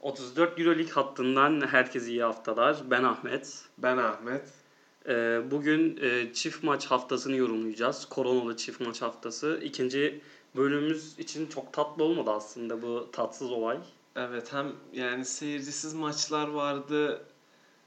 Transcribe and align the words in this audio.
34 0.00 0.58
Euroleague 0.58 0.92
hattından 0.92 1.66
herkese 1.66 2.10
iyi 2.10 2.22
haftalar. 2.22 2.76
Ben 2.90 3.02
Ahmet. 3.04 3.62
Ben 3.78 3.96
Ahmet. 3.96 4.42
Ee, 5.08 5.40
bugün 5.50 5.98
e, 6.02 6.32
çift 6.34 6.62
maç 6.62 6.86
haftasını 6.86 7.36
yorumlayacağız. 7.36 8.04
Koronalı 8.04 8.56
çift 8.56 8.80
maç 8.80 9.02
haftası. 9.02 9.60
İkinci 9.64 10.20
bölümümüz 10.56 11.18
için 11.18 11.46
çok 11.46 11.72
tatlı 11.72 12.04
olmadı 12.04 12.30
aslında 12.30 12.82
bu 12.82 13.08
tatsız 13.12 13.52
olay. 13.52 13.78
Evet 14.16 14.52
hem 14.52 14.72
yani 14.92 15.24
seyircisiz 15.24 15.94
maçlar 15.94 16.48
vardı. 16.48 17.22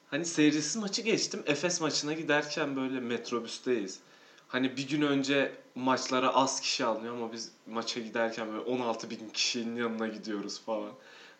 Hani 0.09 0.25
seyircisiz 0.25 0.75
maçı 0.75 1.01
geçtim. 1.01 1.43
Efes 1.45 1.81
maçına 1.81 2.13
giderken 2.13 2.75
böyle 2.75 2.99
metrobüsteyiz. 2.99 3.99
Hani 4.47 4.77
bir 4.77 4.87
gün 4.87 5.01
önce 5.01 5.51
maçlara 5.75 6.35
az 6.35 6.61
kişi 6.61 6.85
alınıyor 6.85 7.15
ama 7.15 7.33
biz 7.33 7.51
maça 7.67 7.99
giderken 7.99 8.47
böyle 8.51 8.59
16 8.59 9.09
bin 9.09 9.29
kişinin 9.29 9.75
yanına 9.75 10.07
gidiyoruz 10.07 10.61
falan. 10.61 10.91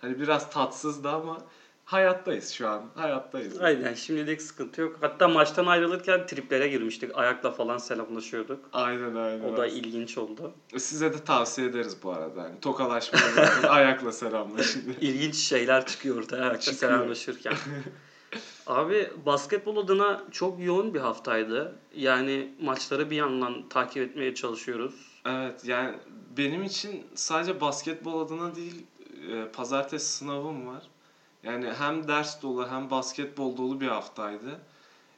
Hani 0.03 0.19
biraz 0.19 0.49
tatsızdı 0.49 1.09
ama 1.09 1.37
hayattayız 1.85 2.51
şu 2.51 2.67
an. 2.67 2.83
Hayattayız. 2.95 3.61
Aynen 3.61 3.93
şimdilik 3.93 4.41
sıkıntı 4.41 4.81
yok. 4.81 4.97
Hatta 5.01 5.27
maçtan 5.27 5.65
ayrılırken 5.65 6.25
triplere 6.27 6.67
girmiştik. 6.67 7.17
Ayakla 7.17 7.51
falan 7.51 7.77
selamlaşıyorduk. 7.77 8.59
Aynen 8.73 9.15
aynen. 9.15 9.43
O 9.43 9.57
da 9.57 9.67
ilginç 9.67 10.17
oldu. 10.17 10.53
Size 10.77 11.13
de 11.13 11.23
tavsiye 11.23 11.67
ederiz 11.67 11.97
bu 12.03 12.11
arada. 12.11 12.39
Yani 12.41 12.59
tokalaşmayı 12.59 13.35
bırakın, 13.35 13.67
ayakla 13.67 14.11
selamlaşın. 14.11 14.95
İlginç 15.01 15.35
şeyler 15.35 15.85
çıkıyor 15.85 16.17
ortaya 16.17 16.41
ayakta 16.41 16.71
Çıkıyor. 16.71 16.91
selamlaşırken. 16.91 17.53
Abi 18.67 19.09
basketbol 19.25 19.77
adına 19.77 20.23
çok 20.31 20.63
yoğun 20.63 20.93
bir 20.93 20.99
haftaydı. 20.99 21.75
Yani 21.95 22.53
maçları 22.61 23.09
bir 23.09 23.15
yandan 23.15 23.69
takip 23.69 24.03
etmeye 24.03 24.35
çalışıyoruz. 24.35 25.21
Evet 25.25 25.65
yani 25.65 25.95
benim 26.37 26.63
için 26.63 27.05
sadece 27.15 27.61
basketbol 27.61 28.25
adına 28.25 28.55
değil 28.55 28.85
e, 29.31 29.45
pazartesi 29.45 30.05
sınavım 30.13 30.67
var. 30.67 30.83
Yani 31.43 31.73
hem 31.73 32.07
ders 32.07 32.41
dolu 32.41 32.67
hem 32.67 32.89
basketbol 32.89 33.57
dolu 33.57 33.81
bir 33.81 33.87
haftaydı. 33.87 34.59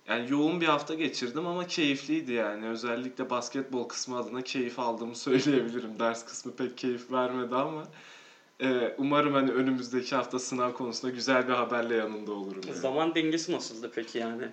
Yani 0.08 0.32
yoğun 0.32 0.62
bir 0.62 0.68
hafta 0.68 0.94
geçirdim 0.94 1.48
ama 1.48 1.68
keyifliydi 1.68 2.32
yani. 2.32 2.68
Özellikle 2.68 3.30
basketbol 3.30 3.84
kısmı 3.88 4.18
adına 4.18 4.42
keyif 4.42 4.80
aldığımı 4.80 5.16
söyleyebilirim. 5.16 5.92
Ders 6.00 6.26
kısmı 6.26 6.52
pek 6.52 6.78
keyif 6.78 7.12
vermedi 7.12 7.56
ama 7.56 7.88
e, 8.62 8.94
umarım 8.98 9.34
hani 9.34 9.52
önümüzdeki 9.52 10.16
hafta 10.16 10.40
sınav 10.40 10.72
konusunda 10.72 11.14
güzel 11.14 11.48
bir 11.48 11.54
haberle 11.54 11.96
yanında 11.96 12.32
olurum. 12.32 12.62
yani. 12.68 12.78
Zaman 12.78 13.16
dengesi 13.16 13.52
nasıldı 13.52 13.92
peki 13.96 14.18
yani? 14.18 14.50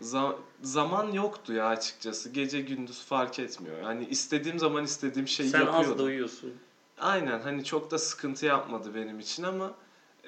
Za- 0.00 0.36
zaman 0.62 1.12
yoktu 1.12 1.52
ya 1.52 1.66
açıkçası. 1.68 2.28
Gece 2.28 2.60
gündüz 2.60 3.00
fark 3.00 3.38
etmiyor. 3.38 3.80
Yani 3.82 4.06
istediğim 4.06 4.58
zaman 4.58 4.84
istediğim 4.84 5.28
şeyi 5.28 5.48
Sen 5.50 5.60
yapıyordum. 5.60 5.92
az 5.92 5.98
da 5.98 6.02
uyuyorsun. 6.02 6.52
Aynen 6.98 7.40
hani 7.40 7.64
çok 7.64 7.90
da 7.90 7.98
sıkıntı 7.98 8.46
yapmadı 8.46 8.94
benim 8.94 9.20
için 9.20 9.42
ama 9.42 9.74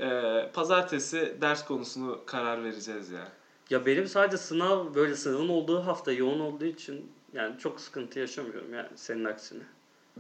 e, 0.01 0.51
pazartesi 0.55 1.35
ders 1.41 1.65
konusunu 1.65 2.21
karar 2.27 2.65
vereceğiz 2.65 3.11
ya. 3.11 3.29
Ya 3.71 3.87
benim 3.87 4.07
sadece 4.07 4.37
sınav 4.37 4.95
böyle 4.95 5.15
sınavın 5.15 5.49
olduğu 5.49 5.87
hafta 5.87 6.13
yoğun 6.13 6.41
olduğu 6.41 6.65
için 6.65 7.13
yani 7.33 7.59
çok 7.59 7.81
sıkıntı 7.81 8.19
yaşamıyorum 8.19 8.75
yani 8.75 8.89
senin 8.97 9.25
aksine. 9.25 9.63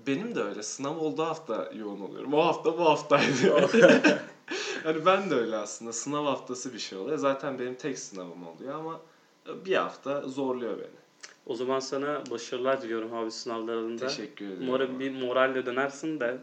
Benim 0.06 0.34
de 0.34 0.42
öyle 0.42 0.62
sınav 0.62 0.96
olduğu 0.96 1.22
hafta 1.22 1.70
yoğun 1.74 2.00
oluyorum. 2.00 2.34
O 2.34 2.46
hafta 2.46 2.78
bu 2.78 2.84
haftaydı. 2.84 3.68
hani 4.82 5.06
ben 5.06 5.30
de 5.30 5.34
öyle 5.34 5.56
aslında 5.56 5.92
sınav 5.92 6.24
haftası 6.24 6.72
bir 6.72 6.78
şey 6.78 6.98
oluyor. 6.98 7.18
Zaten 7.18 7.58
benim 7.58 7.74
tek 7.74 7.98
sınavım 7.98 8.46
oluyor 8.46 8.74
ama 8.74 9.00
bir 9.46 9.76
hafta 9.76 10.20
zorluyor 10.20 10.78
beni. 10.78 11.05
O 11.46 11.54
zaman 11.54 11.80
sana 11.80 12.22
başarılar 12.30 12.82
diliyorum 12.82 13.14
abi 13.14 13.30
sınavlarında. 13.30 14.06
Teşekkür 14.06 14.46
ederim. 14.46 14.68
Umarım 14.68 15.00
bir 15.00 15.22
moralle 15.22 15.66
dönersin 15.66 16.20
de. 16.20 16.38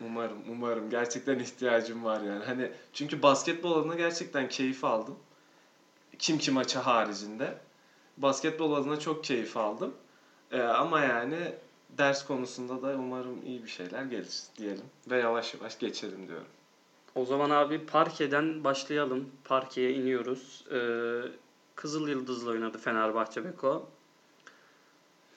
Umarım, 0.00 0.38
umarım. 0.50 0.90
Gerçekten 0.90 1.38
ihtiyacım 1.38 2.04
var 2.04 2.20
yani. 2.20 2.44
Hani 2.44 2.72
çünkü 2.92 3.22
basketbol 3.22 3.72
adına 3.72 3.94
gerçekten 3.94 4.48
keyif 4.48 4.84
aldım. 4.84 5.16
Kim 6.18 6.38
ki 6.38 6.50
maçı 6.50 6.78
haricinde. 6.78 7.54
Basketbol 8.16 8.72
adına 8.72 8.98
çok 8.98 9.24
keyif 9.24 9.56
aldım. 9.56 9.94
Ee, 10.52 10.60
ama 10.60 11.00
yani 11.00 11.52
ders 11.98 12.26
konusunda 12.26 12.82
da 12.82 12.96
umarım 12.98 13.46
iyi 13.46 13.64
bir 13.64 13.68
şeyler 13.68 14.02
gelir 14.02 14.42
diyelim. 14.58 14.84
Ve 15.10 15.18
yavaş 15.18 15.54
yavaş 15.54 15.78
geçelim 15.78 16.28
diyorum. 16.28 16.46
O 17.14 17.24
zaman 17.24 17.50
abi 17.50 17.86
Parke'den 17.86 18.64
başlayalım. 18.64 19.30
Parke'ye 19.44 19.92
iniyoruz. 19.92 20.64
Ee, 20.72 21.20
Kızıl 21.74 22.08
Yıldız'la 22.08 22.50
oynadı 22.50 22.78
Fenerbahçe 22.78 23.44
Beko. 23.44 23.88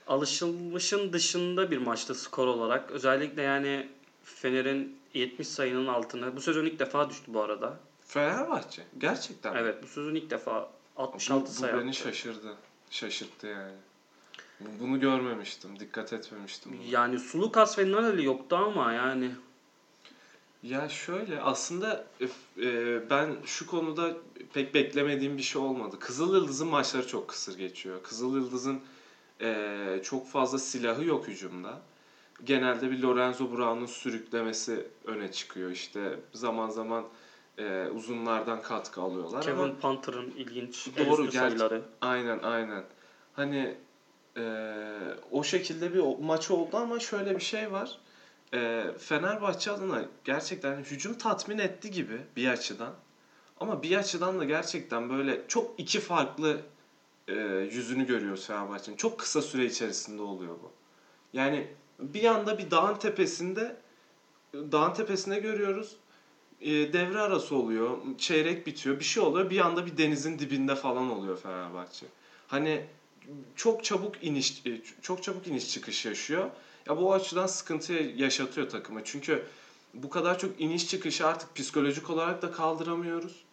Alışılmışın 0.07 1.13
dışında 1.13 1.71
bir 1.71 1.77
maçtı 1.77 2.15
skor 2.15 2.47
olarak. 2.47 2.91
Özellikle 2.91 3.41
yani 3.41 3.89
Fener'in 4.23 4.97
70 5.13 5.47
sayının 5.47 5.87
altına. 5.87 6.35
Bu 6.35 6.41
sezon 6.41 6.65
ilk 6.65 6.79
defa 6.79 7.09
düştü 7.09 7.33
bu 7.33 7.41
arada. 7.41 7.77
Fenerbahçe. 8.07 8.83
Gerçekten. 8.97 9.53
mi? 9.53 9.59
Evet 9.61 9.83
bu 9.83 9.87
sezon 9.87 10.15
ilk 10.15 10.29
defa 10.29 10.69
Bu, 10.97 11.01
66 11.01 11.45
bu 11.45 11.51
sayı 11.51 11.73
beni 11.73 11.89
attı. 11.89 11.97
şaşırdı. 11.99 12.55
Şaşırttı 12.89 13.47
yani. 13.47 13.73
Bu- 14.59 14.83
Bunu 14.83 14.99
görmemiştim. 14.99 15.79
Dikkat 15.79 16.13
etmemiştim. 16.13 16.71
buna. 16.73 16.89
Yani 16.89 17.19
Sulukas 17.19 17.79
ve 17.79 17.91
Naneli 17.91 18.25
yoktu 18.25 18.55
ama 18.55 18.93
yani 18.93 19.31
Ya 20.63 20.89
şöyle 20.89 21.41
aslında 21.41 22.05
e, 22.61 23.09
ben 23.09 23.35
şu 23.45 23.67
konuda 23.67 24.13
pek 24.53 24.73
beklemediğim 24.73 25.37
bir 25.37 25.43
şey 25.43 25.61
olmadı. 25.61 25.95
Kızıl 25.99 26.33
Yıldız'ın 26.35 26.67
maçları 26.67 27.07
çok 27.07 27.27
kısır 27.27 27.57
geçiyor. 27.57 28.03
Kızıl 28.03 28.35
Yıldız'ın 28.35 28.81
e, 29.43 29.99
çok 30.03 30.27
fazla 30.27 30.59
silahı 30.59 31.05
yok 31.05 31.27
hücumda. 31.27 31.79
Genelde 32.43 32.91
bir 32.91 33.01
Lorenzo 33.01 33.51
Brown'un 33.51 33.85
sürüklemesi 33.85 34.87
öne 35.05 35.31
çıkıyor. 35.31 35.71
İşte 35.71 36.19
zaman 36.33 36.69
zaman 36.69 37.05
e, 37.57 37.87
uzunlardan 37.95 38.61
katkı 38.61 39.01
alıyorlar 39.01 39.41
Kevin 39.43 39.57
ama 39.59 39.79
Panther'ın 39.81 40.31
ilginç 40.31 40.87
Doğru, 40.97 41.03
el 41.03 41.09
üstü 41.11 41.23
gerçi- 41.23 41.37
sayıları. 41.57 41.81
Aynen 42.01 42.39
aynen. 42.39 42.83
Hani 43.33 43.75
e, 44.37 44.43
o 45.31 45.43
şekilde 45.43 45.93
bir 45.93 46.23
maç 46.25 46.51
oldu 46.51 46.77
ama 46.77 46.99
şöyle 46.99 47.35
bir 47.35 47.43
şey 47.43 47.71
var. 47.71 47.97
E, 48.53 48.85
Fenerbahçe 48.99 49.71
adına 49.71 50.05
gerçekten 50.25 50.77
hücum 50.77 51.13
tatmin 51.17 51.57
etti 51.57 51.91
gibi 51.91 52.17
bir 52.35 52.47
açıdan. 52.47 52.93
Ama 53.59 53.83
bir 53.83 53.95
açıdan 53.95 54.39
da 54.39 54.45
gerçekten 54.45 55.09
böyle 55.09 55.41
çok 55.47 55.79
iki 55.79 55.99
farklı 55.99 56.61
e, 57.27 57.33
yüzünü 57.71 58.07
görüyoruz 58.07 58.47
Fenerbahçe'nin. 58.47 58.97
Çok 58.97 59.19
kısa 59.19 59.41
süre 59.41 59.65
içerisinde 59.65 60.21
oluyor 60.21 60.55
bu. 60.63 60.71
Yani 61.33 61.67
bir 61.99 62.25
anda 62.25 62.57
bir 62.57 62.71
dağın 62.71 62.95
tepesinde 62.95 63.75
dağın 64.53 64.93
tepesinde 64.93 65.39
görüyoruz. 65.39 65.95
E, 66.61 66.71
devre 66.93 67.19
arası 67.19 67.55
oluyor. 67.55 67.97
Çeyrek 68.17 68.67
bitiyor. 68.67 68.99
Bir 68.99 69.03
şey 69.03 69.23
oluyor. 69.23 69.49
Bir 69.49 69.59
anda 69.59 69.85
bir 69.85 69.97
denizin 69.97 70.39
dibinde 70.39 70.75
falan 70.75 71.11
oluyor 71.11 71.37
Fenerbahçe. 71.37 72.05
Hani 72.47 72.85
çok 73.55 73.83
çabuk 73.83 74.23
iniş 74.23 74.65
e, 74.65 74.81
çok 75.01 75.23
çabuk 75.23 75.47
iniş 75.47 75.69
çıkış 75.69 76.05
yaşıyor. 76.05 76.49
Ya 76.85 76.97
bu 76.97 77.13
açıdan 77.13 77.47
sıkıntı 77.47 77.93
yaşatıyor 77.93 78.69
takıma. 78.69 79.03
Çünkü 79.03 79.45
bu 79.93 80.09
kadar 80.09 80.39
çok 80.39 80.61
iniş 80.61 80.87
çıkışı 80.87 81.27
artık 81.27 81.55
psikolojik 81.55 82.09
olarak 82.09 82.41
da 82.41 82.51
kaldıramıyoruz. 82.51 83.43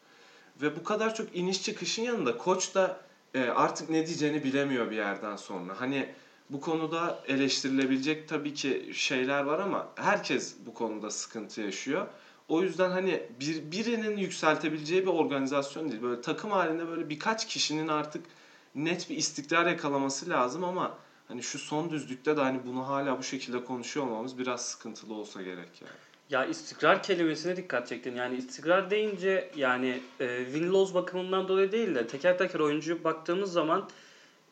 Ve 0.63 0.77
bu 0.77 0.85
kadar 0.85 1.15
çok 1.15 1.37
iniş 1.37 1.63
çıkışın 1.63 2.03
yanında 2.03 2.37
koç 2.37 2.75
da 2.75 3.01
e, 3.35 3.41
artık 3.41 3.91
ne 3.91 4.07
diyeceğini 4.07 4.45
bilemiyor 4.45 4.91
bir 4.91 4.97
yerden 4.97 5.37
sonra. 5.37 5.81
Hani 5.81 6.15
bu 6.51 6.61
konuda 6.61 7.25
eleştirilebilecek 7.29 8.29
tabii 8.29 8.55
ki 8.55 8.91
şeyler 8.95 9.43
var 9.43 9.59
ama 9.59 9.89
herkes 9.97 10.57
bu 10.67 10.75
konuda 10.75 11.11
sıkıntı 11.11 11.61
yaşıyor. 11.61 12.07
O 12.49 12.63
yüzden 12.63 12.91
hani 12.91 13.23
bir, 13.41 13.73
birinin 13.73 14.17
yükseltebileceği 14.17 15.03
bir 15.03 15.11
organizasyon 15.11 15.91
değil. 15.91 16.03
Böyle 16.03 16.21
takım 16.21 16.51
halinde 16.51 16.89
böyle 16.89 17.09
birkaç 17.09 17.47
kişinin 17.47 17.89
artık 17.89 18.27
net 18.75 19.11
bir 19.11 19.17
istikrar 19.17 19.67
yakalaması 19.67 20.31
lazım 20.31 20.65
ama 20.65 20.99
hani 21.29 21.43
şu 21.43 21.59
son 21.59 21.91
düzlükte 21.91 22.37
de 22.37 22.41
hani 22.41 22.67
bunu 22.67 22.89
hala 22.89 23.19
bu 23.19 23.23
şekilde 23.23 23.65
konuşuyor 23.65 24.07
olmamız 24.07 24.39
biraz 24.39 24.65
sıkıntılı 24.65 25.15
olsa 25.15 25.43
gerek 25.43 25.83
yani. 25.83 26.10
Ya 26.31 26.45
istikrar 26.47 27.03
kelimesine 27.03 27.57
dikkat 27.57 27.89
çektin. 27.89 28.15
Yani 28.15 28.37
istikrar 28.37 28.91
deyince 28.91 29.51
yani 29.57 30.01
e, 30.21 30.25
win-loss 30.27 30.95
bakımından 30.95 31.49
dolayı 31.49 31.73
değil 31.73 31.95
de 31.95 32.07
teker 32.07 32.39
teker 32.39 32.61
oyuncuya 32.61 33.05
baktığımız 33.05 33.53
zaman 33.53 33.89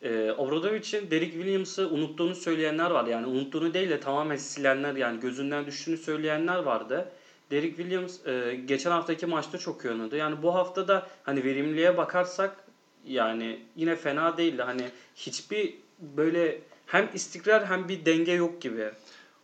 e, 0.02 0.32
Obradovic'in 0.32 1.10
Derek 1.10 1.32
Williams'ı 1.32 1.88
unuttuğunu 1.88 2.34
söyleyenler 2.34 2.90
var. 2.90 3.06
Yani 3.06 3.26
unuttuğunu 3.26 3.74
değil 3.74 3.90
de 3.90 4.00
tamamen 4.00 4.36
silenler 4.36 4.96
yani 4.96 5.20
gözünden 5.20 5.66
düştüğünü 5.66 5.96
söyleyenler 5.96 6.58
vardı. 6.58 7.08
Derek 7.50 7.76
Williams 7.76 8.26
e, 8.26 8.60
geçen 8.64 8.90
haftaki 8.90 9.26
maçta 9.26 9.58
çok 9.58 9.84
iyi 9.84 9.88
oynadı. 9.88 10.16
Yani 10.16 10.42
bu 10.42 10.54
hafta 10.54 10.88
da 10.88 11.06
hani 11.22 11.44
verimliğe 11.44 11.96
bakarsak 11.96 12.64
yani 13.06 13.60
yine 13.76 13.96
fena 13.96 14.36
değildi. 14.36 14.62
Hani 14.62 14.90
hiçbir 15.16 15.74
böyle 16.00 16.60
hem 16.86 17.08
istikrar 17.14 17.66
hem 17.66 17.88
bir 17.88 18.04
denge 18.04 18.32
yok 18.32 18.62
gibi. 18.62 18.90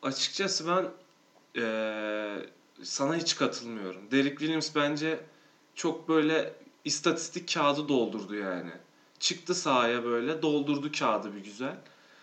Açıkçası 0.02 0.68
ben 0.68 0.84
eee, 1.54 2.42
sana 2.82 3.14
hiç 3.16 3.34
katılmıyorum. 3.34 4.10
Derek 4.10 4.38
Williams 4.38 4.70
bence 4.74 5.18
çok 5.74 6.08
böyle 6.08 6.50
istatistik 6.84 7.54
kağıdı 7.54 7.88
doldurdu 7.88 8.34
yani. 8.34 8.70
Çıktı 9.18 9.54
sahaya 9.54 10.04
böyle 10.04 10.42
doldurdu 10.42 10.90
kağıdı 10.98 11.34
bir 11.34 11.44
güzel. 11.44 11.76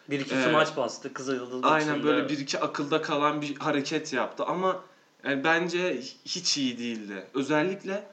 Bir 0.09 0.19
iki 0.19 0.35
Ee, 0.35 0.51
maç 0.51 0.77
bastı 0.77 1.13
Kızılyıldız 1.13 1.63
Aynen 1.63 2.03
böyle 2.03 2.29
bir 2.29 2.37
iki 2.39 2.59
akılda 2.59 3.01
kalan 3.01 3.41
bir 3.41 3.55
hareket 3.55 4.13
yaptı 4.13 4.43
ama 4.43 4.77
Yani 5.23 5.43
bence 5.43 6.01
hiç 6.25 6.57
iyi 6.57 6.77
değildi. 6.77 7.25
Özellikle 7.33 8.03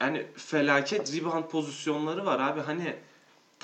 yani 0.00 0.24
felaket 0.36 1.16
rebound 1.16 1.44
pozisyonları 1.44 2.24
var 2.24 2.38
abi. 2.38 2.60
Hani 2.60 2.96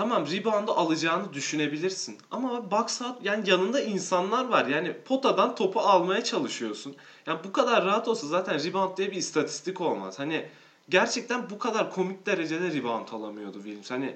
tamam 0.00 0.26
rebound'u 0.26 0.72
alacağını 0.72 1.32
düşünebilirsin. 1.32 2.18
Ama 2.30 2.70
box 2.70 3.02
out 3.02 3.16
yani 3.22 3.50
yanında 3.50 3.80
insanlar 3.80 4.48
var. 4.48 4.64
Yani 4.64 4.92
potadan 5.04 5.54
topu 5.54 5.80
almaya 5.80 6.24
çalışıyorsun. 6.24 6.96
Yani 7.26 7.38
bu 7.44 7.52
kadar 7.52 7.84
rahat 7.84 8.08
olsa 8.08 8.26
zaten 8.26 8.64
rebound 8.64 8.96
diye 8.96 9.10
bir 9.10 9.16
istatistik 9.16 9.80
olmaz. 9.80 10.18
Hani 10.18 10.46
gerçekten 10.88 11.50
bu 11.50 11.58
kadar 11.58 11.90
komik 11.90 12.26
derecede 12.26 12.72
rebound 12.72 13.08
alamıyordu 13.08 13.54
Williams. 13.54 13.90
Hani 13.90 14.14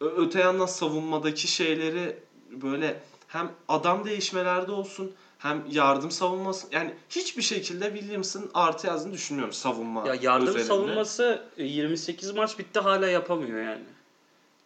öte 0.00 0.40
yandan 0.40 0.66
savunmadaki 0.66 1.48
şeyleri 1.48 2.16
böyle 2.50 2.96
hem 3.28 3.50
adam 3.68 4.04
değişmelerde 4.04 4.72
olsun 4.72 5.12
hem 5.38 5.62
yardım 5.70 6.10
savunması 6.10 6.66
yani 6.72 6.94
hiçbir 7.10 7.42
şekilde 7.42 7.92
Williams'ın 7.92 8.50
artı 8.54 8.86
yazdığını 8.86 9.12
düşünmüyorum 9.12 9.54
savunma 9.54 10.08
Ya 10.08 10.14
yardım 10.14 10.48
özelinde. 10.48 10.68
savunması 10.68 11.42
e, 11.56 11.64
28 11.64 12.30
maç 12.30 12.58
bitti 12.58 12.80
hala 12.80 13.08
yapamıyor 13.08 13.62
yani. 13.62 13.84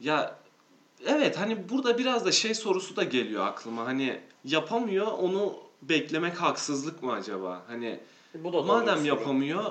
Ya 0.01 0.39
evet 1.07 1.39
hani 1.39 1.69
burada 1.69 1.99
biraz 1.99 2.27
da 2.27 2.33
şey 2.33 2.55
sorusu 2.55 2.97
da 2.97 3.05
geliyor 3.05 3.47
aklıma. 3.47 3.87
Hani 3.87 4.21
yapamıyor 4.45 5.07
onu 5.07 5.55
beklemek 5.83 6.41
haksızlık 6.43 7.03
mı 7.03 7.13
acaba? 7.13 7.63
Hani 7.69 8.01
Bu 8.35 8.53
da 8.53 8.63
madem 8.63 8.97
soru. 8.99 9.07
yapamıyor 9.07 9.65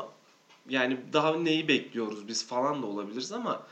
yani 0.70 0.98
daha 1.14 1.36
neyi 1.36 1.68
bekliyoruz 1.68 2.28
biz 2.28 2.48
falan 2.48 2.82
da 2.82 2.86
olabiliriz 2.86 3.32
ama 3.32 3.64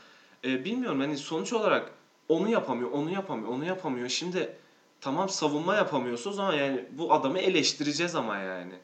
e, 0.44 0.64
bilmiyorum 0.64 1.00
hani 1.00 1.18
sonuç 1.18 1.52
olarak 1.52 1.90
onu 2.28 2.48
yapamıyor, 2.48 2.90
onu 2.90 3.10
yapamıyor, 3.10 3.48
onu 3.48 3.64
yapamıyor. 3.64 4.08
Şimdi 4.08 4.56
tamam 5.00 5.28
savunma 5.28 5.74
yapamıyorsa 5.74 6.30
o 6.30 6.32
zaman 6.32 6.54
yani 6.54 6.84
bu 6.92 7.12
adamı 7.12 7.38
eleştireceğiz 7.38 8.14
ama 8.14 8.36
yani. 8.36 8.74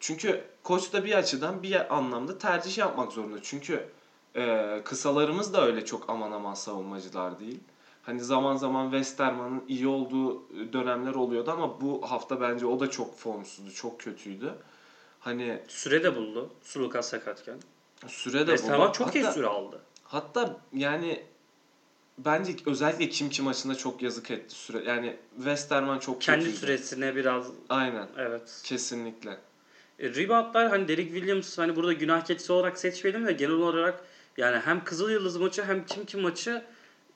Çünkü 0.00 0.44
koç 0.62 0.92
da 0.92 1.04
bir 1.04 1.12
açıdan 1.12 1.62
bir 1.62 1.96
anlamda 1.96 2.38
tercih 2.38 2.78
yapmak 2.78 3.12
zorunda. 3.12 3.42
Çünkü 3.42 3.88
e, 4.36 4.80
kısalarımız 4.84 5.52
da 5.54 5.66
öyle 5.66 5.84
çok 5.84 6.10
aman 6.10 6.32
aman 6.32 6.54
savunmacılar 6.54 7.38
değil. 7.38 7.60
Hani 8.06 8.20
zaman 8.20 8.56
zaman 8.56 8.90
Westerman'ın 8.90 9.62
iyi 9.68 9.86
olduğu 9.86 10.42
dönemler 10.72 11.14
oluyordu 11.14 11.50
ama 11.50 11.80
bu 11.80 12.02
hafta 12.10 12.40
bence 12.40 12.66
o 12.66 12.80
da 12.80 12.90
çok 12.90 13.18
formsuzdu, 13.18 13.72
çok 13.72 14.00
kötüydü. 14.00 14.52
Hani 15.20 15.62
Süre 15.68 16.02
de 16.02 16.16
buldu. 16.16 16.50
Sulukas 16.62 17.08
sakatken. 17.08 17.56
süre 18.08 18.46
de 18.46 18.50
Westerman 18.56 18.88
buldu. 18.88 18.96
çok 18.98 19.14
iyi 19.14 19.22
Hatta- 19.24 19.34
süre 19.34 19.46
aldı. 19.46 19.80
Hatta 20.04 20.56
yani 20.72 21.22
bence 22.18 22.56
özellikle 22.66 23.08
Kimki 23.08 23.42
maçında 23.42 23.74
çok 23.74 24.02
yazık 24.02 24.30
etti 24.30 24.54
süre. 24.54 24.82
Yani 24.84 25.16
Westerman 25.36 25.98
çok 25.98 26.20
Kendi 26.22 26.44
kötüydü. 26.44 26.58
süresine 26.60 27.16
biraz 27.16 27.46
Aynen. 27.68 28.08
evet. 28.18 28.60
Kesinlikle. 28.64 29.38
E, 29.98 30.08
reboundlar 30.14 30.68
hani 30.68 30.88
Derek 30.88 31.06
Williams 31.12 31.58
hani 31.58 31.76
burada 31.76 31.92
günah 31.92 32.24
keçisi 32.24 32.52
olarak 32.52 32.78
seçmeyelim 32.78 33.26
de 33.26 33.32
genel 33.32 33.52
olarak 33.52 34.04
yani 34.36 34.58
hem 34.58 34.84
Kızıl 34.84 35.10
Yıldız 35.10 35.36
maçı 35.36 35.64
hem 35.64 35.86
Kim 35.86 36.04
Kim 36.04 36.20
maçı 36.20 36.62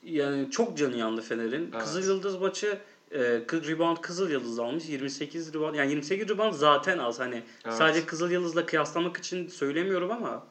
yani 0.03 0.51
çok 0.51 0.77
canı 0.77 0.97
yandı 0.97 1.21
Fener'in. 1.21 1.69
Evet. 1.73 1.83
Kızıl 1.83 2.03
Yıldız 2.03 2.35
maçı 2.37 2.79
e, 3.11 3.19
rebound 3.19 3.97
Kızıl 3.97 4.29
Yıldız 4.29 4.59
almış 4.59 4.89
28 4.89 5.53
rebound 5.53 5.75
yani 5.75 5.89
28 5.91 6.29
rebound 6.29 6.53
zaten 6.53 6.97
az 6.97 7.19
hani 7.19 7.43
Evet. 7.65 7.75
sadece 7.77 8.05
Kızıl 8.05 8.31
Yıldız'la 8.31 8.65
kıyaslamak 8.65 9.17
için 9.17 9.47
söylemiyorum 9.47 10.11
ama 10.11 10.43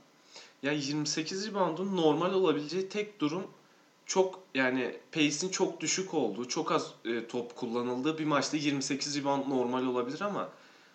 Ya 0.62 0.72
28 0.72 1.48
reboundun 1.48 1.96
normal 1.96 2.32
olabileceği 2.34 2.88
tek 2.88 3.20
durum 3.20 3.42
çok 4.06 4.40
yani 4.54 4.96
pace'in 5.12 5.50
çok 5.50 5.80
düşük 5.80 6.14
olduğu, 6.14 6.48
çok 6.48 6.72
az 6.72 6.90
e, 7.04 7.26
top 7.26 7.56
kullanıldığı 7.56 8.18
bir 8.18 8.24
maçta 8.24 8.56
28 8.56 9.16
rebound 9.18 9.48
normal 9.48 9.86
olabilir 9.86 10.20
ama 10.20 10.48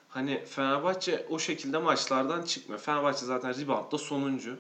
hani 0.10 0.44
Fenerbahçe 0.46 1.26
o 1.30 1.40
şekilde 1.40 1.78
maçlardan 1.78 2.44
çıkmıyor. 2.44 2.82
Fenerbahçe 2.82 3.26
zaten 3.26 3.62
reboundda 3.62 3.98
sonuncu 3.98 4.58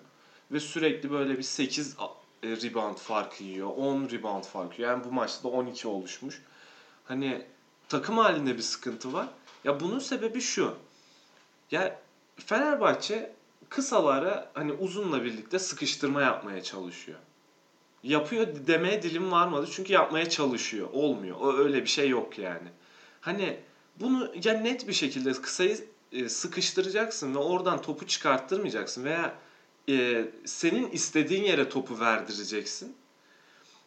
ve 0.52 0.60
sürekli 0.60 1.12
böyle 1.12 1.38
bir 1.38 1.44
8 1.44 1.96
a- 2.00 2.06
e, 2.06 2.10
rebound 2.46 2.98
farkı 2.98 3.44
yiyor, 3.44 3.70
10 3.78 4.10
rebound 4.12 4.44
farkı 4.44 4.82
yiyor. 4.82 4.92
Yani 4.92 5.04
bu 5.04 5.12
maçta 5.12 5.44
da 5.44 5.48
12 5.48 5.88
oluşmuş. 5.88 6.42
Hani 7.06 7.46
takım 7.90 8.18
halinde 8.18 8.58
bir 8.58 8.62
sıkıntı 8.62 9.14
var. 9.14 9.28
Ya 9.64 9.80
bunun 9.80 10.00
sebebi 10.00 10.42
şu. 10.42 10.76
Ya 11.72 12.00
Fenerbahçe 12.38 13.34
kısalara 13.70 14.52
hani 14.54 14.74
uzunla 14.74 15.24
birlikte 15.24 15.60
sıkıştırma 15.60 16.22
yapmaya 16.22 16.64
çalışıyor. 16.64 17.20
Yapıyor 18.04 18.48
demeye 18.68 19.04
dilim 19.04 19.32
varmadı 19.32 19.68
çünkü 19.72 19.94
yapmaya 19.94 20.30
çalışıyor. 20.30 20.88
Olmuyor. 20.94 21.38
O 21.40 21.58
öyle 21.58 21.82
bir 21.82 21.88
şey 21.88 22.10
yok 22.10 22.40
yani. 22.40 22.68
Hani 23.22 23.60
bunu 24.00 24.32
ya 24.44 24.54
net 24.54 24.88
bir 24.88 24.94
şekilde 24.94 25.32
kısayı 25.32 25.88
e, 26.12 26.30
sıkıştıracaksın 26.30 27.36
ve 27.36 27.40
oradan 27.40 27.82
topu 27.82 28.08
çıkarttırmayacaksın 28.08 29.04
veya 29.04 29.36
e, 29.90 30.26
senin 30.46 30.92
istediğin 30.92 31.44
yere 31.44 31.70
topu 31.70 32.00
verdireceksin. 32.00 32.96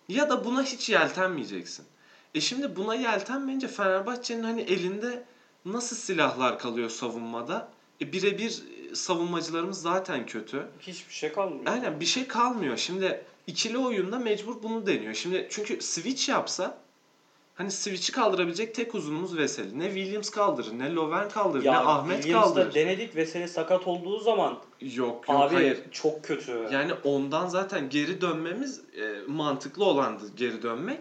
Ya 0.09 0.31
da 0.31 0.45
buna 0.45 0.63
hiç 0.63 0.91
yeltenmeyeceksin. 0.91 1.87
E 2.35 2.41
şimdi 2.41 2.77
buna 2.77 2.95
yeltenmeyince 2.95 3.69
Fenerbahçe'nin 3.69 4.43
hani 4.43 4.61
elinde 4.61 5.25
nasıl 5.65 5.97
silahlar 5.97 6.59
kalıyor 6.59 6.91
savunmada? 6.91 7.69
E 8.01 8.13
birebir 8.13 8.63
e, 8.91 8.95
savunmacılarımız 8.95 9.81
zaten 9.81 10.27
kötü. 10.27 10.69
hiçbir 10.81 11.15
şey 11.15 11.33
kalmıyor. 11.33 11.67
Aynen 11.67 12.01
bir 12.01 12.07
şey 12.07 12.27
kalmıyor. 12.27 12.77
Şimdi 12.77 13.25
ikili 13.47 13.79
oyunda 13.79 14.19
mecbur 14.19 14.63
bunu 14.63 14.87
deniyor. 14.87 15.15
Şimdi 15.15 15.49
çünkü 15.51 15.81
switch 15.81 16.29
yapsa 16.29 16.79
hani 17.59 17.71
switch'i 17.71 18.13
kaldırabilecek 18.13 18.75
tek 18.75 18.95
uzunumuz 18.95 19.37
Veseli. 19.37 19.79
Ne 19.79 19.85
Williams 19.85 20.31
kaldırır, 20.31 20.79
ne 20.79 20.95
Lovren 20.95 21.29
kaldırır, 21.29 21.65
ne 21.65 21.79
Ahmet 21.79 22.17
Williams'da 22.17 22.55
kaldırır. 22.55 22.75
denedik 22.75 23.17
ve 23.17 23.27
seni 23.27 23.49
sakat 23.49 23.87
olduğu 23.87 24.21
zaman 24.21 24.59
Yok 24.81 24.97
yok 24.97 25.25
abi 25.29 25.55
hayır. 25.55 25.79
çok 25.91 26.25
kötü. 26.25 26.69
Yani 26.73 26.93
ondan 27.05 27.47
zaten 27.47 27.91
geri 27.91 28.21
dönmemiz 28.21 28.81
e, 29.01 29.17
mantıklı 29.27 29.85
olandı 29.85 30.25
geri 30.37 30.63
dönmek. 30.63 30.99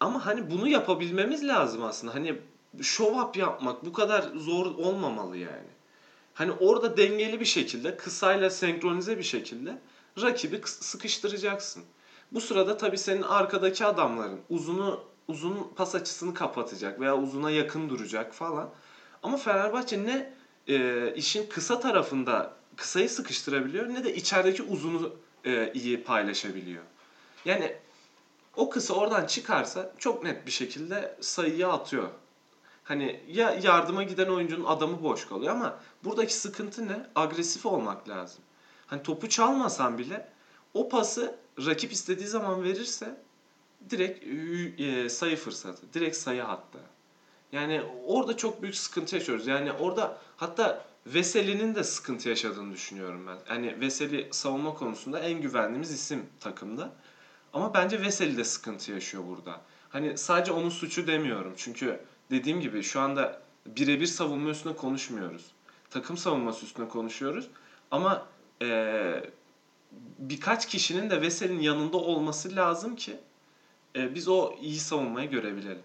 Ama 0.00 0.26
hani 0.26 0.50
bunu 0.50 0.68
yapabilmemiz 0.68 1.48
lazım 1.48 1.84
aslında. 1.84 2.14
Hani 2.14 2.34
show 2.82 3.20
up 3.20 3.36
yapmak 3.36 3.84
bu 3.86 3.92
kadar 3.92 4.22
zor 4.34 4.66
olmamalı 4.66 5.36
yani. 5.36 5.74
Hani 6.34 6.52
orada 6.52 6.96
dengeli 6.96 7.40
bir 7.40 7.44
şekilde, 7.44 7.96
kısayla 7.96 8.50
senkronize 8.50 9.18
bir 9.18 9.22
şekilde 9.22 9.78
rakibi 10.22 10.60
sıkıştıracaksın. 10.64 11.82
Bu 12.32 12.40
sırada 12.40 12.76
tabii 12.76 12.98
senin 12.98 13.22
arkadaki 13.22 13.84
adamların 13.84 14.40
uzunu 14.50 15.00
uzun 15.28 15.68
pas 15.76 15.94
açısını 15.94 16.34
kapatacak 16.34 17.00
veya 17.00 17.18
uzuna 17.18 17.50
yakın 17.50 17.90
duracak 17.90 18.34
falan. 18.34 18.70
Ama 19.22 19.36
Fenerbahçe 19.36 20.06
ne 20.06 20.34
e, 20.68 21.12
işin 21.16 21.46
kısa 21.46 21.80
tarafında 21.80 22.52
kısayı 22.76 23.08
sıkıştırabiliyor 23.08 23.88
ne 23.88 24.04
de 24.04 24.14
içerideki 24.14 24.62
uzunu 24.62 25.12
e, 25.44 25.70
iyi 25.74 26.04
paylaşabiliyor. 26.04 26.82
Yani 27.44 27.74
o 28.56 28.70
kısa 28.70 28.94
oradan 28.94 29.26
çıkarsa 29.26 29.90
çok 29.98 30.22
net 30.22 30.46
bir 30.46 30.50
şekilde 30.50 31.16
sayıyı 31.20 31.68
atıyor. 31.68 32.10
Hani 32.84 33.20
ya 33.28 33.50
yardıma 33.62 34.02
giden 34.02 34.28
oyuncunun 34.28 34.64
adamı 34.64 35.02
boş 35.02 35.26
kalıyor 35.26 35.52
ama 35.52 35.78
buradaki 36.04 36.34
sıkıntı 36.34 36.88
ne? 36.88 37.06
Agresif 37.14 37.66
olmak 37.66 38.08
lazım. 38.08 38.44
Hani 38.86 39.02
topu 39.02 39.28
çalmasan 39.28 39.98
bile 39.98 40.26
o 40.74 40.88
pası 40.88 41.34
rakip 41.58 41.92
istediği 41.92 42.28
zaman 42.28 42.64
verirse 42.64 43.16
direkt 43.90 44.24
e, 44.80 45.08
sayı 45.08 45.36
fırsatı. 45.36 45.92
Direkt 45.94 46.16
sayı 46.16 46.42
hatta. 46.42 46.78
Yani 47.52 47.82
orada 48.06 48.36
çok 48.36 48.62
büyük 48.62 48.76
sıkıntı 48.76 49.16
yaşıyoruz. 49.16 49.46
Yani 49.46 49.72
orada 49.72 50.18
hatta 50.36 50.84
Veseli'nin 51.06 51.74
de 51.74 51.84
sıkıntı 51.84 52.28
yaşadığını 52.28 52.72
düşünüyorum 52.72 53.26
ben. 53.26 53.54
Yani 53.54 53.80
Veseli 53.80 54.28
savunma 54.30 54.74
konusunda 54.74 55.18
en 55.18 55.40
güvendiğimiz 55.40 55.92
isim 55.92 56.26
takımda. 56.40 56.92
Ama 57.52 57.74
bence 57.74 58.02
Veseli 58.02 58.36
de 58.36 58.44
sıkıntı 58.44 58.92
yaşıyor 58.92 59.22
burada. 59.28 59.60
Hani 59.88 60.18
sadece 60.18 60.52
onun 60.52 60.70
suçu 60.70 61.06
demiyorum. 61.06 61.54
Çünkü 61.56 62.00
dediğim 62.30 62.60
gibi 62.60 62.82
şu 62.82 63.00
anda 63.00 63.42
birebir 63.66 64.06
savunma 64.06 64.50
üstüne 64.50 64.76
konuşmuyoruz. 64.76 65.44
Takım 65.90 66.16
savunması 66.16 66.66
üstüne 66.66 66.88
konuşuyoruz. 66.88 67.48
Ama 67.90 68.26
eee, 68.60 69.30
birkaç 70.18 70.68
kişinin 70.68 71.10
de 71.10 71.20
Veseli'nin 71.20 71.60
yanında 71.62 71.96
olması 71.96 72.56
lazım 72.56 72.96
ki 72.96 73.16
e, 73.96 74.14
biz 74.14 74.28
o 74.28 74.54
iyi 74.62 74.78
savunmayı 74.78 75.30
görebilelim. 75.30 75.82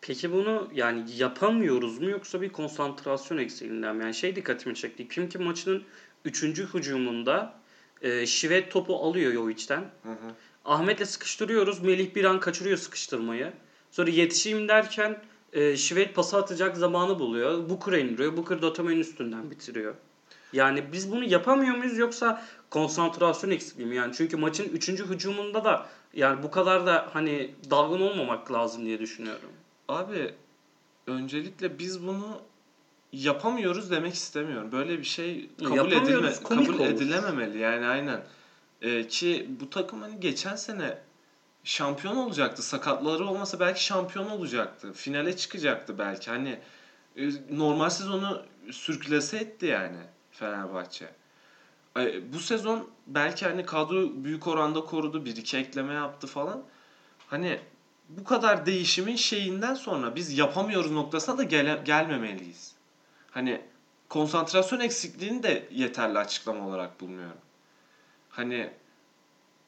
Peki 0.00 0.32
bunu 0.32 0.68
yani 0.74 1.04
yapamıyoruz 1.16 1.98
mu 1.98 2.10
yoksa 2.10 2.40
bir 2.40 2.48
konsantrasyon 2.48 3.38
eksikliğinden 3.38 3.96
mi? 3.96 4.02
Yani 4.02 4.14
şey 4.14 4.36
dikkatimi 4.36 4.74
çekti. 4.74 5.08
Kim 5.08 5.28
ki 5.28 5.38
maçının 5.38 5.82
3. 6.24 6.42
hücumunda 6.42 7.54
e, 8.02 8.26
Şivet 8.26 8.70
topu 8.70 8.96
alıyor. 8.96 9.32
Hı 10.02 10.10
hı. 10.10 10.34
Ahmet'le 10.64 11.06
sıkıştırıyoruz. 11.06 11.82
Melih 11.82 12.14
bir 12.14 12.24
an 12.24 12.40
kaçırıyor 12.40 12.78
sıkıştırmayı. 12.78 13.52
Sonra 13.90 14.10
yetişeyim 14.10 14.68
derken 14.68 15.22
e, 15.52 15.76
Şivet 15.76 16.14
pası 16.14 16.36
atacak 16.36 16.76
zamanı 16.76 17.18
buluyor. 17.18 17.68
Booker'a 17.68 17.98
indiriyor. 17.98 18.36
Booker 18.36 18.62
da 18.62 18.66
Otomen'in 18.66 19.00
üstünden 19.00 19.50
bitiriyor. 19.50 19.94
Yani 20.52 20.84
biz 20.92 21.12
bunu 21.12 21.24
yapamıyor 21.24 21.76
muyuz 21.76 21.98
yoksa 21.98 22.42
konsantrasyon 22.70 23.50
eksikliği 23.50 23.88
mi? 23.88 23.96
Yani 23.96 24.14
çünkü 24.16 24.36
maçın 24.36 24.68
3. 24.68 24.88
hücumunda 24.88 25.64
da 25.64 25.86
yani 26.14 26.42
bu 26.42 26.50
kadar 26.50 26.86
da 26.86 27.10
hani 27.12 27.54
dalgın 27.70 28.00
olmamak 28.00 28.52
lazım 28.52 28.84
diye 28.84 29.00
düşünüyorum. 29.00 29.50
Abi 29.88 30.34
öncelikle 31.06 31.78
biz 31.78 32.06
bunu 32.06 32.40
yapamıyoruz 33.12 33.90
demek 33.90 34.14
istemiyorum. 34.14 34.72
Böyle 34.72 34.98
bir 34.98 35.04
şey 35.04 35.50
kabul 35.58 35.92
edilme, 35.92 36.32
kabul 36.44 36.74
olur. 36.74 36.86
edilememeli 36.86 37.58
yani 37.58 37.86
aynen. 37.86 38.20
Ee, 38.82 39.08
ki 39.08 39.46
bu 39.60 39.70
takım 39.70 40.02
hani 40.02 40.20
geçen 40.20 40.56
sene 40.56 40.98
şampiyon 41.64 42.16
olacaktı. 42.16 42.62
Sakatları 42.62 43.26
olmasa 43.26 43.60
belki 43.60 43.84
şampiyon 43.84 44.30
olacaktı. 44.30 44.92
Finale 44.92 45.36
çıkacaktı 45.36 45.98
belki. 45.98 46.30
Hani 46.30 46.58
e, 47.16 47.30
normal 47.50 47.90
sezonu 47.90 48.42
sürklese 48.70 49.36
etti 49.36 49.66
yani 49.66 49.98
Fenerbahçe. 50.38 51.10
Bu 52.32 52.40
sezon 52.40 52.88
belki 53.06 53.46
hani 53.46 53.66
kadro 53.66 54.24
büyük 54.24 54.46
oranda 54.46 54.84
korudu. 54.84 55.24
Bir 55.24 55.36
iki 55.36 55.56
ekleme 55.56 55.94
yaptı 55.94 56.26
falan. 56.26 56.62
Hani 57.26 57.60
bu 58.08 58.24
kadar 58.24 58.66
değişimin 58.66 59.16
şeyinden 59.16 59.74
sonra 59.74 60.16
biz 60.16 60.38
yapamıyoruz 60.38 60.90
noktasına 60.90 61.38
da 61.38 61.42
gele- 61.42 61.82
gelmemeliyiz. 61.84 62.74
Hani 63.30 63.60
konsantrasyon 64.08 64.80
eksikliğini 64.80 65.42
de 65.42 65.68
yeterli 65.70 66.18
açıklama 66.18 66.66
olarak 66.68 67.00
bulmuyorum. 67.00 67.38
Hani 68.30 68.70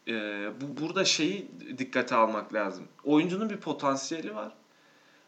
e, 0.08 0.12
bu 0.60 0.80
burada 0.82 1.04
şeyi 1.04 1.50
dikkate 1.78 2.14
almak 2.14 2.54
lazım. 2.54 2.88
Oyuncunun 3.04 3.50
bir 3.50 3.56
potansiyeli 3.56 4.34
var. 4.34 4.52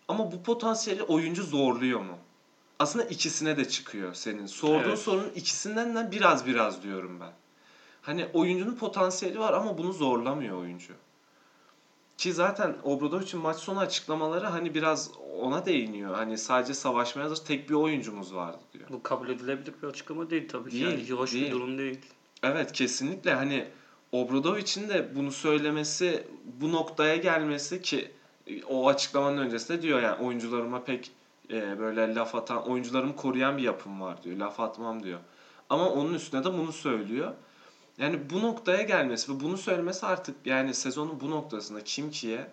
Ama 0.09 0.33
bu 0.33 0.43
potansiyeli 0.43 1.03
oyuncu 1.03 1.43
zorluyor 1.43 2.01
mu? 2.01 2.19
Aslında 2.79 3.05
ikisine 3.05 3.57
de 3.57 3.69
çıkıyor 3.69 4.15
senin. 4.15 4.47
Sorduğun 4.47 4.89
Evet. 4.89 4.99
sorunun 4.99 5.31
ikisinden 5.35 5.95
de 5.97 6.11
biraz 6.13 6.47
biraz 6.47 6.83
diyorum 6.83 7.21
ben. 7.21 7.33
Hani 8.03 8.27
oyuncunun 8.33 8.75
potansiyeli 8.75 9.39
var 9.39 9.53
ama 9.53 9.79
bunu 9.79 9.93
zorlamıyor 9.93 10.57
oyuncu. 10.57 10.93
Ki 12.19 12.33
zaten 12.33 12.77
Obradovic'in 12.83 13.41
maç 13.41 13.57
sonu 13.57 13.79
açıklamaları 13.79 14.47
hani 14.47 14.75
biraz 14.75 15.11
ona 15.41 15.67
değiniyor. 15.67 16.15
Hani 16.15 16.39
sadece 16.39 16.75
savaşmaya 16.75 17.25
hazır 17.25 17.45
tek 17.45 17.71
bir 17.71 17.75
oyuncumuz 17.75 18.35
vardı 18.35 18.59
diyor. 18.73 18.85
Bu 18.91 19.03
kabul 19.03 19.29
edilebilir 19.29 19.75
bir 19.83 19.89
açıklama 19.89 20.31
değil 20.31 20.49
tabii 20.49 20.71
ki. 20.71 20.77
Değil, 20.77 21.09
Yani 21.09 21.21
hoş 21.21 21.33
değil. 21.33 21.47
bir 21.47 21.51
durum 21.53 21.79
değil. 21.79 21.99
Evet 22.43 22.73
kesinlikle 22.73 23.35
hani 23.35 23.69
Obradovic'in 24.13 24.89
de 24.89 25.15
bunu 25.17 25.33
söylemesi, 25.33 26.25
bu 26.61 26.73
noktaya 26.73 27.17
gelmesi 27.17 27.83
ki 27.83 28.11
o 28.69 28.89
açıklamanın 28.89 29.39
öncesinde 29.39 29.83
diyor 29.83 30.03
yani 30.03 30.23
oyuncularıma 30.25 30.85
pek 30.85 31.11
e, 31.51 31.79
böyle 31.79 32.15
laf 32.15 32.35
atan, 32.35 32.69
oyuncularımı 32.69 33.17
koruyan 33.17 33.57
bir 33.59 33.63
yapım 33.63 34.01
var 34.01 34.23
diyor. 34.23 34.37
Laf 34.37 34.61
atmam 34.61 35.03
diyor. 35.03 35.19
Ama 35.71 35.91
onun 35.91 36.15
üstüne 36.15 36.45
de 36.45 36.53
bunu 36.53 36.73
söylüyor. 36.73 37.33
Yani 37.99 38.31
bu 38.31 38.43
noktaya 38.43 38.83
gelmesi 38.83 39.35
ve 39.35 39.41
bunu 39.41 39.59
söylemesi 39.59 40.07
artık 40.07 40.37
yani 40.45 40.75
sezonun 40.75 41.21
bu 41.21 41.31
noktasında 41.31 41.85
kim 41.85 42.11
kiye 42.11 42.51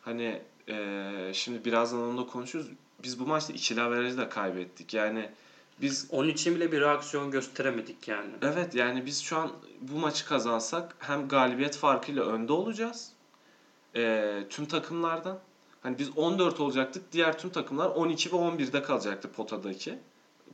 hani 0.00 0.42
e, 0.68 1.30
şimdi 1.34 1.64
birazdan 1.64 2.00
onu 2.00 2.18
da 2.18 2.26
konuşuruz. 2.26 2.66
Biz 3.02 3.20
bu 3.20 3.26
maçta 3.26 3.52
ikili 3.52 3.82
averajı 3.82 4.18
da 4.18 4.28
kaybettik. 4.28 4.94
Yani 4.94 5.30
biz 5.80 6.08
Onun 6.10 6.28
için 6.28 6.54
bile 6.54 6.72
bir 6.72 6.80
reaksiyon 6.80 7.30
gösteremedik 7.30 8.08
yani. 8.08 8.30
Evet 8.42 8.74
yani 8.74 9.06
biz 9.06 9.22
şu 9.22 9.36
an 9.36 9.52
bu 9.80 9.98
maçı 9.98 10.26
kazansak 10.26 10.96
hem 10.98 11.28
galibiyet 11.28 11.76
farkıyla 11.76 12.24
önde 12.24 12.52
olacağız. 12.52 13.12
Ee, 13.96 14.44
tüm 14.50 14.66
takımlardan. 14.66 15.38
Hani 15.88 15.98
biz 15.98 16.10
14 16.16 16.60
olacaktık. 16.60 17.12
Diğer 17.12 17.38
tüm 17.38 17.50
takımlar 17.50 17.86
12 17.88 18.32
ve 18.32 18.36
11'de 18.36 18.82
kalacaktı 18.82 19.32
potadaki. 19.32 19.98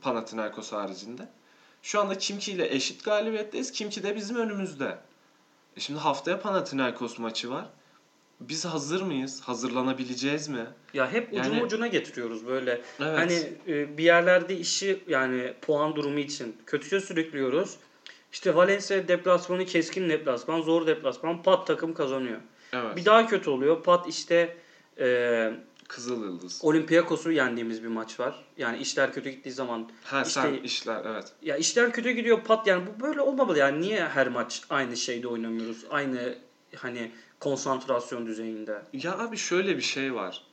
Panathinaikos 0.01 0.71
haricinde. 0.71 1.27
Şu 1.81 1.99
anda 1.99 2.17
Kimki 2.17 2.51
ile 2.51 2.75
eşit 2.75 3.03
galibiyetteyiz. 3.03 3.71
Kimki 3.71 4.03
de 4.03 4.15
bizim 4.15 4.35
önümüzde. 4.35 4.97
E 5.77 5.79
şimdi 5.79 5.99
haftaya 5.99 6.39
Panathinaikos 6.39 7.19
maçı 7.19 7.49
var. 7.49 7.65
Biz 8.39 8.65
hazır 8.65 9.01
mıyız? 9.01 9.41
Hazırlanabileceğiz 9.41 10.47
mi? 10.47 10.65
Ya 10.93 11.11
hep 11.11 11.33
ucunu 11.33 11.53
Yani- 11.55 11.63
ucuna 11.63 11.87
getiriyoruz 11.87 12.47
böyle. 12.47 12.81
Evet. 12.99 13.19
Hani 13.19 13.53
e, 13.67 13.97
bir 13.97 14.03
yerlerde 14.03 14.57
işi 14.57 15.03
yani 15.07 15.53
puan 15.61 15.95
durumu 15.95 16.19
için 16.19 16.57
kötüye 16.65 17.01
sürüklüyoruz. 17.01 17.77
İşte 18.31 18.55
Valencia 18.55 19.07
deplasmanı 19.07 19.65
keskin 19.65 20.09
deplasman, 20.09 20.61
zor 20.61 20.87
deplasman. 20.87 21.43
Pat 21.43 21.67
takım 21.67 21.93
kazanıyor. 21.93 22.39
evet. 22.73 22.95
Bir 22.95 23.05
daha 23.05 23.27
kötü 23.27 23.49
oluyor. 23.49 23.83
Pat 23.83 24.07
işte 24.07 24.57
e, 24.99 25.53
Kızıl 25.87 26.23
Yıldız. 26.23 26.59
Olympiakos'u 26.63 27.31
yendiğimiz 27.31 27.83
bir 27.83 27.87
maç 27.87 28.19
var. 28.19 28.45
Yani 28.57 28.77
işler 28.77 29.13
kötü 29.13 29.29
gittiği 29.29 29.51
zaman 29.51 29.89
Ha 30.03 30.25
sen 30.25 30.53
işte- 30.53 30.63
işler 30.63 31.05
evet. 31.05 31.31
ya 31.41 31.57
işler 31.57 31.91
kötü 31.91 32.11
gidiyor 32.11 32.43
pat 32.43 32.67
yani 32.67 32.83
bu 32.87 33.03
böyle 33.03 33.21
olmamalı 33.21 33.57
yani 33.57 33.81
niye 33.81 34.05
her 34.07 34.27
maç 34.27 34.61
aynı 34.69 34.97
şeyde 34.97 35.27
oynamıyoruz? 35.27 35.85
Aynı 35.89 36.35
hani 36.75 37.11
konsantrasyon 37.39 38.25
düzeyinde. 38.25 38.81
Ya 38.93 39.17
abi 39.19 39.37
şöyle 39.37 39.77
bir 39.77 39.81
şey 39.81 40.13
var. 40.15 40.43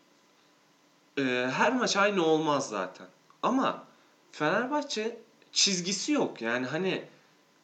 Ee, 1.18 1.22
her 1.52 1.72
maç 1.76 1.96
aynı 1.96 2.24
olmaz 2.26 2.68
zaten. 2.68 3.06
Ama 3.42 3.84
Fenerbahçe 4.32 5.18
çizgisi 5.52 6.12
yok. 6.12 6.42
Yani 6.42 6.66
hani 6.66 7.04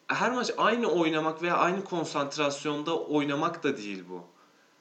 her 0.07 0.31
maç 0.31 0.51
aynı 0.57 0.87
oynamak 0.87 1.41
veya 1.41 1.57
aynı 1.57 1.83
konsantrasyonda 1.83 2.99
oynamak 2.99 3.63
da 3.63 3.77
değil 3.77 4.03
bu. 4.09 4.23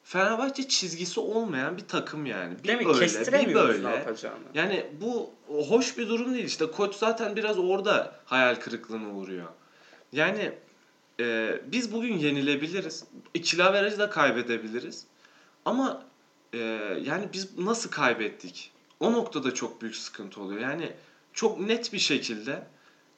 Fenerbahçe 0.08 0.68
çizgisi 0.68 1.20
olmayan 1.20 1.76
bir 1.76 1.88
takım 1.88 2.26
yani. 2.26 2.58
Bir 2.58 2.68
Değil 2.68 2.78
mi? 2.78 2.86
böyle, 2.86 3.48
bir 3.48 3.54
böyle. 3.54 3.90
ne 3.90 3.94
yapacağını. 3.94 4.44
Yani 4.54 4.86
bu 5.00 5.30
hoş 5.68 5.98
bir 5.98 6.08
durum 6.08 6.34
değil. 6.34 6.44
İşte 6.44 6.70
koç 6.70 6.94
zaten 6.94 7.36
biraz 7.36 7.58
orada 7.58 8.20
hayal 8.24 8.54
kırıklığına 8.54 9.14
uğruyor. 9.14 9.46
Yani 10.12 10.52
e, 11.20 11.58
biz 11.66 11.92
bugün 11.92 12.18
yenilebiliriz. 12.18 13.04
İkili 13.34 13.64
averajı 13.64 13.98
da 13.98 14.10
kaybedebiliriz. 14.10 15.06
Ama 15.64 16.02
e, 16.52 16.58
yani 17.02 17.28
biz 17.32 17.58
nasıl 17.58 17.90
kaybettik? 17.90 18.72
O 19.00 19.12
noktada 19.12 19.54
çok 19.54 19.82
büyük 19.82 19.96
sıkıntı 19.96 20.40
oluyor. 20.40 20.60
Yani 20.60 20.92
çok 21.32 21.60
net 21.60 21.92
bir 21.92 21.98
şekilde 21.98 22.66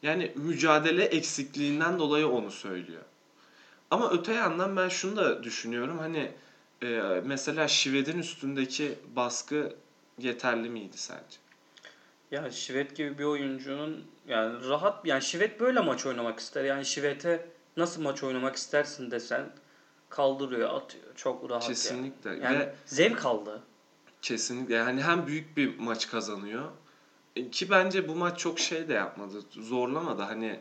yani 0.03 0.33
mücadele 0.37 1.05
eksikliğinden 1.05 1.99
dolayı 1.99 2.29
onu 2.29 2.51
söylüyor. 2.51 3.03
Ama 3.91 4.11
öte 4.11 4.33
yandan 4.33 4.77
ben 4.77 4.89
şunu 4.89 5.17
da 5.17 5.43
düşünüyorum. 5.43 5.99
Hani 5.99 6.33
e, 6.83 7.21
mesela 7.25 7.69
Şived'in 7.69 8.19
üstündeki 8.19 8.99
baskı 9.17 9.77
yeterli 10.19 10.69
miydi 10.69 10.99
sence? 10.99 11.37
Ya 12.31 12.51
Şivet 12.51 12.97
gibi 12.97 13.19
bir 13.19 13.25
oyuncunun 13.25 14.05
yani 14.29 14.69
rahat 14.69 15.07
yani 15.07 15.23
Şivet 15.23 15.61
böyle 15.61 15.81
maç 15.81 16.07
oynamak 16.07 16.39
ister. 16.39 16.65
Yani 16.65 16.87
Şivet'e 16.87 17.47
nasıl 17.77 18.03
maç 18.03 18.23
oynamak 18.23 18.57
istersin 18.57 19.11
desen 19.11 19.51
kaldırıyor, 20.09 20.75
atıyor. 20.75 21.05
Çok 21.17 21.51
rahat 21.51 21.63
yani. 21.63 21.69
Kesinlikle. 21.75 22.31
Yani 22.31 22.59
Ve 22.59 22.75
zevk 22.87 23.27
aldı. 23.27 23.63
kesinlikle 24.23 24.75
yani 24.75 25.03
hem 25.03 25.27
büyük 25.27 25.57
bir 25.57 25.79
maç 25.79 26.09
kazanıyor 26.09 26.65
e, 27.37 27.51
ki 27.51 27.71
bence 27.71 28.09
bu 28.09 28.15
maç 28.15 28.39
çok 28.39 28.59
şey 28.61 28.89
de 28.89 28.93
yapmadı. 28.93 29.43
Zorlamadı. 29.51 30.23
Hani 30.23 30.61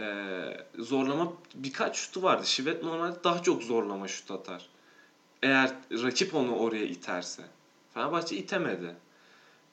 e, 0.00 0.56
zorlama 0.78 1.32
birkaç 1.54 1.96
şutu 1.96 2.22
vardı. 2.22 2.46
Şivet 2.46 2.82
normalde 2.82 3.24
daha 3.24 3.42
çok 3.42 3.62
zorlama 3.62 4.08
şut 4.08 4.30
atar. 4.30 4.68
Eğer 5.42 5.70
rakip 5.90 6.34
onu 6.34 6.56
oraya 6.56 6.84
iterse. 6.84 7.42
Fenerbahçe 7.94 8.36
itemedi. 8.36 8.94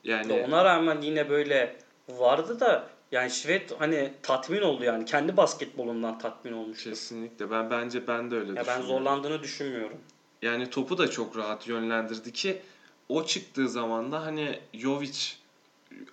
Yani 0.04 0.34
Ya 0.34 0.46
Ona 0.46 0.66
rağmen 0.66 1.02
yine 1.02 1.30
böyle 1.30 1.76
vardı 2.10 2.60
da 2.60 2.90
yani 3.12 3.32
Şivet 3.32 3.74
hani 3.80 4.12
tatmin 4.24 4.62
oldu 4.62 4.84
yani. 4.84 5.06
Kendi 5.06 5.38
basketbolundan 5.38 6.20
tatmin 6.20 6.54
olmuştu. 6.54 6.90
kesinlikle 6.90 7.52
ben 7.52 7.70
bence 7.70 8.08
ben 8.08 8.32
de 8.32 8.36
öyle 8.36 8.54
Ya 8.54 8.68
ben 8.68 8.82
zorlandığını 8.82 9.44
düşünmüyorum. 9.44 9.98
Yani 10.42 10.70
topu 10.70 10.98
da 10.98 11.10
çok 11.10 11.38
rahat 11.38 11.68
yönlendirdi 11.68 12.34
ki 12.34 12.62
o 13.10 13.26
çıktığı 13.26 13.70
zaman 13.70 14.12
da 14.12 14.26
hani 14.26 14.60
Jovic 14.74 15.20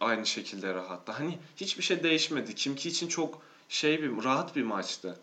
aynı 0.01 0.27
şekilde 0.27 0.75
rahattı. 0.75 1.13
Hani 1.13 1.39
hiçbir 1.57 1.83
şey 1.83 2.03
değişmedi. 2.03 2.55
Kimki 2.55 2.89
için 2.89 3.09
çok 3.09 3.43
şey 3.69 4.03
bir 4.03 4.25
rahat 4.25 4.57
bir 4.57 4.63
maçtı. 4.63 5.19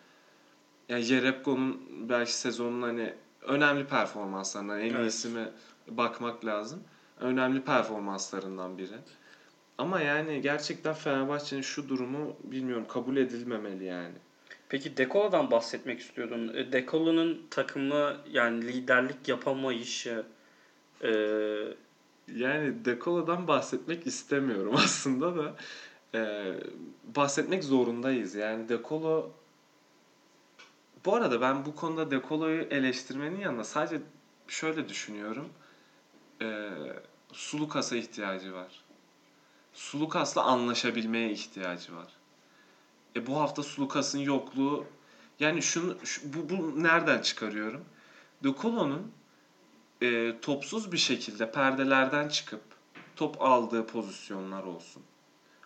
Yani 0.90 1.02
Jerebko'nun 1.04 1.82
belki 2.10 2.34
sezonun 2.34 2.82
hani 2.82 3.14
önemli 3.46 3.86
performanslarından 3.86 4.80
en 4.80 4.90
Evet. 4.90 5.00
iyisi 5.00 5.30
mi 5.30 5.50
bakmak 5.88 6.46
lazım. 6.46 6.84
Önemli 7.20 7.62
performanslarından 7.62 8.78
biri. 8.78 8.96
Ama 9.78 10.02
yani 10.02 10.42
gerçekten 10.42 10.94
Fenerbahçe'nin 10.94 11.62
şu 11.62 11.90
durumu 11.90 12.36
bilmiyorum 12.44 12.86
kabul 12.88 13.18
edilmemeli 13.18 13.84
yani. 13.84 14.16
Peki 14.70 14.98
Dekolo'dan 14.98 15.52
bahsetmek 15.52 16.00
istiyordun. 16.00 16.52
E, 16.54 16.72
Dekolo'nun 16.72 17.48
takımı 17.50 18.18
yani 18.32 18.68
liderlik 18.68 19.28
yapamayışı 19.28 20.26
e, 21.04 21.10
Yani 22.36 22.86
Dekola'dan 22.86 23.48
bahsetmek 23.48 24.08
istemiyorum 24.08 24.76
aslında 24.84 25.36
da 25.38 25.56
Ee, 26.16 26.54
bahsetmek 27.16 27.64
zorundayız. 27.64 28.36
Yani 28.36 28.70
Dekolo 28.70 29.32
bu 31.06 31.16
arada 31.16 31.42
ben 31.42 31.66
bu 31.66 31.76
konuda 31.76 32.12
Dekolo'yu 32.12 32.62
eleştirmenin 32.62 33.40
yanında 33.40 33.64
sadece 33.64 34.02
şöyle 34.48 34.90
düşünüyorum. 34.90 35.50
Ee, 36.42 36.70
Sulukas'a 37.34 37.96
ihtiyacı 37.96 38.54
var. 38.54 38.84
Sulukas'la 39.74 40.44
anlaşabilmeye 40.44 41.32
ihtiyacı 41.32 41.96
var. 41.96 42.08
E 43.16 43.28
bu 43.28 43.40
hafta 43.40 43.64
Sulukas'ın 43.64 44.20
yokluğu 44.20 44.86
yani 45.40 45.62
şunu 45.62 45.98
şu- 46.06 46.34
bu, 46.34 46.50
bu 46.50 46.84
nereden 46.84 47.22
çıkarıyorum? 47.22 47.86
Dekolo'nun 48.44 49.12
e, 50.02 50.36
topsuz 50.42 50.92
bir 50.92 50.98
şekilde 50.98 51.52
perdelerden 51.52 52.28
çıkıp 52.28 52.62
top 53.16 53.42
aldığı 53.42 53.88
pozisyonlar 53.88 54.64
olsun. 54.64 55.04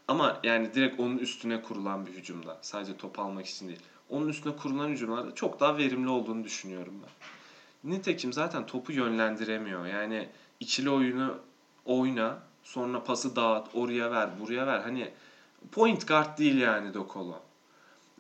Ama 0.08 0.40
yani 0.44 0.74
direkt 0.74 1.00
onun 1.00 1.18
üstüne 1.18 1.62
kurulan 1.62 2.06
bir 2.06 2.12
hücumda. 2.12 2.58
Sadece 2.62 2.98
top 2.98 3.20
almak 3.20 3.46
için 3.46 3.68
değil. 3.68 3.80
Onun 4.10 4.28
üstüne 4.28 4.56
kurulan 4.56 4.90
hücumlarda 4.90 5.36
çok 5.36 5.60
daha 5.60 5.78
verimli 5.78 6.10
olduğunu 6.10 6.44
düşünüyorum 6.44 6.94
ben. 7.04 7.12
Nitekim 7.92 8.34
zaten 8.34 8.66
topu 8.66 8.92
yönlendiremiyor. 8.92 9.86
Yani 9.86 10.30
ikili 10.60 10.90
oyunu 10.90 11.38
oyna, 11.86 12.40
sonra 12.64 13.04
pası 13.04 13.36
dağıt, 13.36 13.68
oraya 13.74 14.12
ver, 14.12 14.30
buraya 14.40 14.68
ver. 14.68 14.80
Hani 14.80 15.12
point 15.72 16.08
guard 16.08 16.38
değil 16.38 16.58
yani 16.58 16.94
Dokolo. 16.94 17.40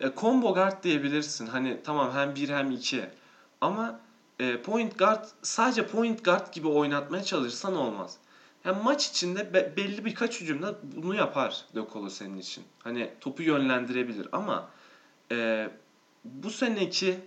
E, 0.01 0.12
combo 0.17 0.53
guard 0.53 0.84
diyebilirsin. 0.84 1.48
Hani 1.48 1.79
tamam 1.84 2.12
hem 2.13 2.36
bir 2.36 2.50
hem 2.50 2.72
iki. 2.72 3.10
Ama 3.62 4.00
e, 4.39 4.62
point 4.62 5.00
guard 5.00 5.25
sadece 5.41 5.88
point 5.88 6.25
guard 6.25 6.53
gibi 6.53 6.67
oynatmaya 6.67 7.24
çalışsan 7.24 7.75
olmaz. 7.75 8.17
Yani 8.65 8.84
maç 8.84 9.10
içinde 9.10 9.53
be, 9.53 9.74
belli 9.77 10.06
birkaç 10.06 10.41
hücumda 10.41 10.75
bunu 10.96 11.15
yapar 11.15 11.65
Dokolo 11.75 12.10
senin 12.10 12.38
için. 12.38 12.63
Hani 12.79 13.13
topu 13.22 13.44
yönlendirebilir 13.44 14.27
ama 14.32 14.70
e, 15.31 15.69
bu 16.25 16.50
seneki 16.50 17.19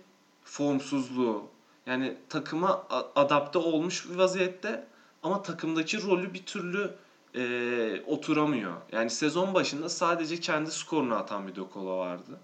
formsuzluğu 0.43 1.43
yani 1.85 2.17
takıma 2.29 2.85
adapte 3.15 3.59
olmuş 3.59 4.09
bir 4.09 4.15
vaziyette 4.15 4.87
ama 5.23 5.41
takımdaki 5.41 6.03
rolü 6.03 6.33
bir 6.33 6.45
türlü 6.45 6.95
e, 7.35 8.01
oturamıyor. 8.07 8.73
Yani 8.91 9.09
sezon 9.09 9.53
başında 9.53 9.89
sadece 9.89 10.39
kendi 10.39 10.71
skorunu 10.71 11.15
atan 11.15 11.47
bir 11.47 11.55
Dokolo 11.55 11.97
vardı. 11.97 12.39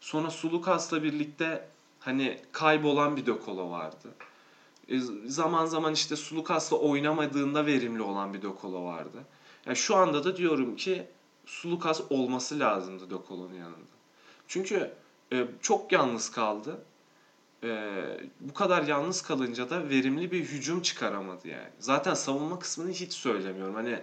Sonra 0.00 0.30
Sulukas'la 0.30 1.02
birlikte 1.02 1.68
hani 2.00 2.40
kaybolan 2.52 3.16
bir 3.16 3.26
Dokolo 3.26 3.70
vardı. 3.70 4.08
E, 4.88 5.00
zaman 5.26 5.66
zaman 5.66 5.92
işte 5.92 6.16
Sulukas'la 6.16 6.76
oynamadığında 6.76 7.66
verimli 7.66 8.02
olan 8.02 8.34
bir 8.34 8.42
Dokolo 8.42 8.84
vardı. 8.84 9.18
Yani 9.66 9.76
şu 9.76 9.96
anda 9.96 10.24
da 10.24 10.36
diyorum 10.36 10.76
ki 10.76 11.06
Sulukas 11.46 12.00
olması 12.10 12.58
lazımdı 12.58 13.10
Dokolo'nun 13.10 13.54
yanında. 13.54 14.01
Çünkü 14.52 14.90
e, 15.32 15.46
çok 15.62 15.92
yalnız 15.92 16.30
kaldı. 16.30 16.78
E, 17.64 17.90
bu 18.40 18.54
kadar 18.54 18.82
yalnız 18.82 19.22
kalınca 19.22 19.70
da 19.70 19.88
verimli 19.88 20.32
bir 20.32 20.44
hücum 20.44 20.82
çıkaramadı 20.82 21.48
yani. 21.48 21.70
Zaten 21.78 22.14
savunma 22.14 22.58
kısmını 22.58 22.90
hiç 22.90 23.12
söylemiyorum. 23.12 23.74
Hani 23.74 23.98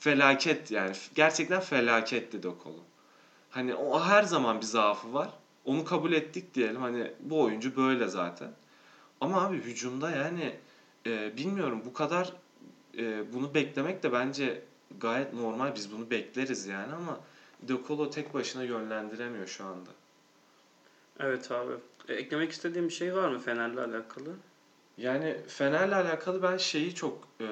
felaket 0.00 0.70
yani 0.70 0.92
gerçekten 1.14 1.60
felaketti 1.60 2.42
Dokolo. 2.42 2.84
Hani 3.50 3.74
o 3.74 4.00
her 4.00 4.22
zaman 4.22 4.60
bir 4.60 4.66
zaafı 4.66 5.14
var. 5.14 5.30
Onu 5.64 5.84
kabul 5.84 6.12
ettik 6.12 6.54
diyelim. 6.54 6.80
Hani 6.80 7.12
bu 7.20 7.42
oyuncu 7.42 7.76
böyle 7.76 8.08
zaten. 8.08 8.50
Ama 9.20 9.46
abi 9.46 9.56
hücumda 9.56 10.10
yani 10.10 10.56
e, 11.06 11.36
bilmiyorum 11.36 11.82
bu 11.84 11.92
kadar 11.92 12.32
e, 12.98 13.32
bunu 13.32 13.54
beklemek 13.54 14.02
de 14.02 14.12
bence 14.12 14.62
gayet 15.00 15.34
normal. 15.34 15.74
Biz 15.74 15.92
bunu 15.92 16.10
bekleriz 16.10 16.66
yani 16.66 16.92
ama 16.92 17.20
Dokolo 17.68 18.10
tek 18.10 18.34
başına 18.34 18.62
yönlendiremiyor 18.62 19.46
şu 19.46 19.64
anda. 19.64 19.90
Evet 21.20 21.50
abi. 21.50 21.72
E, 22.08 22.14
eklemek 22.14 22.52
istediğim 22.52 22.88
bir 22.88 22.94
şey 22.94 23.14
var 23.14 23.28
mı 23.28 23.38
Fener'le 23.38 23.78
alakalı? 23.78 24.30
Yani 24.98 25.36
Fener'le 25.48 25.92
alakalı 25.92 26.42
ben 26.42 26.56
şeyi 26.56 26.94
çok 26.94 27.28
e, 27.40 27.46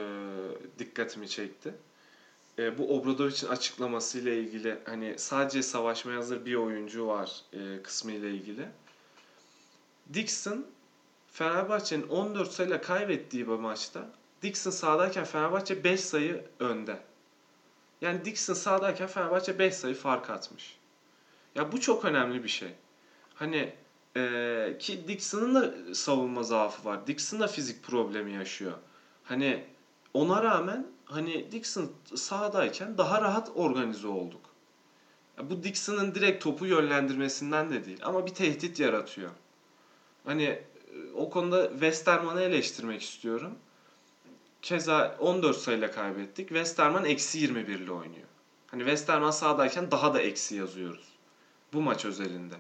dikkatimi 0.79 1.29
çekti. 1.29 1.75
E, 2.59 2.79
bu 2.79 2.97
Obradovic'in 2.97 3.49
açıklamasıyla 3.49 4.33
ilgili 4.33 4.79
hani 4.85 5.15
sadece 5.19 5.63
savaşmaya 5.63 6.19
hazır 6.19 6.45
bir 6.45 6.55
oyuncu 6.55 7.07
var 7.07 7.43
e, 7.53 7.83
kısmı 7.83 8.13
ile 8.13 8.31
ilgili. 8.31 8.69
Dixon 10.15 10.67
Fenerbahçe'nin 11.33 12.09
14 12.09 12.53
sayıyla 12.53 12.81
kaybettiği 12.81 13.47
bu 13.49 13.59
maçta 13.59 14.11
Dixon 14.43 14.71
sahadayken 14.71 15.25
Fenerbahçe 15.25 15.85
5 15.85 16.01
sayı 16.01 16.45
önde. 16.61 16.99
Yani 18.01 18.25
Dixon 18.25 18.55
sahadayken 18.55 19.07
Fenerbahçe 19.07 19.59
5 19.59 19.75
sayı 19.75 19.95
fark 19.95 20.31
atmış. 20.31 20.79
Ya 21.55 21.73
bu 21.73 21.81
çok 21.81 22.05
önemli 22.05 22.45
bir 22.45 22.49
şey. 22.49 22.75
Hani 23.35 23.73
ee, 24.17 24.77
ki 24.79 25.09
Dixon'ın 25.09 25.55
da 25.55 25.95
savunma 25.95 26.43
zaafı 26.43 26.85
var. 26.85 27.07
Dixon 27.07 27.41
da 27.41 27.47
fizik 27.47 27.83
problemi 27.83 28.33
yaşıyor. 28.33 28.73
Hani 29.25 29.65
ona 30.15 30.43
rağmen 30.43 30.87
hani 31.05 31.53
Dixon 31.53 31.91
sahadayken 32.15 32.99
daha 32.99 33.21
rahat 33.21 33.51
organize 33.55 34.09
olduk. 34.09 34.41
Ya 35.39 35.51
bu 35.51 35.63
Dixon'ın 35.63 36.15
direkt 36.15 36.45
topu 36.45 36.67
yönlendirmesinden 36.67 37.71
de 37.71 37.85
değil 37.85 37.99
ama 38.03 38.27
bir 38.27 38.35
tehdit 38.35 38.81
yaratıyor. 38.81 39.31
Hani 40.25 40.45
e, 40.45 40.63
o 41.15 41.31
konuda 41.31 41.71
Westerman'ı 41.71 42.43
eleştirmek 42.43 43.03
istiyorum. 43.03 43.59
Keza 44.63 45.17
14 45.19 45.57
sayıyla 45.57 45.91
kaybettik. 45.91 46.49
Westerman 46.49 47.05
eksi 47.05 47.39
21 47.39 47.79
ile 47.79 47.93
oynuyor. 47.93 48.27
Hani 48.67 48.81
Westerman 48.81 49.31
sahadayken 49.31 49.91
daha 49.91 50.15
da 50.15 50.21
eksi 50.21 50.57
yazıyoruz. 50.57 51.09
Bu 51.73 51.83
maç 51.83 52.05
özelinde. 52.05 52.55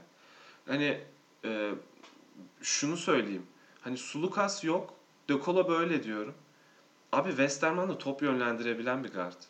Hani 0.68 1.00
e, 1.44 1.72
şunu 2.62 2.96
söyleyeyim. 2.96 3.46
Hani 3.80 3.96
Sulukas 3.96 4.64
yok. 4.64 4.94
De 5.28 5.68
böyle 5.68 6.02
diyorum. 6.02 6.34
Abi 7.12 7.28
Westerman 7.28 7.88
da 7.88 7.98
top 7.98 8.22
yönlendirebilen 8.22 9.04
bir 9.04 9.12
guard. 9.12 9.42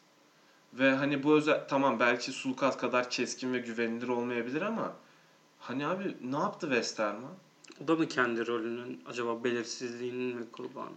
Ve 0.72 0.90
hani 0.90 1.22
bu 1.22 1.34
özel 1.34 1.68
tamam 1.68 2.00
belki 2.00 2.32
Sulukas 2.32 2.76
kadar 2.76 3.10
keskin 3.10 3.52
ve 3.52 3.58
güvenilir 3.58 4.08
olmayabilir 4.08 4.62
ama 4.62 4.96
hani 5.58 5.86
abi 5.86 6.16
ne 6.22 6.36
yaptı 6.36 6.66
Westerman? 6.66 7.34
O 7.84 7.88
da 7.88 7.94
mı 7.94 8.08
kendi 8.08 8.46
rolünün 8.46 9.02
acaba 9.06 9.44
belirsizliğinin 9.44 10.36
mi 10.36 10.50
kurbanı? 10.52 10.96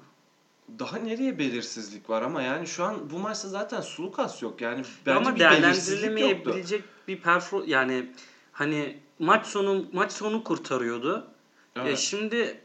Daha 0.80 0.98
nereye 0.98 1.40
belirsizlik 1.40 2.10
var 2.10 2.22
ama 2.22 2.42
yani 2.42 2.68
şu 2.68 2.84
an 2.84 3.10
bu 3.10 3.20
maçta 3.20 3.48
zaten 3.48 3.82
Sulukas 3.82 4.42
yok. 4.42 4.62
Yani 4.62 4.84
bence 5.06 5.18
ama 5.18 5.36
bir 5.36 5.40
değerlendirilemeyebilecek 5.40 6.84
bir 7.08 7.22
perform 7.22 7.64
yani 7.68 8.12
hani 8.52 9.00
maç 9.20 9.46
sonu 9.46 9.86
maç 9.94 10.12
sonu 10.12 10.44
kurtarıyordu. 10.44 11.28
Evet. 11.76 11.94
E 11.94 11.96
şimdi 11.96 12.62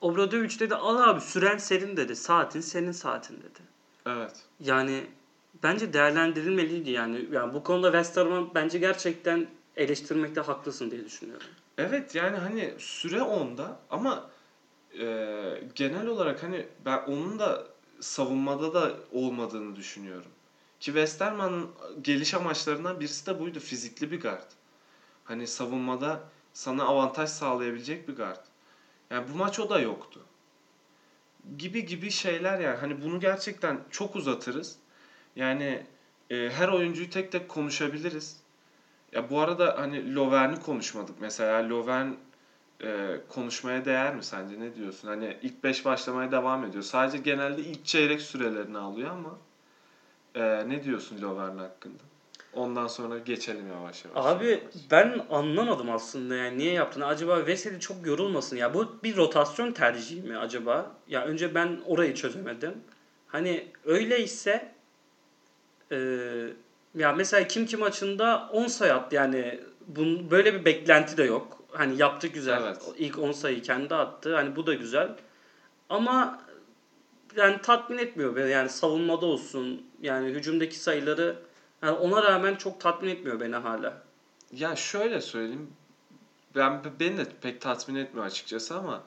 Obradoviç 0.00 0.60
dedi 0.60 0.74
al 0.74 1.08
abi 1.08 1.20
süren 1.20 1.58
senin 1.58 1.96
dedi. 1.96 2.16
Saatin 2.16 2.60
senin 2.60 2.92
saatin 2.92 3.36
dedi. 3.36 3.60
Evet. 4.06 4.32
Yani 4.60 5.06
bence 5.62 5.92
değerlendirilmeliydi 5.92 6.90
yani. 6.90 7.28
Yani 7.32 7.54
bu 7.54 7.62
konuda 7.62 7.86
Westerman 7.86 8.50
bence 8.54 8.78
gerçekten 8.78 9.46
eleştirmekte 9.76 10.40
haklısın 10.40 10.90
diye 10.90 11.04
düşünüyorum. 11.04 11.46
Evet 11.78 12.14
yani 12.14 12.36
hani 12.36 12.74
süre 12.78 13.22
onda 13.22 13.78
ama 13.90 14.30
e, 15.00 15.62
genel 15.74 16.06
olarak 16.06 16.42
hani 16.42 16.66
ben 16.84 16.98
onun 16.98 17.38
da 17.38 17.66
savunmada 18.00 18.74
da 18.74 18.94
olmadığını 19.12 19.76
düşünüyorum. 19.76 20.30
Ki 20.80 20.84
Westerman'ın 20.84 21.70
geliş 22.02 22.34
amaçlarından 22.34 23.00
birisi 23.00 23.26
de 23.26 23.40
buydu. 23.40 23.60
Fizikli 23.60 24.10
bir 24.12 24.20
guard. 24.20 24.50
Hani 25.24 25.46
savunmada 25.46 26.20
sana 26.52 26.84
avantaj 26.84 27.30
sağlayabilecek 27.30 28.08
bir 28.08 28.16
guard. 28.16 28.44
Yani 29.10 29.26
bu 29.32 29.36
maç 29.36 29.60
o 29.60 29.70
da 29.70 29.80
yoktu. 29.80 30.24
Gibi 31.58 31.86
gibi 31.86 32.10
şeyler 32.10 32.58
yani. 32.58 32.76
Hani 32.76 33.02
bunu 33.02 33.20
gerçekten 33.20 33.80
çok 33.90 34.16
uzatırız. 34.16 34.76
Yani 35.36 35.86
e, 36.30 36.50
her 36.50 36.68
oyuncuyu 36.68 37.10
tek 37.10 37.32
tek 37.32 37.48
konuşabiliriz. 37.48 38.40
Ya 39.12 39.30
bu 39.30 39.40
arada 39.40 39.74
hani 39.78 40.14
Lovern'i 40.14 40.60
konuşmadık. 40.60 41.20
Mesela 41.20 41.68
Lovern 41.68 42.12
e, 42.82 43.20
konuşmaya 43.28 43.84
değer 43.84 44.14
mi 44.14 44.24
sence? 44.24 44.60
Ne 44.60 44.74
diyorsun? 44.74 45.08
Hani 45.08 45.36
ilk 45.42 45.64
5 45.64 45.84
başlamaya 45.84 46.32
devam 46.32 46.64
ediyor. 46.64 46.82
Sadece 46.82 47.18
genelde 47.18 47.62
ilk 47.62 47.84
çeyrek 47.84 48.20
sürelerini 48.20 48.78
alıyor 48.78 49.10
ama 49.10 49.38
e, 50.34 50.68
ne 50.68 50.84
diyorsun 50.84 51.22
Lovern 51.22 51.58
hakkında? 51.58 52.02
Ondan 52.52 52.86
sonra 52.86 53.18
geçelim 53.18 53.68
yavaş 53.72 54.04
yavaş. 54.04 54.26
Abi 54.26 54.46
yavaş. 54.46 54.62
ben 54.90 55.26
anlamadım 55.30 55.90
aslında 55.90 56.34
yani 56.34 56.58
niye 56.58 56.72
yaptığını. 56.72 57.06
Acaba 57.06 57.46
Veseli 57.46 57.80
çok 57.80 58.06
yorulmasın 58.06 58.56
ya. 58.56 58.74
Bu 58.74 59.02
bir 59.02 59.16
rotasyon 59.16 59.72
tercihi 59.72 60.22
mi 60.22 60.38
acaba? 60.38 60.90
Ya 61.08 61.24
önce 61.24 61.54
ben 61.54 61.80
orayı 61.86 62.14
çözemedim. 62.14 62.74
Hani 63.26 63.66
öyleyse 63.84 64.72
e, 65.92 65.98
ya 66.94 67.12
mesela 67.12 67.48
kim 67.48 67.66
kim 67.66 67.80
maçında 67.80 68.48
10 68.52 68.66
sayı 68.66 68.94
attı 68.94 69.14
yani 69.16 69.60
bun, 69.86 70.30
böyle 70.30 70.54
bir 70.54 70.64
beklenti 70.64 71.16
de 71.16 71.24
yok. 71.24 71.62
Hani 71.78 71.98
yaptı 71.98 72.26
güzel. 72.26 72.62
Evet. 72.62 72.82
İlk 72.98 73.18
10 73.18 73.32
sayıyı 73.32 73.62
kendi 73.62 73.94
attı. 73.94 74.36
Hani 74.36 74.56
bu 74.56 74.66
da 74.66 74.74
güzel. 74.74 75.16
Ama 75.88 76.42
yani 77.36 77.60
tatmin 77.62 77.98
etmiyor 77.98 78.36
beni. 78.36 78.50
Yani 78.50 78.68
savunmada 78.68 79.26
olsun. 79.26 79.86
Yani 80.02 80.28
hücumdaki 80.28 80.78
sayıları 80.78 81.36
yani 81.82 81.96
ona 81.98 82.22
rağmen 82.22 82.54
çok 82.54 82.80
tatmin 82.80 83.10
etmiyor 83.10 83.40
beni 83.40 83.56
hala. 83.56 84.02
Ya 84.52 84.76
şöyle 84.76 85.20
söyleyeyim. 85.20 85.70
Ben 86.54 86.82
beni 87.00 87.18
de 87.18 87.26
pek 87.42 87.60
tatmin 87.60 87.94
etmiyor 87.94 88.26
açıkçası 88.26 88.76
ama 88.76 89.02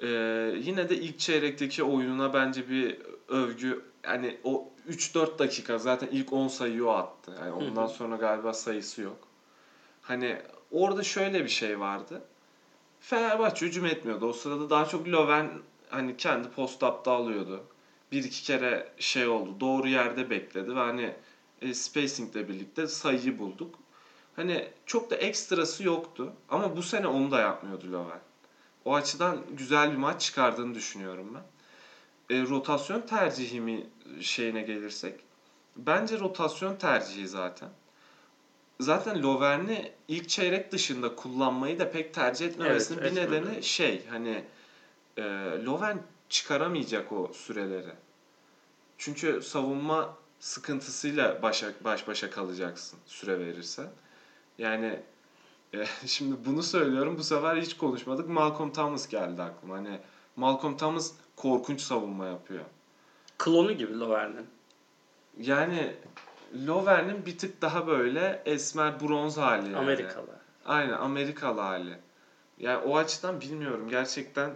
e, 0.00 0.08
yine 0.56 0.88
de 0.88 0.96
ilk 0.96 1.18
çeyrekteki 1.18 1.84
oyununa 1.84 2.34
bence 2.34 2.68
bir 2.68 2.98
övgü 3.28 3.84
yani 4.04 4.38
o 4.44 4.68
3-4 4.90 5.38
dakika 5.38 5.78
zaten 5.78 6.08
ilk 6.12 6.32
10 6.32 6.48
sayıyı 6.48 6.86
o 6.86 6.90
attı. 6.90 7.32
Yani 7.40 7.52
ondan 7.52 7.86
sonra 7.86 8.16
galiba 8.16 8.52
sayısı 8.52 9.02
yok. 9.02 9.18
Hani 10.02 10.42
orada 10.74 11.02
şöyle 11.02 11.44
bir 11.44 11.48
şey 11.48 11.80
vardı. 11.80 12.22
Fenerbahçe 13.00 13.66
hücum 13.66 13.86
etmiyordu. 13.86 14.26
O 14.26 14.32
sırada 14.32 14.70
daha 14.70 14.86
çok 14.86 15.06
Löwen 15.08 15.50
hani 15.90 16.16
kendi 16.16 16.48
post 16.48 16.82
up'ta 16.82 17.12
alıyordu. 17.12 17.64
Bir 18.12 18.24
iki 18.24 18.42
kere 18.42 18.92
şey 18.98 19.28
oldu. 19.28 19.60
Doğru 19.60 19.88
yerde 19.88 20.30
bekledi 20.30 20.76
ve 20.76 20.80
hani 20.80 21.14
e, 21.62 21.74
spacing 21.74 22.36
ile 22.36 22.48
birlikte 22.48 22.86
sayıyı 22.86 23.38
bulduk. 23.38 23.74
Hani 24.36 24.68
çok 24.86 25.10
da 25.10 25.16
ekstrası 25.16 25.84
yoktu 25.84 26.32
ama 26.48 26.76
bu 26.76 26.82
sene 26.82 27.06
onu 27.06 27.30
da 27.30 27.40
yapmıyordu 27.40 27.92
Löwen. 27.92 28.20
O 28.84 28.94
açıdan 28.94 29.38
güzel 29.50 29.92
bir 29.92 29.96
maç 29.96 30.22
çıkardığını 30.22 30.74
düşünüyorum 30.74 31.34
ben. 31.34 31.44
E, 32.36 32.42
rotasyon 32.42 33.00
tercihi 33.00 33.60
mi 33.60 33.86
şeyine 34.20 34.62
gelirsek. 34.62 35.20
Bence 35.76 36.18
rotasyon 36.18 36.76
tercihi 36.76 37.28
zaten. 37.28 37.68
Zaten 38.80 39.22
Lovern'i 39.22 39.92
ilk 40.08 40.28
çeyrek 40.28 40.72
dışında 40.72 41.14
kullanmayı 41.14 41.78
da 41.78 41.90
pek 41.90 42.14
tercih 42.14 42.46
etmemesinin 42.46 42.98
Evet, 42.98 43.12
bir 43.16 43.20
etmedi. 43.20 43.44
nedeni 43.46 43.62
şey 43.62 44.06
hani 44.06 44.44
e, 45.16 45.22
Lovern 45.64 45.96
çıkaramayacak 46.28 47.12
o 47.12 47.32
süreleri. 47.32 47.92
Çünkü 48.98 49.42
savunma 49.42 50.16
sıkıntısıyla 50.40 51.42
başa, 51.42 51.72
baş 51.84 52.08
başa 52.08 52.30
kalacaksın 52.30 52.98
süre 53.06 53.38
verirsen. 53.38 53.86
Yani 54.58 55.00
e, 55.74 55.84
şimdi 56.06 56.36
bunu 56.46 56.62
söylüyorum 56.62 57.16
bu 57.18 57.22
sefer 57.22 57.56
hiç 57.56 57.76
konuşmadık. 57.76 58.28
Malcolm 58.28 58.72
Thomas 58.72 59.08
geldi 59.08 59.42
aklıma. 59.42 59.74
Hani 59.76 59.98
Malcolm 60.36 60.76
Thomas 60.76 61.12
korkunç 61.36 61.80
savunma 61.80 62.26
yapıyor. 62.26 62.64
Klonu 63.38 63.72
gibi 63.72 63.98
Lovern'in. 63.98 64.46
Yani 65.40 65.96
Lovern'in 66.66 67.26
bir 67.26 67.38
tık 67.38 67.62
daha 67.62 67.86
böyle 67.86 68.42
esmer 68.44 69.00
bronz 69.00 69.36
hali 69.36 69.66
yani. 69.66 69.76
Amerikalı. 69.76 70.26
Aynen 70.66 70.92
Amerikalı 70.92 71.60
hali. 71.60 71.98
Yani 72.58 72.76
o 72.84 72.96
açıdan 72.96 73.40
bilmiyorum. 73.40 73.88
Gerçekten 73.88 74.50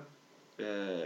e, 0.61 0.97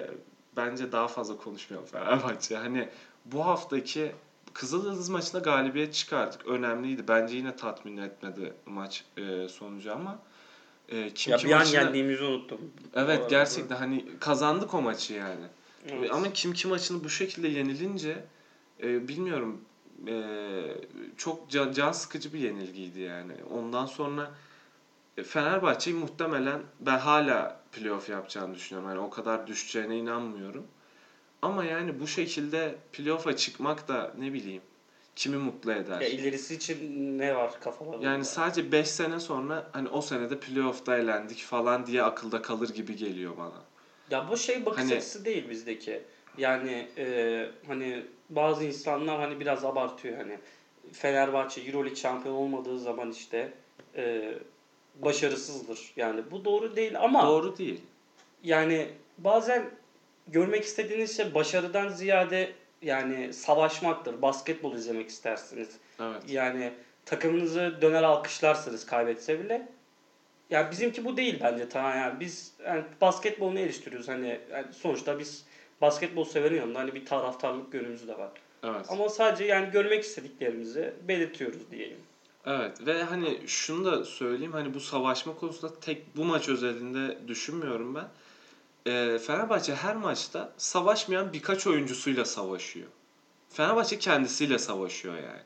bence 0.57 0.93
daha 0.93 1.09
fazla 1.09 1.37
konuşmuyorum 1.37 1.89
Fenerbahçe. 1.89 2.57
Hani 2.57 2.89
bu 3.25 3.47
haftaki 3.47 4.13
Kızılyıldız 4.55 5.09
maçında 5.09 5.39
galibiyet 5.41 5.95
çıkardık. 5.95 6.47
Önemliydi. 6.47 7.09
Bence 7.09 7.37
yine 7.37 7.57
tatmin 7.57 7.97
etmedi 7.97 8.53
maç 8.67 9.05
e, 9.17 9.49
sonucu 9.49 9.93
ama 9.93 10.19
e, 10.89 11.11
kim 11.15 11.31
Ya 11.31 11.37
ki 11.37 11.47
bir 11.47 11.53
an 11.53 11.59
maçına- 11.59 11.81
yendiğimizi 11.81 12.25
unuttum. 12.25 12.61
Evet 12.95 13.31
gerçekten 13.31 13.77
hani 13.77 14.05
kazandık 14.21 14.75
o 14.75 14.83
maçı 14.83 15.15
yani. 15.15 15.45
Evet. 15.89 16.13
Ama 16.13 16.33
kim 16.33 16.53
ki 16.53 16.69
maçını 16.69 17.05
bu 17.05 17.09
şekilde 17.09 17.49
yenilince 17.49 18.25
e, 18.83 19.09
bilmiyorum 19.09 19.61
e, 20.09 20.75
çok 21.17 21.51
can, 21.51 21.73
can 21.73 21.93
sıkıcı 21.93 22.33
bir 22.35 22.39
yenilgiydi 22.39 23.01
yani. 23.01 23.33
Ondan 23.51 23.87
sonra 23.87 24.31
e, 25.17 25.23
Fenerbahçe'yi 25.23 25.97
muhtemelen 25.97 26.61
ben 26.81 26.99
hala 26.99 27.61
playoff 27.73 28.09
yapacağını 28.09 28.55
düşünüyorum. 28.55 28.91
Yani 28.91 29.01
o 29.01 29.11
kadar 29.11 29.47
düşeceğine 29.47 29.99
inanmıyorum. 29.99 30.65
Ama 31.43 31.65
yani 31.65 32.01
bu 32.01 32.07
şekilde 32.07 32.75
playoff'a 32.93 33.37
çıkmak 33.37 33.89
da 33.89 34.13
ne 34.19 34.33
bileyim 34.33 34.63
kimi 35.17 35.37
mutlu 35.37 35.73
eder. 35.73 36.01
Ya 36.01 36.09
ilerisi 36.09 36.55
için 36.55 37.19
ne 37.19 37.35
var 37.35 37.61
kafalarında? 37.61 38.07
Yani 38.07 38.25
sadece 38.25 38.73
5 38.73 38.89
sene 38.89 39.21
sonra 39.21 39.67
hani 39.73 39.89
o 39.89 40.01
senede 40.01 40.37
playoff'ta 40.41 40.97
elendik 40.97 41.39
falan 41.39 41.87
diye 41.87 42.03
akılda 42.03 42.43
kalır 42.43 42.69
gibi 42.69 42.97
geliyor 42.97 43.37
bana. 43.37 43.63
Ya 44.11 44.29
bu 44.29 44.37
şey 44.37 44.67
bakış 44.67 44.83
Hani- 44.83 44.95
açısı 44.95 45.25
değil 45.25 45.51
bizdeki. 45.51 46.03
Yani 46.39 46.89
e, 46.99 47.47
hani 47.67 48.03
bazı 48.31 48.65
insanlar 48.65 49.21
hani 49.21 49.41
biraz 49.41 49.65
abartıyor 49.65 50.17
hani 50.17 50.39
Fenerbahçe 50.93 51.61
Euroleague 51.61 51.97
şampiyon 51.97 52.35
olmadığı 52.35 52.79
zaman 52.79 53.11
işte 53.11 53.53
e, 53.97 54.35
başarısızdır. 54.95 55.93
Yani 55.97 56.23
bu 56.31 56.45
doğru 56.45 56.77
değil 56.77 57.01
ama 57.01 57.27
Doğru 57.27 57.59
değil. 57.59 57.81
yani 58.45 58.89
bazen 59.19 59.71
görmek 60.29 60.65
istediğiniz 60.65 61.17
şey 61.17 61.35
başarıdan 61.35 61.89
ziyade 61.89 62.53
yani 62.83 63.33
savaşmaktır. 63.33 64.23
Basketbol 64.23 64.75
izlemek 64.75 65.09
istersiniz. 65.09 65.69
Evet. 66.01 66.23
Yani 66.29 66.73
takımınızı 67.05 67.79
döner 67.83 68.03
alkışlarsınız 68.03 68.87
kaybetse 68.87 69.45
bile. 69.45 69.69
Yani 70.51 70.71
bizimki 70.71 71.05
bu 71.05 71.17
değil 71.17 71.39
bence 71.43 71.69
tamam 71.69 71.97
yani 71.97 72.21
biz 72.21 72.55
yani 72.67 72.85
basketbolunu 73.01 73.59
eleştiriyoruz 73.59 74.09
hani 74.09 74.41
yani 74.53 74.67
sonuçta 74.73 75.19
biz 75.19 75.47
basketbol 75.83 76.25
severin 76.25 76.57
yanında 76.57 76.79
hani 76.79 76.95
bir 76.95 77.07
taraftarlık 77.07 77.75
yönümüz 77.75 78.09
de 78.09 78.19
var. 78.19 78.31
Evet. 78.63 78.87
Ama 78.89 79.09
sadece 79.09 79.45
yani 79.45 79.71
görmek 79.71 80.05
istediklerimizi 80.05 80.95
belirtiyoruz 81.09 81.71
diyelim. 81.71 81.99
Evet 82.47 82.87
ve 82.87 83.03
hani 83.03 83.39
şunu 83.47 83.85
da 83.85 84.05
söyleyeyim 84.05 84.53
hani 84.53 84.75
bu 84.75 84.81
savaşma 84.81 85.35
konusunda 85.35 85.81
tek 85.81 86.17
bu 86.17 86.25
maç 86.25 86.49
özelinde 86.49 87.19
düşünmüyorum 87.29 87.95
ben. 87.95 88.09
Ee, 88.87 89.19
Fenerbahçe 89.19 89.75
her 89.75 89.97
maçta 89.97 90.53
savaşmayan 90.57 91.33
birkaç 91.33 91.67
oyuncusuyla 91.67 92.25
savaşıyor. 92.25 92.89
Fenerbahçe 93.51 93.99
kendisiyle 93.99 94.59
savaşıyor 94.59 95.15
yani. 95.15 95.43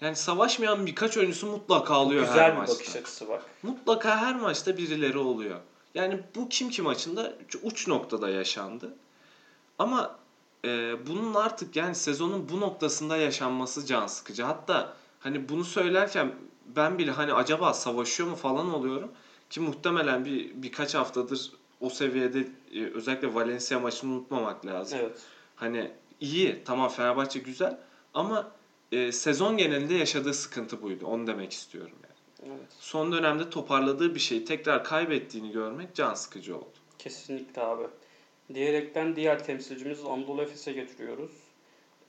Yani 0.00 0.16
savaşmayan 0.16 0.86
birkaç 0.86 1.16
oyuncusu 1.16 1.46
mutlaka 1.46 2.00
oluyor 2.00 2.22
her 2.24 2.28
Güzel 2.28 2.52
bir 2.52 2.56
maçta. 2.56 2.74
bakış 2.74 2.96
açısı 2.96 3.28
bak. 3.28 3.42
Mutlaka 3.62 4.16
her 4.20 4.34
maçta 4.36 4.76
birileri 4.76 5.18
oluyor. 5.18 5.60
Yani 5.94 6.20
bu 6.34 6.48
kim 6.48 6.70
ki 6.70 6.82
maçında 6.82 7.32
uç 7.62 7.88
noktada 7.88 8.28
yaşandı. 8.28 8.94
Ama 9.78 10.18
e, 10.64 10.96
bunun 11.06 11.34
artık 11.34 11.76
yani 11.76 11.94
sezonun 11.94 12.48
bu 12.48 12.60
noktasında 12.60 13.16
yaşanması 13.16 13.86
can 13.86 14.06
sıkıcı. 14.06 14.42
Hatta 14.42 14.96
hani 15.20 15.48
bunu 15.48 15.64
söylerken 15.64 16.32
ben 16.66 16.98
bile 16.98 17.10
hani 17.10 17.32
acaba 17.32 17.74
savaşıyor 17.74 18.28
mu 18.28 18.36
falan 18.36 18.74
oluyorum. 18.74 19.12
Ki 19.50 19.60
muhtemelen 19.60 20.24
bir 20.24 20.62
birkaç 20.62 20.94
haftadır 20.94 21.52
o 21.80 21.90
seviyede 21.90 22.48
e, 22.74 22.84
özellikle 22.84 23.34
Valencia 23.34 23.80
maçını 23.80 24.12
unutmamak 24.12 24.66
lazım. 24.66 24.98
Evet. 25.02 25.18
Hani 25.56 25.90
iyi 26.20 26.62
tamam 26.64 26.88
Fenerbahçe 26.88 27.38
güzel 27.38 27.78
ama 28.14 28.50
e, 28.92 29.12
sezon 29.12 29.56
genelinde 29.56 29.94
yaşadığı 29.94 30.34
sıkıntı 30.34 30.82
buydu. 30.82 31.06
Onu 31.06 31.26
demek 31.26 31.52
istiyorum 31.52 31.96
yani 32.02 32.52
Evet. 32.52 32.68
son 32.80 33.12
dönemde 33.12 33.50
toparladığı 33.50 34.14
bir 34.14 34.20
şeyi 34.20 34.44
tekrar 34.44 34.84
kaybettiğini 34.84 35.52
görmek 35.52 35.94
can 35.94 36.14
sıkıcı 36.14 36.56
oldu. 36.56 36.72
Kesinlikle 36.98 37.62
abi. 37.62 37.82
Diyerekten 38.54 39.16
diğer 39.16 39.44
temsilcimiz 39.44 40.04
Anadolu 40.04 40.42
Efes'e 40.42 40.72
getiriyoruz. 40.72 41.30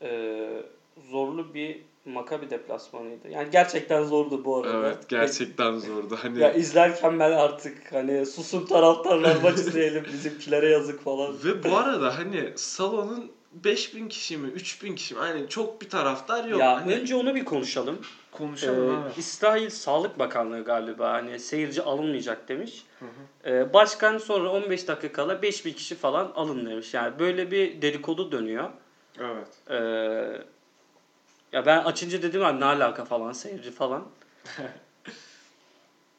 Ee, 0.01 0.63
zorlu 1.11 1.53
bir 1.53 1.81
Makabi 2.05 2.49
deplasmanıydı. 2.49 3.29
Yani 3.29 3.47
gerçekten 3.51 4.03
zordu 4.03 4.45
bu 4.45 4.57
arada. 4.57 4.77
Evet 4.87 5.09
gerçekten 5.09 5.77
zordu. 5.77 6.17
Hani 6.21 6.39
Ya 6.39 6.53
izlerken 6.53 7.19
ben 7.19 7.31
artık 7.31 7.93
hani 7.93 8.25
susun 8.25 8.65
taraftarlar 8.65 9.35
maç 9.43 9.55
izleyelim 9.55 10.05
bizimkilere 10.13 10.69
yazık 10.69 11.03
falan. 11.03 11.33
ve 11.45 11.63
bu 11.63 11.77
arada 11.77 12.17
hani 12.17 12.53
salonun 12.55 13.31
5000 13.53 14.09
kişi 14.09 14.37
mi 14.37 14.47
3000 14.47 14.95
kişi 14.95 15.13
mi 15.13 15.19
hani 15.19 15.49
çok 15.49 15.81
bir 15.81 15.89
taraftar 15.89 16.45
yok. 16.45 16.59
ya 16.59 16.81
hani 16.81 16.95
önce 16.95 17.15
onu 17.15 17.35
bir 17.35 17.45
konuşalım. 17.45 18.01
konuşalım 18.31 19.03
Ee. 19.07 19.19
İsrail 19.19 19.69
Sağlık 19.69 20.19
Bakanlığı 20.19 20.63
galiba 20.63 21.13
hani 21.13 21.39
seyirci 21.39 21.81
alınmayacak 21.81 22.47
demiş. 22.47 22.85
Hı 22.99 23.05
hı. 23.05 23.49
Ee, 23.49 23.73
başkan 23.73 24.17
sonra 24.17 24.49
15 24.49 24.87
dakika 24.87 25.11
kala 25.11 25.41
5000 25.41 25.73
kişi 25.73 25.95
falan 25.95 26.31
alın 26.35 26.65
demiş. 26.65 26.93
Yani 26.93 27.19
böyle 27.19 27.51
bir 27.51 27.81
dedikodu 27.81 28.31
dönüyor. 28.31 28.69
Evet. 29.19 29.47
Ee, 29.69 29.75
ya 31.51 31.65
ben 31.65 31.83
açınca 31.83 32.21
dedim 32.21 32.45
abi 32.45 32.59
ne 32.59 32.65
alaka 32.65 33.05
falan 33.05 33.33
seyirci 33.33 33.71
falan. 33.71 34.05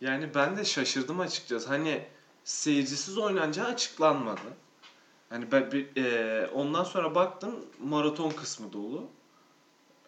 Yani 0.00 0.34
ben 0.34 0.56
de 0.56 0.64
şaşırdım 0.64 1.20
açıkçası. 1.20 1.68
Hani 1.68 2.02
seyircisiz 2.44 3.18
oynanacağı 3.18 3.66
açıklanmadı. 3.66 4.40
Hani 5.34 5.52
ben 5.52 5.72
bir, 5.72 5.96
e, 5.96 6.46
ondan 6.46 6.84
sonra 6.84 7.14
baktım 7.14 7.54
maraton 7.84 8.30
kısmı 8.30 8.72
dolu. 8.72 9.04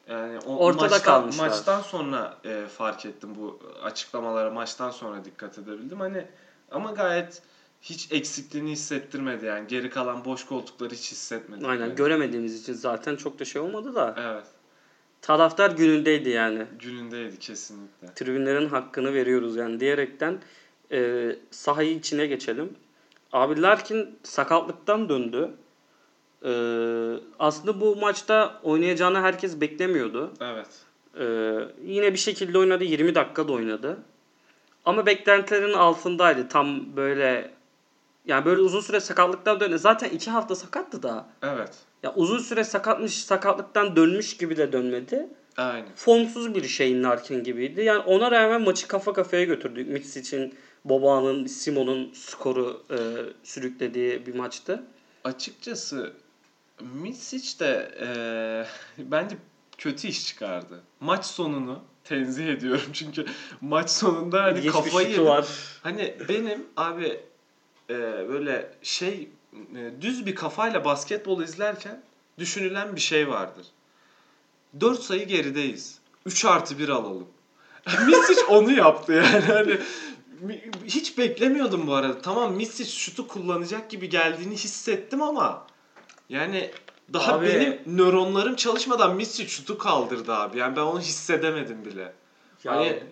Yani 0.08 0.38
o, 0.38 0.56
Ortada 0.56 0.82
maçtan, 0.82 1.02
kalmışlar. 1.02 1.48
Maçtan 1.48 1.80
sonra 1.80 2.38
e, 2.44 2.66
fark 2.66 3.06
ettim 3.06 3.30
bu 3.38 3.60
açıklamalara. 3.82 4.50
Maçtan 4.50 4.90
sonra 4.90 5.24
dikkat 5.24 5.58
edebildim. 5.58 6.00
Hani 6.00 6.26
ama 6.70 6.90
gayet 6.90 7.42
hiç 7.82 8.12
eksikliğini 8.12 8.70
hissettirmedi 8.70 9.44
yani. 9.44 9.68
Geri 9.68 9.90
kalan 9.90 10.24
boş 10.24 10.46
koltukları 10.46 10.94
hiç 10.94 11.12
hissetmedim. 11.12 11.68
Aynen 11.68 11.86
yani. 11.86 11.94
göremediğimiz 11.94 12.62
için 12.62 12.72
zaten 12.72 13.16
çok 13.16 13.38
da 13.38 13.44
şey 13.44 13.62
olmadı 13.62 13.94
da. 13.94 14.14
Evet. 14.18 14.46
Taraftar 15.22 15.70
günündeydi 15.70 16.28
yani. 16.28 16.66
Günündeydi 16.78 17.38
kesinlikle. 17.38 18.14
Tribünlerin 18.14 18.68
hakkını 18.68 19.14
veriyoruz 19.14 19.56
yani 19.56 19.80
diyerekten 19.80 20.38
e, 20.92 21.30
sahayı 21.50 21.96
içine 21.96 22.26
geçelim. 22.26 22.76
Abi 23.36 23.62
Larkin 23.62 24.18
sakatlıktan 24.22 25.08
döndü. 25.08 25.50
E, 26.44 26.52
aslında 27.38 27.80
bu 27.80 27.96
maçta 27.96 28.60
oynayacağını 28.62 29.20
herkes 29.20 29.60
beklemiyordu. 29.60 30.32
Evet. 30.40 30.66
E, 31.18 31.24
yine 31.84 32.12
bir 32.12 32.18
şekilde 32.18 32.58
oynadı. 32.58 32.84
20 32.84 33.14
dakika 33.14 33.48
da 33.48 33.52
oynadı. 33.52 33.98
Ama 34.84 35.06
beklentilerin 35.06 35.72
altındaydı. 35.72 36.48
Tam 36.48 36.96
böyle 36.96 37.50
yani 38.26 38.44
böyle 38.44 38.60
uzun 38.60 38.80
süre 38.80 39.00
sakatlıktan 39.00 39.60
döndü. 39.60 39.78
Zaten 39.78 40.08
2 40.08 40.30
hafta 40.30 40.54
sakattı 40.54 41.02
da. 41.02 41.26
Evet. 41.42 41.74
Ya 42.02 42.14
uzun 42.14 42.38
süre 42.38 42.64
sakatmış, 42.64 43.24
sakatlıktan 43.24 43.96
dönmüş 43.96 44.36
gibi 44.36 44.56
de 44.56 44.72
dönmedi. 44.72 45.28
Aynen. 45.56 45.88
Formsuz 45.96 46.54
bir 46.54 46.68
şeyin 46.68 47.02
Larkin 47.02 47.44
gibiydi. 47.44 47.82
Yani 47.82 47.98
ona 47.98 48.30
rağmen 48.30 48.62
maçı 48.62 48.88
kafa 48.88 49.12
kafaya 49.12 49.44
götürdük. 49.44 49.88
Mitsic'in, 49.88 50.54
Boba'nın, 50.88 51.46
Simon'un 51.46 52.12
skoru 52.14 52.82
e, 52.90 52.96
sürüklediği 53.42 54.26
bir 54.26 54.34
maçtı. 54.34 54.82
Açıkçası 55.24 56.12
Misic 56.80 57.60
de 57.60 57.94
e, 58.00 58.08
bence 59.10 59.36
kötü 59.78 60.08
iş 60.08 60.26
çıkardı. 60.26 60.82
Maç 61.00 61.24
sonunu 61.26 61.80
tenzih 62.04 62.46
ediyorum 62.46 62.86
çünkü 62.92 63.26
maç 63.60 63.90
sonunda 63.90 64.42
hani 64.42 64.54
Geçmiş 64.54 64.72
kafayı 64.72 65.08
yedim. 65.08 65.24
var. 65.24 65.46
Hani 65.82 66.14
benim 66.28 66.66
abi 66.76 67.20
e, 67.90 67.94
böyle 68.28 68.70
şey 68.82 69.28
e, 69.76 69.90
düz 70.00 70.26
bir 70.26 70.34
kafayla 70.34 70.84
basketbol 70.84 71.42
izlerken 71.42 72.02
düşünülen 72.38 72.96
bir 72.96 73.00
şey 73.00 73.28
vardır. 73.28 73.66
4 74.80 75.00
sayı 75.02 75.26
gerideyiz. 75.26 75.98
3 76.26 76.44
artı 76.44 76.78
1 76.78 76.88
alalım. 76.88 77.28
Misic 78.06 78.44
onu 78.48 78.72
yaptı 78.72 79.12
yani. 79.12 79.44
Hani 79.44 79.78
hiç 80.84 81.18
beklemiyordum 81.18 81.86
bu 81.86 81.94
arada. 81.94 82.20
Tamam 82.22 82.54
Misic 82.54 82.90
şutu 82.90 83.28
kullanacak 83.28 83.90
gibi 83.90 84.08
geldiğini 84.08 84.54
hissettim 84.54 85.22
ama 85.22 85.66
yani 86.28 86.70
daha 87.12 87.32
Abi- 87.34 87.46
benim 87.46 87.80
nöronlarım 87.86 88.56
çalışmadan 88.56 89.16
Misic 89.16 89.48
şutu 89.48 89.78
kaldırdı 89.78 90.34
abi. 90.34 90.58
Yani 90.58 90.76
ben 90.76 90.82
onu 90.82 91.00
hissedemedim 91.00 91.84
bile. 91.84 92.12
Ya, 92.64 92.72
Hani 92.72 93.02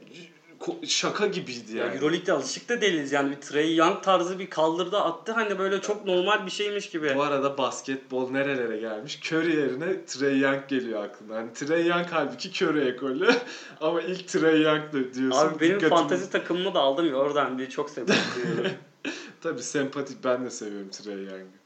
şaka 0.87 1.27
gibiydi 1.27 1.77
ya 1.77 1.85
yani. 1.85 1.97
Euroleague'de 1.97 2.33
alışık 2.33 2.69
da 2.69 2.81
değiliz 2.81 3.13
yani 3.13 3.31
bir 3.31 3.37
Trey 3.41 3.77
Young 3.77 4.03
tarzı 4.03 4.39
bir 4.39 4.47
kaldırdı 4.51 4.99
attı 5.01 5.33
hani 5.33 5.59
böyle 5.59 5.81
çok 5.81 6.05
normal 6.05 6.47
bir 6.47 6.51
şeymiş 6.51 6.91
gibi. 6.91 7.15
Bu 7.15 7.23
arada 7.23 7.59
basketbol 7.59 8.31
nerelere 8.31 8.79
gelmiş? 8.79 9.19
Curry 9.33 9.55
yerine 9.55 10.05
Trey 10.07 10.39
Young 10.41 10.61
geliyor 10.69 11.03
aklına. 11.05 11.35
Hani 11.37 11.53
Trey 11.53 11.87
Young 11.87 12.07
halbuki 12.11 12.65
Curry 12.65 12.89
ekolü 12.89 13.31
ama 13.81 14.01
ilk 14.01 14.29
Trey 14.29 14.63
Young 14.63 14.83
diyorsun. 14.93 15.31
Abi 15.31 15.61
benim 15.61 15.79
Dikkatimi- 15.79 15.89
fantezi 15.89 16.31
takımımı 16.31 16.75
da 16.75 16.81
aldım 16.81 17.09
ya 17.09 17.15
oradan 17.15 17.59
bir 17.59 17.69
çok 17.71 17.91
seviyorum. 17.91 18.71
Tabii 19.43 19.63
sempatik 19.63 20.25
ben 20.25 20.45
de 20.45 20.51
seviyorum 20.51 20.89
Trey 20.89 21.25
Young'ı. 21.25 21.57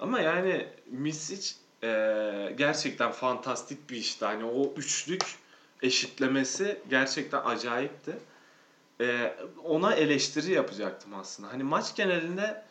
Ama 0.00 0.20
yani 0.20 0.66
Misic 0.86 1.50
eee, 1.82 2.52
gerçekten 2.56 3.10
fantastik 3.10 3.90
bir 3.90 3.96
işti. 3.96 4.24
Hani 4.24 4.44
o 4.44 4.72
üçlük 4.76 5.24
eşitlemesi 5.82 6.76
gerçekten 6.90 7.40
acayipti. 7.44 8.16
Eee, 9.00 9.36
ona 9.64 9.94
eleştiri 9.94 10.52
yapacaktım 10.52 11.14
aslında. 11.14 11.52
Hani 11.52 11.62
maç 11.62 11.96
genelinde 11.96 12.62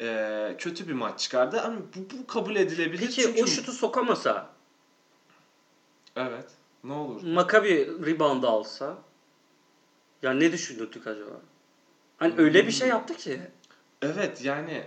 eee, 0.00 0.54
kötü 0.58 0.88
bir 0.88 0.92
maç 0.92 1.20
çıkardı 1.20 1.60
ama 1.60 1.76
bu, 1.96 2.18
bu 2.18 2.26
kabul 2.26 2.56
edilebilir. 2.56 3.00
Peki 3.06 3.22
çünkü... 3.22 3.42
o 3.42 3.46
şutu 3.46 3.72
sokamasa 3.72 4.50
Evet. 6.16 6.46
Ne 6.84 6.92
olur? 6.92 7.22
Maccabi 7.22 7.88
rebound 8.06 8.42
alsa 8.42 8.98
ya 10.22 10.32
ne 10.32 10.52
düşünürdük 10.52 11.06
acaba? 11.06 11.40
Hani 12.18 12.34
öyle 12.36 12.66
bir 12.66 12.72
şey 12.72 12.88
yaptı 12.88 13.14
ki. 13.14 13.40
Evet 14.02 14.44
yani 14.44 14.84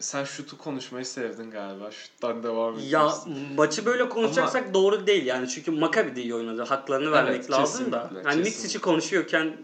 sen 0.00 0.24
şutu 0.24 0.58
konuşmayı 0.58 1.04
sevdin 1.06 1.50
galiba. 1.50 1.90
Şuttan 1.90 2.42
devam 2.42 2.74
Ya 2.74 2.80
ediyorsun. 2.80 3.38
maçı 3.56 3.86
böyle 3.86 4.08
konuşacaksak 4.08 4.74
doğru 4.74 5.06
değil 5.06 5.26
yani 5.26 5.48
çünkü 5.48 5.70
Maccabi 5.70 6.16
de 6.16 6.22
iyi 6.22 6.34
oynadı. 6.34 6.62
Haklarını 6.62 7.12
vermek 7.12 7.34
Evet, 7.36 7.50
lazım 7.50 7.92
da. 7.92 8.10
Yani. 8.24 8.42
Mitsic'i 8.42 8.78
konuşuyorken 8.80 9.56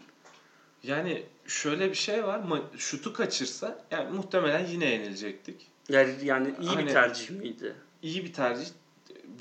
Yani 0.83 1.23
şöyle 1.47 1.91
bir 1.91 1.95
şey 1.95 2.25
var. 2.25 2.39
ma- 2.39 2.79
Şutu 2.79 3.13
kaçırsa 3.13 3.79
yani 3.91 4.11
muhtemelen 4.11 4.67
yine 4.67 4.85
yenilecektik. 4.91 5.67
yani, 5.89 6.15
yani 6.25 6.55
iyi 6.61 6.69
Hani- 6.71 6.87
bir 6.87 6.93
tercih 6.93 7.31
miydi? 7.31 7.75
İyi 8.03 8.25
bir 8.25 8.33
tercih. 8.33 8.67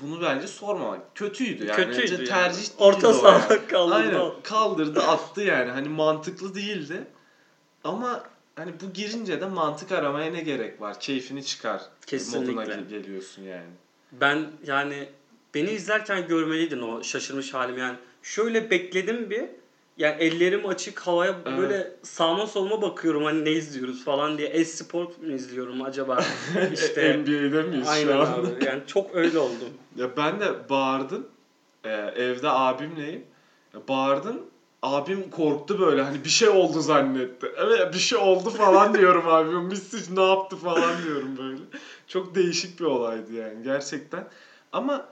Bunu 0.00 0.22
bence 0.22 0.46
sormamak. 0.46 1.14
Kötüydü 1.16 1.66
yani. 1.66 1.76
Kötüydü 1.76 2.12
yani. 2.14 2.24
tercih 2.24 2.68
Orta 2.78 3.14
saha 3.14 3.54
yani. 3.54 3.66
kaldırdı. 3.66 3.94
Aynen. 3.94 4.32
Kaldırdı 4.42 5.02
attı 5.02 5.40
yani. 5.40 5.70
Hani 5.70 5.88
mantıklı 5.88 6.54
değildi. 6.54 7.04
Ama 7.84 8.24
hani 8.56 8.72
bu 8.80 8.92
girince 8.92 9.40
de 9.40 9.46
mantık 9.46 9.92
aramaya 9.92 10.30
ne 10.32 10.40
gerek 10.40 10.80
var? 10.80 11.00
Keyfini 11.00 11.44
çıkar. 11.44 11.82
Kesinlikle. 12.06 12.52
Moduna 12.52 12.64
gel- 12.64 12.88
geliyorsun 12.88 13.42
yani. 13.42 13.70
Ben 14.12 14.46
yani 14.66 15.08
beni 15.54 15.70
izlerken 15.70 16.28
görmeliydin 16.28 16.82
o 16.82 17.02
şaşırmış 17.02 17.54
halimi 17.54 17.80
yani. 17.80 17.96
Şöyle 18.22 18.70
bekledim 18.70 19.30
bir. 19.30 19.44
Yani 19.96 20.16
ellerim 20.22 20.66
açık 20.66 21.00
havaya 21.00 21.36
Evet. 21.46 21.58
böyle 21.58 21.90
sağma 22.02 22.46
soluma 22.46 22.82
bakıyorum 22.82 23.24
hani 23.24 23.44
ne 23.44 23.50
izliyoruz 23.50 24.04
falan 24.04 24.38
diye. 24.38 24.48
E-sport 24.48 25.22
mu 25.22 25.32
izliyorum 25.32 25.82
acaba? 25.82 26.24
işte 26.72 27.18
NBA'de 27.18 27.62
miyiz 27.62 27.88
aynen 27.88 28.06
şu 28.06 28.20
an? 28.20 28.32
abi. 28.32 28.64
Yani 28.64 28.82
çok 28.86 29.14
öyle 29.14 29.38
oldum. 29.38 29.68
Ya 29.96 30.16
ben 30.16 30.40
de 30.40 30.68
bağırdım. 30.68 31.26
Ee, 31.84 31.90
evde 32.16 32.48
abimleyim. 32.48 33.24
Bağırdım. 33.88 34.40
Abim 34.82 35.30
korktu 35.30 35.78
böyle 35.78 36.02
hani 36.02 36.24
bir 36.24 36.28
şey 36.28 36.48
oldu 36.48 36.80
zannetti. 36.80 37.52
Evet 37.56 37.94
bir 37.94 37.98
şey 37.98 38.18
oldu 38.18 38.50
falan 38.50 38.94
diyorum 38.98 39.28
abim. 39.28 39.62
Misic 39.62 40.14
ne 40.16 40.28
yaptı 40.28 40.56
falan 40.56 41.02
diyorum 41.04 41.36
böyle. 41.38 41.62
Çok 42.08 42.34
değişik 42.34 42.80
bir 42.80 42.84
olaydı 42.84 43.32
yani 43.32 43.62
gerçekten. 43.62 44.26
Ama 44.72 45.06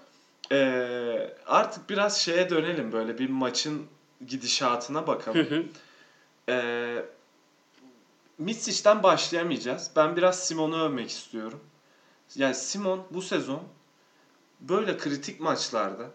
ee, 0.52 1.30
artık 1.46 1.90
biraz 1.90 2.20
şeye 2.20 2.50
dönelim 2.50 2.92
böyle 2.92 3.18
bir 3.18 3.28
maçın 3.28 3.82
gidişatına 4.26 5.06
bakalım. 5.06 5.46
hı. 5.46 5.64
Ee, 6.48 7.04
Misic'den 8.38 9.02
başlayamayacağız. 9.02 9.90
Ben 9.96 10.16
biraz 10.16 10.46
Simon'u 10.46 10.82
övmek 10.82 11.10
istiyorum. 11.10 11.60
Yani 12.34 12.54
Simon 12.54 13.02
bu 13.10 13.22
sezon 13.22 13.62
böyle 14.60 14.98
kritik 14.98 15.40
maçlarda 15.40 16.10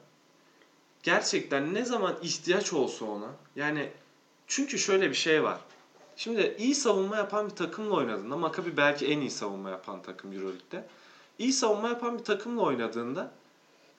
gerçekten 1.04 1.74
ne 1.74 1.86
zaman 1.86 2.18
ihtiyaç 2.22 2.74
olsa 2.74 3.06
ona 3.06 3.30
yani 3.56 3.92
çünkü 4.48 4.80
şöyle 4.80 5.10
bir 5.10 5.16
şey 5.16 5.44
var. 5.44 5.60
Şimdi 6.18 6.56
iyi 6.58 6.76
savunma 6.76 7.18
yapan 7.18 7.50
bir 7.50 7.56
takımla 7.56 7.96
oynadığında 7.96 8.38
Maccabi 8.38 8.78
belki 8.78 9.08
en 9.08 9.20
iyi 9.20 9.32
savunma 9.32 9.70
yapan 9.70 10.02
takım 10.02 10.34
Euroleague'de. 10.34 10.86
İyi 11.40 11.54
savunma 11.54 11.88
yapan 11.88 12.20
bir 12.20 12.24
takımla 12.24 12.62
oynadığında 12.62 13.32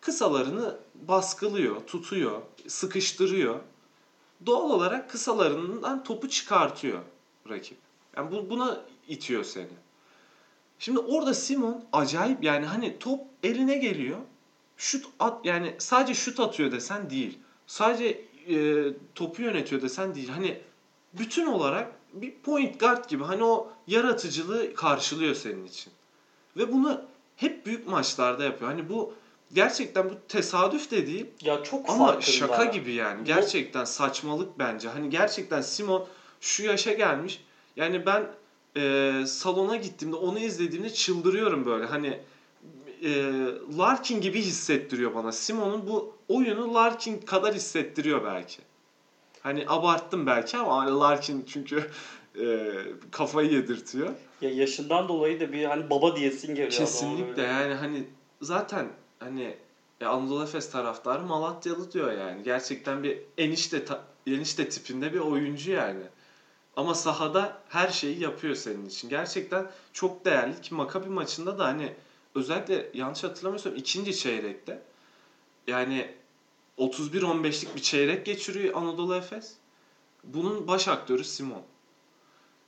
kısalarını 0.01 0.77
baskılıyor, 0.95 1.87
tutuyor, 1.87 2.43
sıkıştırıyor. 2.69 3.61
Doğal 4.47 4.71
olarak 4.71 5.11
kısalarından 5.11 6.05
topu 6.05 6.29
çıkartıyor 6.29 7.03
rakip. 7.49 7.79
Yani 8.17 8.33
bu, 8.33 8.51
buna 8.51 8.81
itiyor 9.09 9.45
seni. 9.45 9.69
Şimdi 10.79 10.99
orada 10.99 11.35
Simon 11.35 11.85
acayip 11.93 12.45
yani 12.45 12.67
hani 12.67 12.99
top 12.99 13.21
eline 13.43 13.77
geliyor. 13.77 14.19
Şut 14.77 15.07
at 15.21 15.47
yani 15.47 15.75
sadece 15.79 16.15
şut 16.15 16.41
atıyor 16.41 16.73
desen 16.73 17.11
değil. 17.11 17.39
Sadece 17.67 18.25
e, 18.49 18.85
topu 19.15 19.43
yönetiyor 19.43 19.83
desen 19.83 20.15
değil. 20.15 20.29
Hani 20.29 20.61
bütün 21.13 21.47
olarak 21.47 21.93
bir 22.13 22.35
point 22.35 22.81
guard 22.81 23.09
gibi 23.09 23.25
hani 23.25 23.45
o 23.45 23.73
yaratıcılığı 23.87 24.75
karşılıyor 24.75 25.35
senin 25.35 25.65
için. 25.65 25.93
Ve 26.57 26.73
bunu 26.73 27.03
hep 27.37 27.67
büyük 27.67 27.87
maçlarda 27.87 28.45
yapıyor. 28.45 28.71
Hani 28.71 28.89
bu 28.89 29.15
gerçekten 29.53 30.11
bu 30.11 30.15
tesadüf 30.29 30.91
de 30.91 31.07
değil. 31.07 31.27
Ya 31.43 31.63
çok 31.63 31.91
Ama 31.91 32.07
farkında. 32.07 32.27
şaka 32.27 32.65
gibi 32.65 32.93
yani. 32.93 33.21
Bu- 33.21 33.25
Gerçekten 33.25 33.85
saçmalık 33.85 34.59
bence. 34.59 34.89
Hani 34.89 35.11
gerçekten 35.11 35.61
Simon 35.61 36.07
şu 36.41 36.65
yaşa 36.65 36.93
gelmiş. 36.93 37.41
Yani 37.77 38.07
ben 38.07 38.27
e, 38.77 39.23
salona 39.27 39.77
gittiğimde 39.77 40.17
onu 40.17 40.39
izlediğimde 40.39 40.91
çıldırıyorum 40.91 41.67
böyle. 41.67 41.87
Hani 41.87 42.19
e, 43.03 43.11
Larkin 43.79 44.21
gibi 44.21 44.41
hissettiriyor 44.41 45.15
bana. 45.15 45.33
Simon'un 45.33 45.87
bu 45.87 46.15
oyunu 46.29 46.75
Larkin 46.75 47.19
kadar 47.19 47.55
hissettiriyor 47.55 48.25
belki. 48.25 48.59
Hani 49.41 49.65
abarttım 49.69 50.27
belki 50.27 50.57
ama 50.57 51.01
Larkin 51.01 51.45
çünkü 51.49 51.91
e, 52.41 52.73
kafayı 53.11 53.51
yedirtiyor. 53.51 54.11
Ya 54.41 54.51
yaşından 54.51 55.09
dolayı 55.09 55.41
da 55.41 55.53
bir 55.53 55.65
hani 55.65 55.91
baba 55.91 56.17
diyesin 56.17 56.49
geliyor. 56.49 56.71
Kesinlikle 56.71 57.43
yani 57.43 57.75
hani 57.75 58.05
zaten 58.43 58.87
hani 59.19 59.57
ya 60.01 60.11
Anadolu 60.11 60.43
Efes 60.43 60.71
taraftarı 60.71 61.23
Malatyalı 61.23 61.93
diyor 61.93 62.13
yani. 62.13 62.43
Gerçekten 62.43 63.03
bir 63.03 63.19
enişte 63.39 63.85
enişte 64.27 64.69
tipinde 64.69 65.13
bir 65.13 65.19
oyuncu 65.19 65.71
yani. 65.71 66.03
Ama 66.77 66.95
sahada 66.95 67.63
her 67.69 67.89
şeyi 67.89 68.21
yapıyor 68.21 68.55
senin 68.55 68.87
için. 68.87 69.09
Gerçekten 69.09 69.71
çok 69.93 70.25
değerli 70.25 70.61
ki 70.61 70.75
Maccabi 70.75 71.09
maçında 71.09 71.59
da 71.59 71.65
hani 71.65 71.95
özellikle 72.35 72.91
yanlış 72.95 73.25
hatırlamıyorsam 73.25 73.77
ikinci 73.77 74.17
çeyrekte 74.17 74.83
yani 75.67 76.15
31-15'lik 76.79 77.77
bir 77.77 77.83
çeyrek 77.83 78.27
geçiriyor 78.27 78.75
Anadolu 78.75 79.15
Efes. 79.15 79.55
Bunun 80.25 80.69
baş 80.69 80.89
aktörü 80.89 81.25
Simon. 81.25 81.63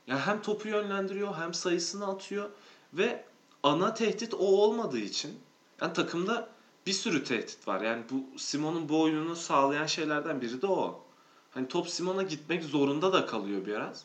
Yani 0.07 0.19
hem 0.19 0.41
topu 0.41 0.67
yönlendiriyor 0.67 1.35
hem 1.35 1.53
sayısını 1.53 2.07
atıyor 2.07 2.49
ve 2.93 3.23
ana 3.63 3.93
tehdit 3.93 4.33
o 4.33 4.37
olmadığı 4.37 4.99
için 4.99 5.39
yani 5.81 5.93
takımda 5.93 6.49
bir 6.85 6.93
sürü 6.93 7.23
tehdit 7.23 7.67
var. 7.67 7.81
Yani 7.81 8.03
bu 8.11 8.39
Simon'un 8.39 8.89
bu 8.89 9.01
oyununu 9.01 9.35
sağlayan 9.35 9.85
şeylerden 9.85 10.41
biri 10.41 10.61
de 10.61 10.67
o. 10.67 11.03
Hani 11.51 11.67
top 11.67 11.89
Simon'a 11.89 12.23
gitmek 12.23 12.63
zorunda 12.63 13.13
da 13.13 13.25
kalıyor 13.25 13.65
biraz. 13.65 14.03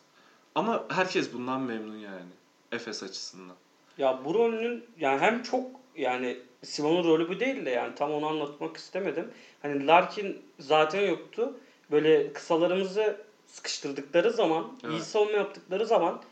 Ama 0.54 0.84
herkes 0.88 1.32
bundan 1.32 1.60
memnun 1.60 1.98
yani. 1.98 2.30
Efes 2.72 3.02
açısından. 3.02 3.56
Ya 3.98 4.24
bu 4.24 4.34
rolünün 4.34 4.84
yani 4.98 5.20
hem 5.20 5.42
çok 5.42 5.66
yani 5.96 6.38
Simon'un 6.62 7.04
rolü 7.04 7.28
bu 7.28 7.40
değil 7.40 7.66
de 7.66 7.70
yani 7.70 7.94
tam 7.94 8.12
onu 8.12 8.26
anlatmak 8.26 8.76
istemedim. 8.76 9.30
Hani 9.62 9.87
Larkin 9.87 10.42
zaten 10.58 11.00
yoktu. 11.00 11.56
Böyle 11.90 12.32
kısalarımızı 12.32 13.20
sıkıştırdıkları 13.46 14.30
zaman, 14.30 14.78
iyi 14.82 14.90
Evet. 14.92 15.02
savunma 15.02 15.37
yaptıkları 15.37 15.87
zaman 15.87 16.22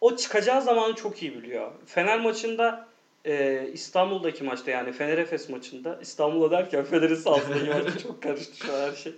o 0.00 0.16
çıkacağı 0.16 0.62
zamanı 0.62 0.94
çok 0.94 1.22
iyi 1.22 1.34
biliyor. 1.34 1.72
Fener 1.86 2.20
maçında 2.20 2.88
e, 3.26 3.66
İstanbul'daki 3.72 4.44
maçta 4.44 4.70
yani 4.70 4.92
Fener 4.92 5.18
Efes 5.18 5.48
maçında 5.48 5.98
İstanbul'a 6.02 6.50
derken 6.50 6.84
Fener'in 6.84 7.14
sahasındaki 7.14 7.70
maçta 7.84 7.98
çok 7.98 8.22
karıştı 8.22 8.56
şu 8.66 8.72
an 8.74 8.80
her 8.80 8.92
şey. 8.96 9.12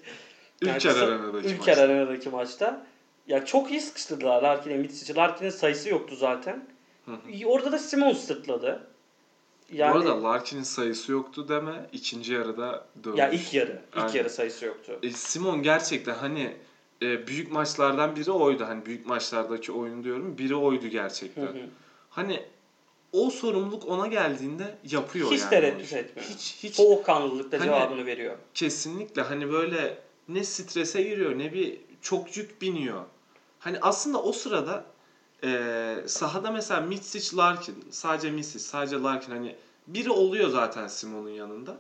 Yani 0.62 0.76
Ülker 0.76 0.92
kısa- 0.92 1.04
Arena'daki 1.06 1.48
Ülker 1.48 1.58
maçta. 1.58 1.82
Arena'daki 1.82 2.28
maçta. 2.28 2.86
Ya 3.26 3.44
çok 3.44 3.70
iyi 3.70 3.80
sıkıştırdılar 3.80 4.42
Larkin'e 4.42 4.76
Mitsic'i. 4.76 5.16
Larkin'in 5.16 5.50
sayısı 5.50 5.88
yoktu 5.88 6.16
zaten. 6.16 6.64
Hı 7.04 7.10
hı. 7.12 7.46
Orada 7.46 7.72
da 7.72 7.78
Simon 7.78 8.12
sırtladı. 8.12 8.86
Bu 9.78 9.84
arada 9.84 10.22
Larkin'in 10.22 10.62
sayısı 10.62 11.12
yoktu 11.12 11.48
deme. 11.48 11.86
ikinci 11.92 12.32
yarıda 12.32 12.84
dövmüş. 13.04 13.18
ya 13.18 13.30
ilk 13.30 13.54
yarı, 13.54 13.80
ilk 13.92 14.02
Aynen. 14.02 14.14
yarı 14.14 14.30
sayısı 14.30 14.64
yoktu. 14.64 14.98
E, 15.02 15.10
Simon 15.10 15.62
gerçekten 15.62 16.14
hani 16.14 16.56
e, 17.02 17.26
büyük 17.26 17.52
maçlardan 17.52 18.16
biri 18.16 18.30
oydu. 18.30 18.64
Hani 18.66 18.86
büyük 18.86 19.06
maçlardaki 19.06 19.72
oyun 19.72 20.04
diyorum. 20.04 20.38
Biri 20.38 20.54
oydu 20.54 20.86
gerçekten. 20.88 21.42
Hı 21.42 21.46
hı. 21.46 21.66
Hani 22.10 22.42
o 23.12 23.31
sorumluluk 23.31 23.88
ona 23.88 24.07
geldiğinde 24.07 24.79
yapıyor 24.90 25.31
Hiç 25.33 25.40
yani. 25.40 25.51
tereddüt 25.51 25.81
o 25.81 25.85
işi. 25.85 25.96
etmiyor. 25.96 26.29
Hiç 26.31 26.57
hiç 26.62 26.77
Soğukkanlılıkla 26.77 27.59
Hani- 27.61 27.64
cevabını 27.64 28.07
veriyor. 28.07 28.37
kesinlikle 28.55 29.22
hani 29.22 29.51
böyle 29.53 29.98
ne 30.29 30.44
strese 30.44 31.03
giriyor 31.03 31.38
ne 31.38 31.53
bir 31.53 31.81
çok 32.03 32.37
yük 32.37 32.62
biniyor. 32.62 33.05
Hani 33.59 33.79
aslında 33.81 34.22
o 34.22 34.33
sırada 34.33 34.85
e, 35.44 35.96
sahada 36.07 36.51
mesela 36.51 36.81
Mitsic, 36.81 37.37
Larkin, 37.37 37.85
sadece 37.90 38.31
Mitsic, 38.31 38.59
sadece 38.64 38.96
Larkin 39.03 39.33
hani 39.33 39.57
biri 39.87 40.11
oluyor 40.11 40.48
zaten 40.51 40.88
Simon'un 40.88 41.29
yanında. 41.31 41.77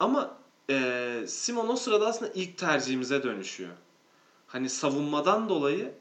Ama 0.00 0.36
e, 0.70 1.24
Simon 1.28 1.68
o 1.68 1.76
sırada 1.76 2.06
aslında 2.06 2.32
ilk 2.34 2.58
tercihimize 2.58 3.22
dönüşüyor. 3.22 3.70
Hani 4.46 4.68
savunmadan 4.68 5.48
dolayı 5.48 5.92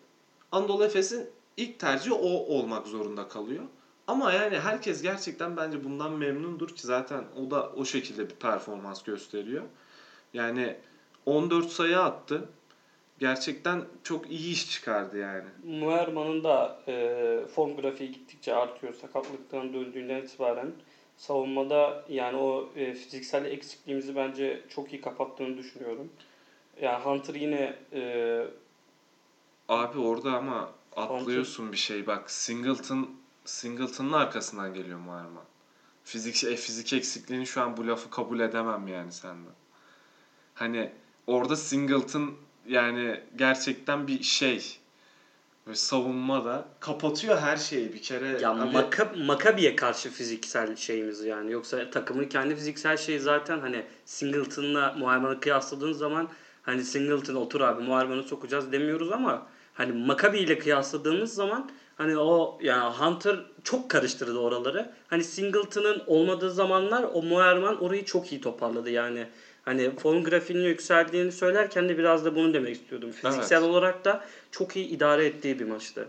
Anadolu 0.51 0.85
Efes'in 0.85 1.29
ilk 1.57 1.79
tercihi 1.79 2.13
o 2.13 2.27
olmak 2.29 2.87
zorunda 2.87 3.27
kalıyor. 3.27 3.63
Ama 4.07 4.33
yani 4.33 4.59
herkes 4.59 5.01
gerçekten 5.01 5.57
bence 5.57 5.83
bundan 5.83 6.11
memnundur 6.11 6.69
ki 6.69 6.87
zaten 6.87 7.23
o 7.41 7.51
da 7.51 7.69
o 7.69 7.85
şekilde 7.85 8.29
bir 8.29 8.35
performans 8.35 9.03
gösteriyor. 9.03 9.63
Yani 10.33 10.75
14 11.25 11.69
sayı 11.69 11.99
attı. 11.99 12.49
Gerçekten 13.19 13.85
çok 14.03 14.31
iyi 14.31 14.51
iş 14.51 14.71
çıkardı 14.71 15.17
yani. 15.17 15.49
Muerman'ın 15.63 16.43
da 16.43 16.79
e, 16.87 17.45
form 17.55 17.75
grafiği 17.75 18.11
gittikçe 18.11 18.55
artıyor. 18.55 18.93
Sakatlıktan 18.93 19.73
döndüğünden 19.73 20.21
itibaren 20.21 20.71
savunmada 21.17 22.05
yani 22.09 22.37
o 22.37 22.69
e, 22.75 22.93
fiziksel 22.93 23.45
eksikliğimizi 23.45 24.15
bence 24.15 24.61
çok 24.69 24.93
iyi 24.93 25.01
kapattığını 25.01 25.57
düşünüyorum. 25.57 26.09
Yani 26.81 27.03
Hunter 27.03 27.35
yine 27.35 27.75
e, 27.93 28.43
Abi 29.67 29.99
orada 29.99 30.31
ama 30.31 30.69
atlıyorsun 30.95 31.71
bir 31.71 31.77
şey. 31.77 32.07
Bak 32.07 32.31
Singleton 32.31 33.09
Singleton'ın 33.45 34.13
arkasından 34.13 34.73
geliyor 34.73 34.99
Muharman. 34.99 35.43
Fizik 36.03 36.43
e, 36.43 36.55
fizik 36.55 36.93
eksikliğini 36.93 37.45
şu 37.47 37.61
an 37.61 37.77
bu 37.77 37.87
lafı 37.87 38.09
kabul 38.09 38.39
edemem 38.39 38.87
yani 38.87 39.11
senden. 39.11 39.53
Hani 40.55 40.91
orada 41.27 41.55
Singleton 41.55 42.35
yani 42.67 43.21
gerçekten 43.35 44.07
bir 44.07 44.23
şey. 44.23 44.77
Böyle 45.67 45.75
savunmada 45.75 46.65
kapatıyor 46.79 47.37
her 47.37 47.57
şeyi 47.57 47.93
bir 47.93 48.01
kere. 48.01 48.41
ya 48.41 48.51
Abi- 48.51 48.71
Maka, 48.73 49.11
Maccabi'ye 49.17 49.75
karşı 49.75 50.09
fiziksel 50.09 50.75
şeyimiz 50.75 51.23
yani. 51.25 51.51
Yoksa 51.51 51.89
takımın 51.89 52.25
kendi 52.25 52.55
fiziksel 52.55 52.97
şeyi 52.97 53.19
zaten 53.19 53.59
hani 53.59 53.85
Singleton'la 54.05 54.93
Muerman'ı 54.97 55.39
kıyasladığın 55.39 55.93
zaman 55.93 56.29
hani 56.63 56.83
Singleton 56.83 57.35
otur 57.35 57.61
abi 57.61 57.83
Muerman'ı 57.83 58.23
sokacağız 58.23 58.71
demiyoruz 58.71 59.11
ama 59.11 59.47
hani 59.73 59.91
Maccabi 60.05 60.39
ile 60.39 60.59
kıyasladığımız 60.59 61.33
zaman 61.33 61.69
hani 61.97 62.17
o 62.17 62.57
yani 62.61 62.93
Hunter 62.95 63.39
çok 63.63 63.89
karıştırdı 63.89 64.39
oraları. 64.39 64.91
Hani 65.07 65.23
Singleton'ın 65.23 66.03
olmadığı 66.07 66.51
zamanlar 66.51 67.05
o 67.13 67.21
Muerman 67.21 67.83
orayı 67.83 68.05
çok 68.05 68.31
iyi 68.31 68.41
toparladı 68.41 68.89
yani. 68.89 69.27
Hani 69.65 69.95
form 69.95 70.23
grafiğinin 70.23 70.63
yükseldiğini 70.65 71.31
söylerken 71.31 71.89
de 71.89 71.97
biraz 71.97 72.25
da 72.25 72.35
bunu 72.35 72.53
demek 72.53 72.75
istiyordum. 72.75 73.11
Fiziksel 73.11 73.57
Evet. 73.57 73.69
olarak 73.69 74.05
da 74.05 74.25
çok 74.51 74.75
iyi 74.75 74.87
idare 74.87 75.25
ettiği 75.25 75.59
bir 75.59 75.65
maçtı. 75.65 76.07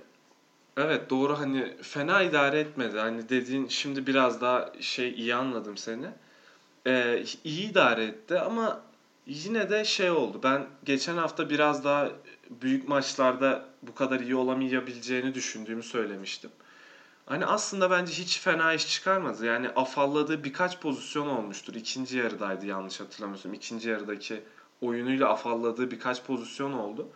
Evet 0.77 1.11
doğru 1.11 1.39
hani 1.39 1.77
fena 1.83 2.23
idare 2.23 2.61
etmedi. 2.61 2.99
Hani 2.99 3.29
dediğin 3.29 3.69
şimdi 3.69 4.07
biraz 4.07 4.41
daha 4.41 4.73
şey 4.81 5.11
iyi 5.11 5.35
anladım 5.35 5.77
seni. 5.77 6.07
Ee, 6.87 7.25
iyi 7.45 7.71
idare 7.71 8.05
etti 8.05 8.39
ama 8.39 8.81
yine 9.27 9.71
de 9.71 9.85
şey 9.85 10.11
oldu. 10.11 10.41
Ben 10.43 10.67
geçen 10.85 11.17
hafta 11.17 11.51
biraz 11.51 11.85
daha 11.85 12.09
büyük 12.51 12.89
maçlarda 12.89 13.65
bu 13.83 13.95
kadar 13.95 14.21
iyi 14.21 14.37
olamayabileceğini 14.37 15.35
düşündüğümü 15.35 15.83
söylemiştim. 15.83 16.51
Hani 17.27 17.47
aslında 17.47 17.91
bence 17.91 18.13
hiç 18.13 18.41
fena 18.41 18.73
iş 18.73 18.89
çıkarmadı. 18.89 19.47
Yani 19.47 19.69
afalladığı 19.69 20.45
birkaç 20.45 20.81
pozisyon 20.81 21.27
olmuştur. 21.27 21.75
İkinci 21.75 22.19
yarıdaydı 22.19 22.67
yanlış 22.67 23.01
hatırlamıyorsam. 23.01 23.55
İkinci 23.55 23.89
yarıdaki 23.89 24.43
oyunuyla 24.81 25.29
afalladığı 25.29 25.91
birkaç 25.91 26.25
pozisyon 26.25 26.73
oldu. 26.73 27.09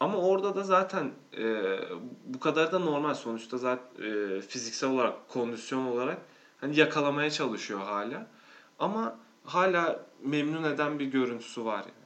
Ama 0.00 0.18
orada 0.18 0.56
da 0.56 0.64
zaten 0.64 1.10
e, 1.38 1.78
bu 2.24 2.40
kadar 2.40 2.72
da 2.72 2.78
normal 2.78 3.14
sonuçta 3.14 3.58
zaten 3.58 4.04
e, 4.04 4.40
fiziksel 4.40 4.90
olarak, 4.90 5.28
kondisyon 5.28 5.86
olarak 5.86 6.18
hani 6.60 6.76
yakalamaya 6.76 7.30
çalışıyor 7.30 7.80
hala. 7.80 8.26
Ama 8.78 9.16
hala 9.44 10.06
memnun 10.22 10.64
eden 10.64 10.98
bir 10.98 11.06
görüntüsü 11.06 11.64
var. 11.64 11.78
Yani. 11.80 12.03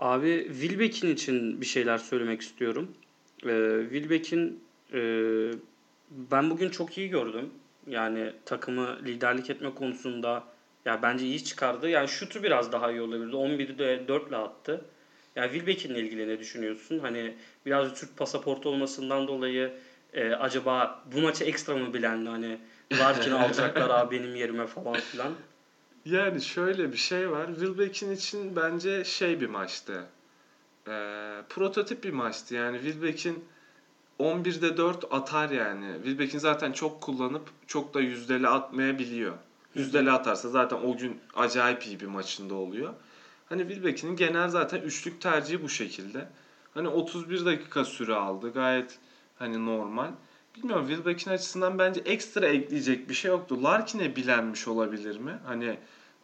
Abi 0.00 0.46
Wilbeck'in 0.50 1.14
için 1.14 1.60
bir 1.60 1.66
şeyler 1.66 1.98
söylemek 1.98 2.40
istiyorum. 2.40 2.94
Ee, 3.46 3.80
Wilbeck'in 3.82 4.64
e, 4.92 5.00
ben 6.10 6.50
bugün 6.50 6.68
çok 6.68 6.98
iyi 6.98 7.08
gördüm. 7.08 7.50
Yani 7.86 8.32
takımı 8.44 8.98
liderlik 9.04 9.50
etme 9.50 9.74
konusunda 9.74 10.44
ya 10.84 11.02
bence 11.02 11.26
iyi 11.26 11.44
çıkardı. 11.44 11.88
Yani 11.88 12.08
şutu 12.08 12.42
biraz 12.42 12.72
daha 12.72 12.90
iyi 12.90 13.00
olabilirdi. 13.00 13.36
11'i 13.36 13.78
de 13.78 14.08
4 14.08 14.28
ile 14.28 14.36
attı. 14.36 14.84
Yani 15.36 15.52
Wilbeck'in 15.52 15.94
ilgili 15.94 16.28
ne 16.28 16.38
düşünüyorsun? 16.38 16.98
Hani 16.98 17.34
biraz 17.66 17.94
Türk 17.94 18.16
pasaportu 18.16 18.68
olmasından 18.68 19.28
dolayı 19.28 19.72
e, 20.12 20.32
acaba 20.32 21.04
bu 21.14 21.20
maçı 21.20 21.44
ekstra 21.44 21.76
mı 21.76 21.94
bilendi? 21.94 22.28
Hani 22.28 22.58
Larkin'i 22.98 23.34
alacaklar 23.44 23.90
abi 23.90 24.18
benim 24.18 24.36
yerime 24.36 24.66
falan 24.66 25.00
filan. 25.00 25.32
Yani 26.04 26.42
şöyle 26.42 26.92
bir 26.92 26.96
şey 26.96 27.30
var. 27.30 27.46
Wilbeck'in 27.46 28.10
için 28.10 28.56
bence 28.56 29.04
şey 29.04 29.40
bir 29.40 29.48
maçtı. 29.48 30.04
E, 30.86 30.92
prototip 31.48 32.04
bir 32.04 32.12
maçtı. 32.12 32.54
Yani 32.54 32.76
Wilbeck'in 32.76 33.44
11'de 34.18 34.76
4 34.76 35.04
atar 35.10 35.50
yani. 35.50 35.94
Wilbeck'in 35.94 36.38
zaten 36.38 36.72
çok 36.72 37.00
kullanıp 37.00 37.50
çok 37.66 37.94
da 37.94 38.00
yüzdeli 38.00 38.48
atmayabiliyor. 38.48 39.34
Yüzdeli 39.74 40.10
atarsa 40.10 40.48
zaten 40.48 40.76
o 40.76 40.96
gün 40.96 41.20
acayip 41.34 41.86
iyi 41.86 42.00
bir 42.00 42.06
maçında 42.06 42.54
oluyor. 42.54 42.94
Hani 43.48 43.62
Wilbeck'in 43.62 44.16
genel 44.16 44.48
zaten 44.48 44.80
üçlük 44.80 45.20
tercihi 45.20 45.62
bu 45.62 45.68
şekilde. 45.68 46.28
Hani 46.74 46.88
31 46.88 47.44
dakika 47.44 47.84
süre 47.84 48.14
aldı. 48.14 48.52
Gayet 48.52 48.98
hani 49.38 49.66
normal. 49.66 50.10
Bilmiyorum 50.56 50.88
Wilbeck'in 50.88 51.30
açısından 51.30 51.78
bence 51.78 52.00
ekstra 52.00 52.46
ekleyecek 52.46 53.08
bir 53.08 53.14
şey 53.14 53.30
yoktu. 53.30 53.62
Larkin'e 53.62 54.16
bilenmiş 54.16 54.68
olabilir 54.68 55.18
mi? 55.18 55.38
Hani 55.46 55.78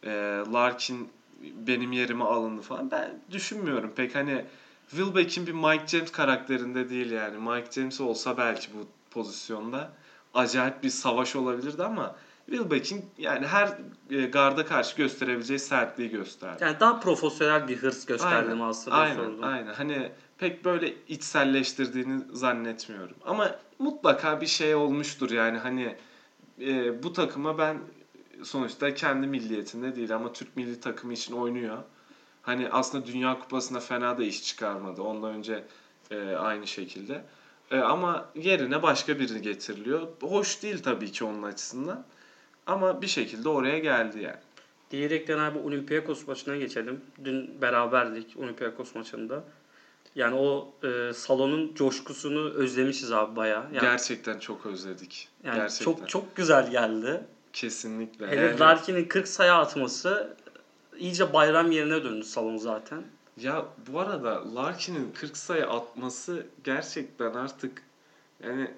e, 0.05 0.11
Larkin 0.53 1.09
benim 1.43 1.93
yerime 1.93 2.25
alındı 2.25 2.63
falan. 2.63 2.91
Ben 2.91 3.21
düşünmüyorum 3.31 3.93
pek 3.97 4.15
hani 4.15 4.45
Wilbeck'in 4.91 5.47
bir 5.47 5.53
Mike 5.53 5.87
James 5.87 6.13
karakterinde 6.13 6.91
değil 6.91 7.11
yani. 7.11 7.39
Mike 7.39 7.73
James 7.73 8.01
olsa 8.01 8.39
belki 8.39 8.69
bu 8.75 8.87
pozisyonda 9.11 9.93
acayip 10.35 10.83
bir 10.83 10.91
savaş 10.91 11.37
olabilirdi 11.37 11.83
ama 11.85 12.17
Wilbeck'in 12.47 13.05
yani 13.19 13.47
her 13.47 13.79
e, 14.11 14.27
garda 14.27 14.67
karşı 14.67 14.97
gösterebileceği 14.97 15.59
sertliği 15.59 16.11
gösterdi. 16.11 16.65
Yani 16.65 16.81
daha 16.81 17.01
profesyonel 17.01 17.69
bir 17.69 17.77
hırs 17.77 18.07
gösterdim 18.07 18.53
Aynen, 18.53 18.71
aslında. 18.71 18.97
Aynen, 18.97 19.15
sordum. 19.17 19.43
aynen. 19.43 19.75
Hani 19.75 20.13
pek 20.39 20.65
böyle 20.65 20.95
içselleştirdiğini 21.09 22.23
zannetmiyorum. 22.33 23.17
Ama 23.25 23.59
mutlaka 23.79 24.41
bir 24.41 24.47
şey 24.47 24.75
olmuştur 24.75 25.31
yani 25.31 25.59
hani 25.59 25.97
e, 26.61 27.03
bu 27.03 27.13
takıma 27.13 27.59
ben 27.59 27.79
sonuçta 28.43 28.95
kendi 28.95 29.27
milliyetinde 29.27 29.97
değil 29.97 30.15
ama 30.15 30.33
Türk 30.33 30.57
milli 30.57 30.81
takımı 30.81 31.13
için 31.13 31.35
oynuyor. 31.35 31.79
Hani 32.43 32.69
aslında 32.71 33.07
Dünya 33.07 33.39
Kupası'nda 33.39 33.81
fena 33.81 34.19
da 34.19 34.25
iş 34.25 34.45
çıkarmadı. 34.45 35.03
Ondan 35.03 35.35
önce 35.35 35.65
e, 36.11 36.35
aynı 36.35 36.67
şekilde. 36.67 37.25
E, 37.71 37.79
ama 37.79 38.29
yerine 38.35 38.83
başka 38.83 39.19
biri 39.19 39.43
getiriliyor. 39.43 40.09
Hoş 40.21 40.63
değil 40.63 40.83
tabii 40.83 41.13
ki 41.13 41.25
onun 41.25 41.43
açısından. 41.43 42.05
Ama 42.67 43.03
bir 43.03 43.07
şekilde 43.07 43.49
oraya 43.49 43.79
geldi 43.79 44.23
yani. 44.23 44.41
Diyerekten 44.91 45.39
abi 45.39 45.59
Olympiakos 45.59 46.27
maçına 46.27 46.57
geçelim. 46.57 47.01
Dün 47.25 47.61
beraberdik 47.63 48.37
Olympiakos 48.37 48.95
maçında. 48.95 49.45
Yani 50.17 50.35
o 50.35 50.73
e, 50.83 51.13
salonun 51.13 51.75
coşkusunu 51.75 52.51
özlemişiz 52.51 53.13
abi 53.13 53.37
bayağı. 53.37 53.65
Yani, 53.65 53.81
Gerçekten 53.81 54.39
çok 54.39 54.67
özledik. 54.67 55.29
yani 55.45 55.57
Gerçekten. 55.57 55.85
çok 55.85 56.09
çok 56.09 56.37
güzel 56.37 56.71
geldi. 56.71 57.25
Kesinlikle. 57.53 58.27
Hele 58.29 58.41
Yani- 58.47 58.61
Larkin'in 58.61 59.05
40 59.05 59.29
sayı 59.29 59.55
atması 59.55 60.37
iyice 60.99 61.33
bayram 61.33 61.71
yerine 61.71 62.05
döndü 62.05 62.25
salon 62.25 62.57
zaten. 62.57 63.03
Ya 63.41 63.65
bu 63.93 64.01
arada 64.01 64.55
Larkin'in 64.55 65.13
40 65.13 65.37
sayı 65.37 65.67
atması 65.67 66.47
gerçekten 66.65 67.35
artık 67.35 67.83
yani 68.45 68.71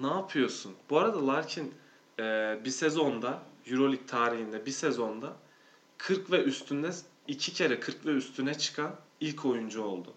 ne 0.00 0.06
yapıyorsun? 0.06 0.72
Bu 0.90 0.98
arada 0.98 1.26
Larkin 1.26 1.74
e, 2.18 2.58
bir 2.64 2.70
sezonda 2.70 3.38
Euroleague 3.66 4.06
tarihinde 4.06 4.66
bir 4.66 4.70
sezonda 4.70 5.32
40 5.98 6.30
ve 6.32 6.42
üstünde 6.42 6.90
iki 7.28 7.52
kere 7.52 7.80
40 7.80 8.06
ve 8.06 8.10
üstüne 8.10 8.54
çıkan 8.58 8.90
ilk 9.20 9.44
oyuncu 9.44 9.82
oldu. 9.82 10.14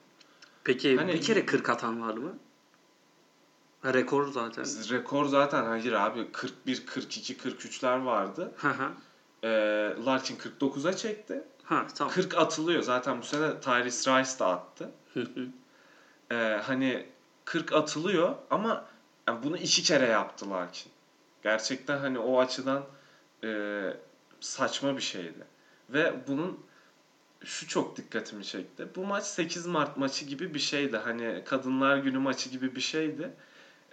Peki 0.69 0.97
Hani- 0.97 1.13
bir 1.13 1.21
kere 1.21 1.45
40 1.45 1.69
atan 1.69 2.01
var 2.01 2.13
mı? 2.13 2.37
Ha, 3.81 3.93
rekor 3.93 4.27
zaten. 4.27 4.65
Rekor 4.65 5.25
zaten 5.25 5.65
hayır 5.65 5.93
abi 5.93 6.31
41, 6.31 6.85
42, 6.85 7.37
43'ler 7.37 8.05
vardı. 8.05 8.51
Hı 8.57 8.67
hı. 8.67 8.91
E, 9.43 9.49
Larkin 10.05 10.35
49'a 10.37 10.95
çekti. 10.95 11.43
Ha 11.63 11.87
tamam. 11.95 12.13
40 12.13 12.37
atılıyor. 12.37 12.81
Zaten 12.83 13.21
bu 13.21 13.25
sene 13.25 13.59
Tyrese 13.59 14.19
Rice 14.19 14.39
de 14.39 14.43
attı. 14.43 14.91
Ee, 16.31 16.61
hani 16.63 17.05
40 17.45 17.73
atılıyor 17.73 18.35
ama 18.49 18.85
yani 19.27 19.43
bunu 19.43 19.57
iki 19.57 19.83
kere 19.83 20.05
yaptı 20.05 20.49
Larkin. 20.49 20.91
Gerçekten 21.43 21.97
hani 21.97 22.19
o 22.19 22.39
açıdan 22.39 22.83
e, 23.43 23.49
saçma 24.39 24.95
bir 24.95 25.01
şeydi. 25.01 25.47
Ve 25.89 26.13
bunun 26.27 26.59
şu 27.45 27.67
çok 27.67 27.97
dikkatimi 27.97 28.45
çekti. 28.45 28.87
Bu 28.95 29.05
maç 29.05 29.23
8 29.23 29.65
Mart 29.65 29.97
maçı 29.97 30.25
gibi 30.25 30.53
bir 30.53 30.59
şeydi. 30.59 30.97
Hani 30.97 31.43
Kadınlar 31.45 31.97
Günü 31.97 32.19
maçı 32.19 32.49
gibi 32.49 32.75
bir 32.75 32.81
şeydi. 32.81 33.31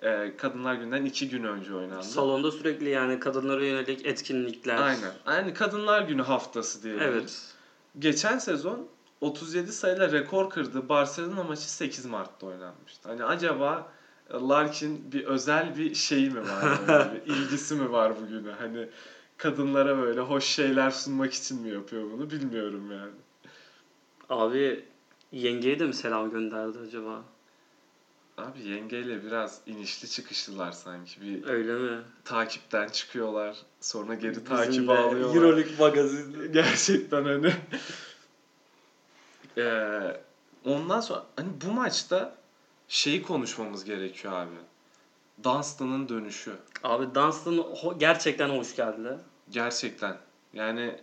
Ee, 0.03 0.33
Kadınlar 0.37 0.75
Günü'nden 0.75 1.05
iki 1.05 1.29
gün 1.29 1.45
önce 1.45 1.75
oynandı. 1.75 2.05
Salonda 2.05 2.51
sürekli 2.53 2.89
yani 2.89 3.21
kadınlara 3.21 3.65
yönelik 3.65 4.07
etkinlikler. 4.07 4.77
Aynen. 4.77 5.13
Yani 5.27 5.55
Kadınlar 5.55 6.03
Günü 6.03 6.23
haftası 6.23 6.83
diyebiliriz. 6.83 7.15
Evet. 7.15 7.55
Geçen 7.99 8.39
sezon 8.39 8.89
37 9.21 9.73
sayıyla 9.73 10.13
rekor 10.13 10.51
kırdı. 10.51 10.89
Barcelona 10.89 11.43
maçı 11.43 11.71
8 11.73 12.07
Mart'ta 12.07 12.47
oynanmıştı. 12.47 13.09
Hani 13.09 13.25
acaba 13.25 13.89
Larkin 14.33 15.13
bir 15.13 15.25
özel 15.25 15.77
bir 15.77 15.95
şeyi 15.95 16.31
mi 16.31 16.41
var? 16.41 16.79
Bir 17.27 17.35
ilgisi 17.35 17.75
mi 17.75 17.93
var 17.93 18.13
bugüne? 18.23 18.51
Hani 18.51 18.89
kadınlara 19.37 19.99
böyle 19.99 20.21
hoş 20.21 20.45
şeyler 20.45 20.91
sunmak 20.91 21.33
için 21.33 21.63
mi 21.63 21.69
yapıyor 21.69 22.11
bunu 22.13 22.31
bilmiyorum 22.31 22.93
yani. 22.93 23.13
Abi 24.31 24.85
yengeye 25.33 25.79
de 25.79 25.85
mi 25.87 25.95
selam 25.95 26.31
gönderdi 26.31 26.79
acaba? 26.79 27.23
Abi 28.39 28.63
yengeyle 28.69 29.25
biraz 29.25 29.61
inişli 29.67 30.11
çıkışlılar 30.11 30.73
sanki. 30.73 31.21
Bir 31.21 31.47
Öyle 31.47 31.75
mi? 31.75 32.03
takipten 32.25 32.89
çıkıyorlar. 32.89 33.57
Sonra 33.81 34.15
geri 34.15 34.31
Bizim 34.31 34.45
takibe 34.45 34.93
alıyorlar. 34.93 35.35
Euroleague 35.37 35.77
magazin. 35.79 36.53
Gerçekten 36.53 37.25
hani. 37.25 37.53
Ee, 39.59 40.21
ondan 40.65 41.01
sonra 41.01 41.27
hani 41.37 41.49
bu 41.65 41.73
maçta 41.73 42.35
şeyi 42.89 43.23
konuşmamız 43.23 43.85
gerekiyor 43.85 44.35
abi. 44.35 44.55
Dunstan'ın 45.45 46.09
dönüşü. 46.09 46.57
Abi 46.83 47.15
Dunstan 47.15 47.65
gerçekten 47.99 48.49
hoş 48.49 48.77
geldi. 48.77 49.19
Gerçekten. 49.51 50.17
Yani 50.53 50.99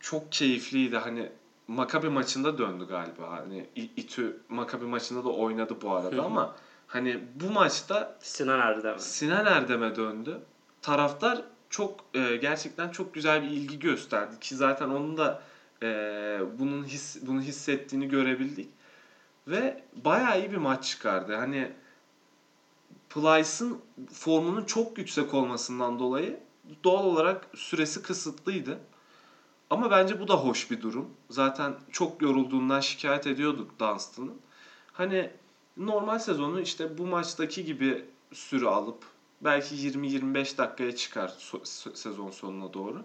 çok 0.00 0.32
keyifliydi. 0.32 0.96
Hani 0.96 1.32
Makabi 1.72 2.08
maçında 2.08 2.58
döndü 2.58 2.86
galiba. 2.88 3.30
Hani 3.30 3.66
İTÜ 3.76 4.40
Makabi 4.48 4.84
maçında 4.84 5.24
da 5.24 5.28
oynadı 5.28 5.76
bu 5.82 5.90
arada 5.92 6.16
hı. 6.16 6.22
ama 6.22 6.56
hani 6.86 7.20
bu 7.34 7.50
maçta 7.50 8.18
Sinan 8.20 8.60
Erdem. 8.60 8.98
Sinan 8.98 9.46
Erdem'e 9.46 9.96
döndü. 9.96 10.40
Taraftar 10.82 11.42
çok 11.70 12.04
e, 12.14 12.36
gerçekten 12.36 12.88
çok 12.88 13.14
güzel 13.14 13.42
bir 13.42 13.48
ilgi 13.48 13.78
gösterdi 13.78 14.40
ki 14.40 14.56
zaten 14.56 14.88
onun 14.88 15.16
da 15.16 15.42
e, 15.82 16.40
bunun 16.58 16.84
his 16.84 17.18
bunu 17.22 17.40
hissettiğini 17.40 18.08
görebildik 18.08 18.68
ve 19.48 19.82
bayağı 19.92 20.40
iyi 20.40 20.52
bir 20.52 20.56
maç 20.56 20.84
çıkardı. 20.84 21.34
Hani 21.34 21.72
Plyce'ın 23.10 23.78
formunun 24.12 24.64
çok 24.64 24.98
yüksek 24.98 25.34
olmasından 25.34 25.98
dolayı 25.98 26.40
doğal 26.84 27.04
olarak 27.04 27.46
süresi 27.54 28.02
kısıtlıydı. 28.02 28.78
Ama 29.72 29.90
bence 29.90 30.20
bu 30.20 30.28
da 30.28 30.34
hoş 30.34 30.70
bir 30.70 30.82
durum. 30.82 31.10
Zaten 31.30 31.74
çok 31.92 32.22
yorulduğundan 32.22 32.80
şikayet 32.80 33.26
ediyorduk 33.26 33.80
Dunstan'ın. 33.80 34.40
Hani 34.92 35.30
normal 35.76 36.18
sezonu 36.18 36.60
işte 36.60 36.98
bu 36.98 37.06
maçtaki 37.06 37.64
gibi 37.64 38.04
süre 38.32 38.66
alıp 38.66 39.04
belki 39.40 39.74
20-25 39.74 40.58
dakikaya 40.58 40.96
çıkar 40.96 41.32
sezon 41.94 42.30
sonuna 42.30 42.72
doğru. 42.72 43.04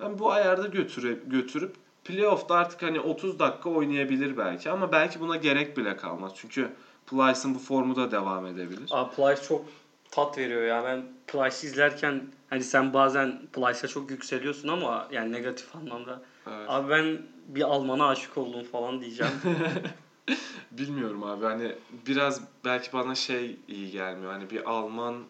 Ben 0.00 0.18
bu 0.18 0.30
ayarda 0.30 0.66
götüre, 0.66 1.16
götürüp 1.26 1.74
playoff'ta 2.04 2.54
artık 2.54 2.82
hani 2.82 3.00
30 3.00 3.38
dakika 3.38 3.70
oynayabilir 3.70 4.36
belki 4.36 4.70
ama 4.70 4.92
belki 4.92 5.20
buna 5.20 5.36
gerek 5.36 5.76
bile 5.76 5.96
kalmaz. 5.96 6.32
Çünkü 6.34 6.70
Plyce'ın 7.06 7.54
bu 7.54 7.58
formu 7.58 7.96
da 7.96 8.10
devam 8.10 8.46
edebilir. 8.46 8.88
Abi 8.90 9.14
Plyce 9.14 9.42
çok 9.42 9.64
tat 10.10 10.38
veriyor 10.38 10.62
ya. 10.62 10.84
Ben 10.84 11.04
Plyce'i 11.26 11.70
izlerken 11.70 12.24
hani 12.50 12.64
sen 12.64 12.94
bazen 12.94 13.42
Plyce'a 13.52 13.88
çok 13.88 14.10
yükseliyorsun 14.10 14.68
ama 14.68 15.08
yani 15.12 15.32
negatif 15.32 15.76
anlamda. 15.76 16.22
Evet. 16.46 16.66
Abi 16.68 16.90
ben 16.90 17.22
bir 17.48 17.62
Alman'a 17.62 18.08
aşık 18.08 18.38
oldum 18.38 18.64
falan 18.64 19.00
diyeceğim. 19.00 19.32
Bilmiyorum 20.70 21.24
abi 21.24 21.44
hani 21.44 21.74
biraz 22.06 22.40
belki 22.64 22.92
bana 22.92 23.14
şey 23.14 23.56
iyi 23.68 23.90
gelmiyor. 23.90 24.32
Hani 24.32 24.50
bir 24.50 24.70
Alman 24.70 25.24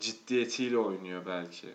ciddiyetiyle 0.00 0.78
oynuyor 0.78 1.26
belki. 1.26 1.68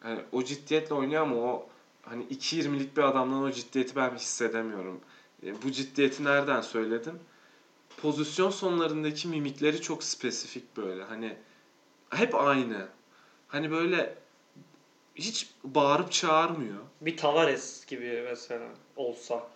Hani 0.00 0.20
o 0.32 0.42
ciddiyetle 0.42 0.94
oynuyor 0.94 1.22
ama 1.22 1.36
o 1.36 1.68
hani 2.02 2.24
2.20'lik 2.24 2.96
bir 2.96 3.02
adamdan 3.02 3.42
o 3.42 3.50
ciddiyeti 3.50 3.96
ben 3.96 4.14
hissedemiyorum. 4.14 5.00
E, 5.42 5.62
bu 5.62 5.72
ciddiyeti 5.72 6.24
nereden 6.24 6.60
söyledim? 6.60 7.18
Pozisyon 8.02 8.50
sonlarındaki 8.50 9.28
mimikleri 9.28 9.80
çok 9.80 10.04
spesifik 10.04 10.76
böyle. 10.76 11.04
Hani 11.04 11.36
hep 12.10 12.34
aynı. 12.34 12.86
Hani 13.52 13.70
böyle 13.70 14.14
hiç 15.14 15.48
bağırıp 15.64 16.12
çağırmıyor. 16.12 16.78
bir 17.00 17.16
Tavares 17.16 17.86
gibi 17.86 18.24
mesela 18.30 18.66
olsa. 18.96 19.46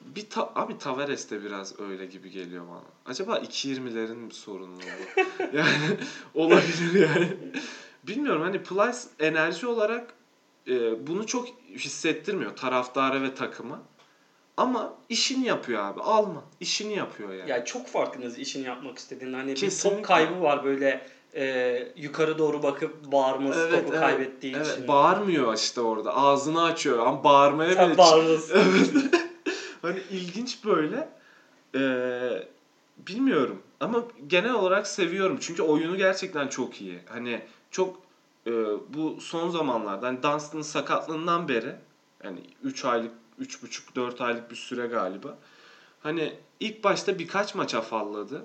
Bir 0.00 0.30
ta- 0.30 0.52
abi 0.54 0.78
Tavares 0.78 1.30
de 1.30 1.44
biraz 1.44 1.80
öyle 1.80 2.06
gibi 2.06 2.30
geliyor 2.30 2.64
bana. 2.68 2.82
Acaba 3.06 3.38
2.20'lerin 3.38 4.16
mi 4.16 4.32
sorunu 4.34 4.76
bu? 4.76 5.22
yani 5.56 5.96
olabilir 6.34 7.08
yani. 7.08 7.28
Bilmiyorum 8.02 8.42
hani 8.42 8.62
Plyce 8.62 8.98
enerji 9.20 9.66
olarak 9.66 10.14
e, 10.68 11.06
bunu 11.06 11.26
çok 11.26 11.48
hissettirmiyor 11.74 12.56
taraftara 12.56 13.22
ve 13.22 13.34
takıma. 13.34 13.82
Ama 14.56 14.94
işini 15.08 15.46
yapıyor 15.46 15.82
abi. 15.82 16.00
Alman. 16.00 16.42
işini 16.60 16.96
yapıyor 16.96 17.32
yani. 17.34 17.50
Yani 17.50 17.64
çok 17.64 17.86
farkınız 17.86 18.38
işini 18.38 18.66
yapmak 18.66 18.98
istediğin. 18.98 19.32
Hani 19.32 19.50
bir 19.50 19.56
Kesinlikle. 19.56 19.96
top 19.96 20.06
kaybı 20.06 20.40
var 20.42 20.64
böyle 20.64 21.06
e, 21.34 21.92
yukarı 21.96 22.38
doğru 22.38 22.62
bakıp 22.62 23.12
bağırması 23.12 23.60
Evet, 23.60 23.80
topu 23.80 23.88
evet, 23.92 24.00
kaybettiği 24.00 24.56
Evet, 24.56 24.66
için. 24.66 24.88
bağırmıyor 24.88 25.54
işte 25.54 25.80
orada. 25.80 26.16
Ağzını 26.16 26.62
açıyor 26.62 26.98
ama 26.98 27.24
bağırmaya 27.24 27.74
Sen 27.74 27.88
bile 27.88 27.98
bağırırsın. 27.98 28.54
Evet. 28.58 28.90
hani 29.82 30.00
ilginç 30.10 30.64
böyle. 30.64 31.08
Ee, 31.74 32.48
bilmiyorum 32.98 33.62
ama 33.80 34.02
genel 34.26 34.54
olarak 34.54 34.86
seviyorum 34.86 35.38
çünkü 35.40 35.62
oyunu 35.62 35.96
gerçekten 35.96 36.48
çok 36.48 36.80
iyi. 36.80 36.98
Hani 37.08 37.40
çok 37.70 37.96
e, 38.46 38.52
bu 38.94 39.20
son 39.20 39.50
zamanlarda 39.50 40.06
hani 40.06 40.22
Dunstan'ın 40.22 40.62
sakatlığından 40.62 41.48
beri 41.48 41.76
yani 42.24 42.40
3 42.64 42.84
aylık 42.84 43.12
3,5 43.40 43.94
4 43.96 44.20
aylık 44.20 44.50
bir 44.50 44.56
süre 44.56 44.86
galiba. 44.86 45.38
Hani 46.02 46.32
ilk 46.60 46.84
başta 46.84 47.18
birkaç 47.18 47.54
maç 47.54 47.74
afalladı. 47.74 48.44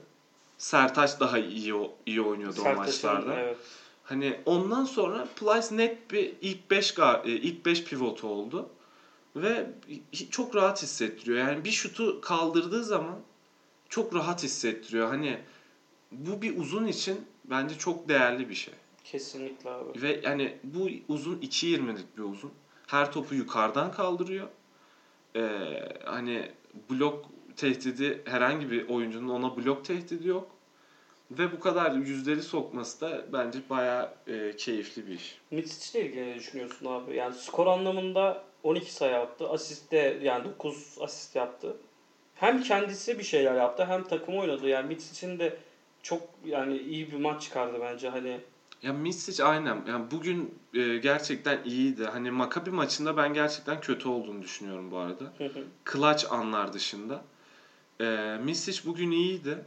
Sertaç 0.57 1.19
daha 1.19 1.39
iyi 1.39 1.75
o- 1.75 1.93
iyi 2.05 2.21
oynuyordu 2.21 2.61
o 2.61 2.63
Sertaç'ın, 2.63 3.09
maçlarda. 3.09 3.39
Evet. 3.39 3.57
Hani 4.03 4.39
ondan 4.45 4.85
sonra 4.85 5.27
Plyce 5.35 5.77
net 5.77 6.11
bir 6.11 6.33
ilk 6.41 6.71
5 6.71 6.93
ilk 7.25 7.65
5 7.65 7.83
pivotu 7.83 8.27
oldu 8.27 8.69
ve 9.35 9.67
çok 10.31 10.55
rahat 10.55 10.81
hissettiriyor. 10.83 11.37
Yani 11.37 11.65
bir 11.65 11.71
şutu 11.71 12.21
kaldırdığı 12.21 12.83
zaman 12.83 13.19
çok 13.89 14.15
rahat 14.15 14.43
hissettiriyor. 14.43 15.07
Hani 15.07 15.39
bu 16.11 16.41
bir 16.41 16.57
uzun 16.57 16.85
için 16.87 17.25
bence 17.45 17.77
çok 17.77 18.09
değerli 18.09 18.49
bir 18.49 18.55
şey. 18.55 18.73
Kesinlikle 19.03 19.69
abi. 19.69 20.01
Ve 20.01 20.19
yani 20.23 20.57
bu 20.63 20.89
uzun 21.07 21.35
2.20'lik 21.37 22.17
bir 22.17 22.23
uzun. 22.23 22.51
Her 22.87 23.11
topu 23.11 23.35
yukarıdan 23.35 23.91
kaldırıyor. 23.91 24.47
Ee, 25.35 25.89
hani 26.05 26.51
blok 26.89 27.25
tehdidi 27.57 28.21
herhangi 28.25 28.71
bir 28.71 28.89
oyuncunun 28.89 29.29
ona 29.29 29.57
blok 29.57 29.85
tehdidi 29.85 30.27
yok. 30.27 30.47
Ve 31.31 31.51
bu 31.51 31.59
kadar 31.59 31.91
yüzdeli 31.91 32.43
sokması 32.43 33.01
da 33.01 33.25
bence 33.33 33.59
bayağı 33.69 34.13
e, 34.27 34.55
keyifli 34.55 35.07
bir 35.07 35.11
iş. 35.11 35.37
Mitsic 35.51 35.99
ile 35.99 36.07
ilgili 36.07 36.29
ne 36.31 36.35
düşünüyorsun 36.35 36.85
abi? 36.85 37.15
Yani 37.15 37.35
skor 37.35 37.67
anlamında 37.67 38.43
12 38.63 38.93
sayı 38.93 39.15
attı. 39.15 39.49
Asiste 39.49 40.19
yani 40.23 40.45
9 40.45 40.97
asist 41.01 41.35
yaptı. 41.35 41.77
Hem 42.35 42.61
kendisi 42.61 43.19
bir 43.19 43.23
şeyler 43.23 43.55
yaptı 43.55 43.85
hem 43.85 44.03
takım 44.03 44.37
oynadı. 44.37 44.67
Yani 44.67 44.87
Mitsic'in 44.87 45.39
de 45.39 45.57
çok 46.03 46.21
yani 46.45 46.77
iyi 46.77 47.11
bir 47.11 47.17
maç 47.17 47.41
çıkardı 47.41 47.77
bence. 47.81 48.09
Hani 48.09 48.39
Ya 48.83 48.93
Misic 48.93 49.43
aynen. 49.43 49.81
Yani 49.87 50.11
bugün 50.11 50.59
e, 50.73 50.97
gerçekten 50.97 51.63
iyiydi. 51.65 52.05
Hani 52.05 52.31
Maccabi 52.31 52.69
maçında 52.69 53.17
ben 53.17 53.33
gerçekten 53.33 53.81
kötü 53.81 54.07
olduğunu 54.09 54.41
düşünüyorum 54.41 54.91
bu 54.91 54.97
arada. 54.97 55.33
Clutch 55.93 56.33
anlar 56.33 56.73
dışında. 56.73 57.21
E, 58.03 58.37
Misic 58.43 58.81
bugün 58.85 59.11
iyiydi. 59.11 59.57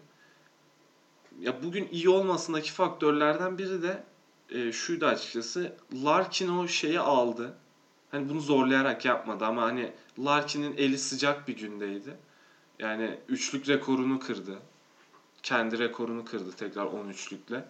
ya 1.40 1.62
bugün 1.62 1.88
iyi 1.92 2.08
olmasındaki 2.08 2.72
faktörlerden 2.72 3.58
biri 3.58 3.82
de 3.82 4.02
e, 4.50 4.72
şuydu 4.72 5.06
açıkçası. 5.06 5.72
Larkin 6.04 6.48
o 6.48 6.68
şeyi 6.68 7.00
aldı. 7.00 7.54
Hani 8.10 8.28
bunu 8.28 8.40
zorlayarak 8.40 9.04
yapmadı 9.04 9.44
ama 9.44 9.62
hani 9.62 9.92
Larkin'in 10.18 10.76
eli 10.76 10.98
sıcak 10.98 11.48
bir 11.48 11.56
gündeydi. 11.56 12.16
Yani 12.78 13.18
üçlük 13.28 13.68
rekorunu 13.68 14.20
kırdı. 14.20 14.58
Kendi 15.42 15.78
rekorunu 15.78 16.24
kırdı 16.24 16.52
tekrar 16.52 16.84
13'lükle. 16.86 17.62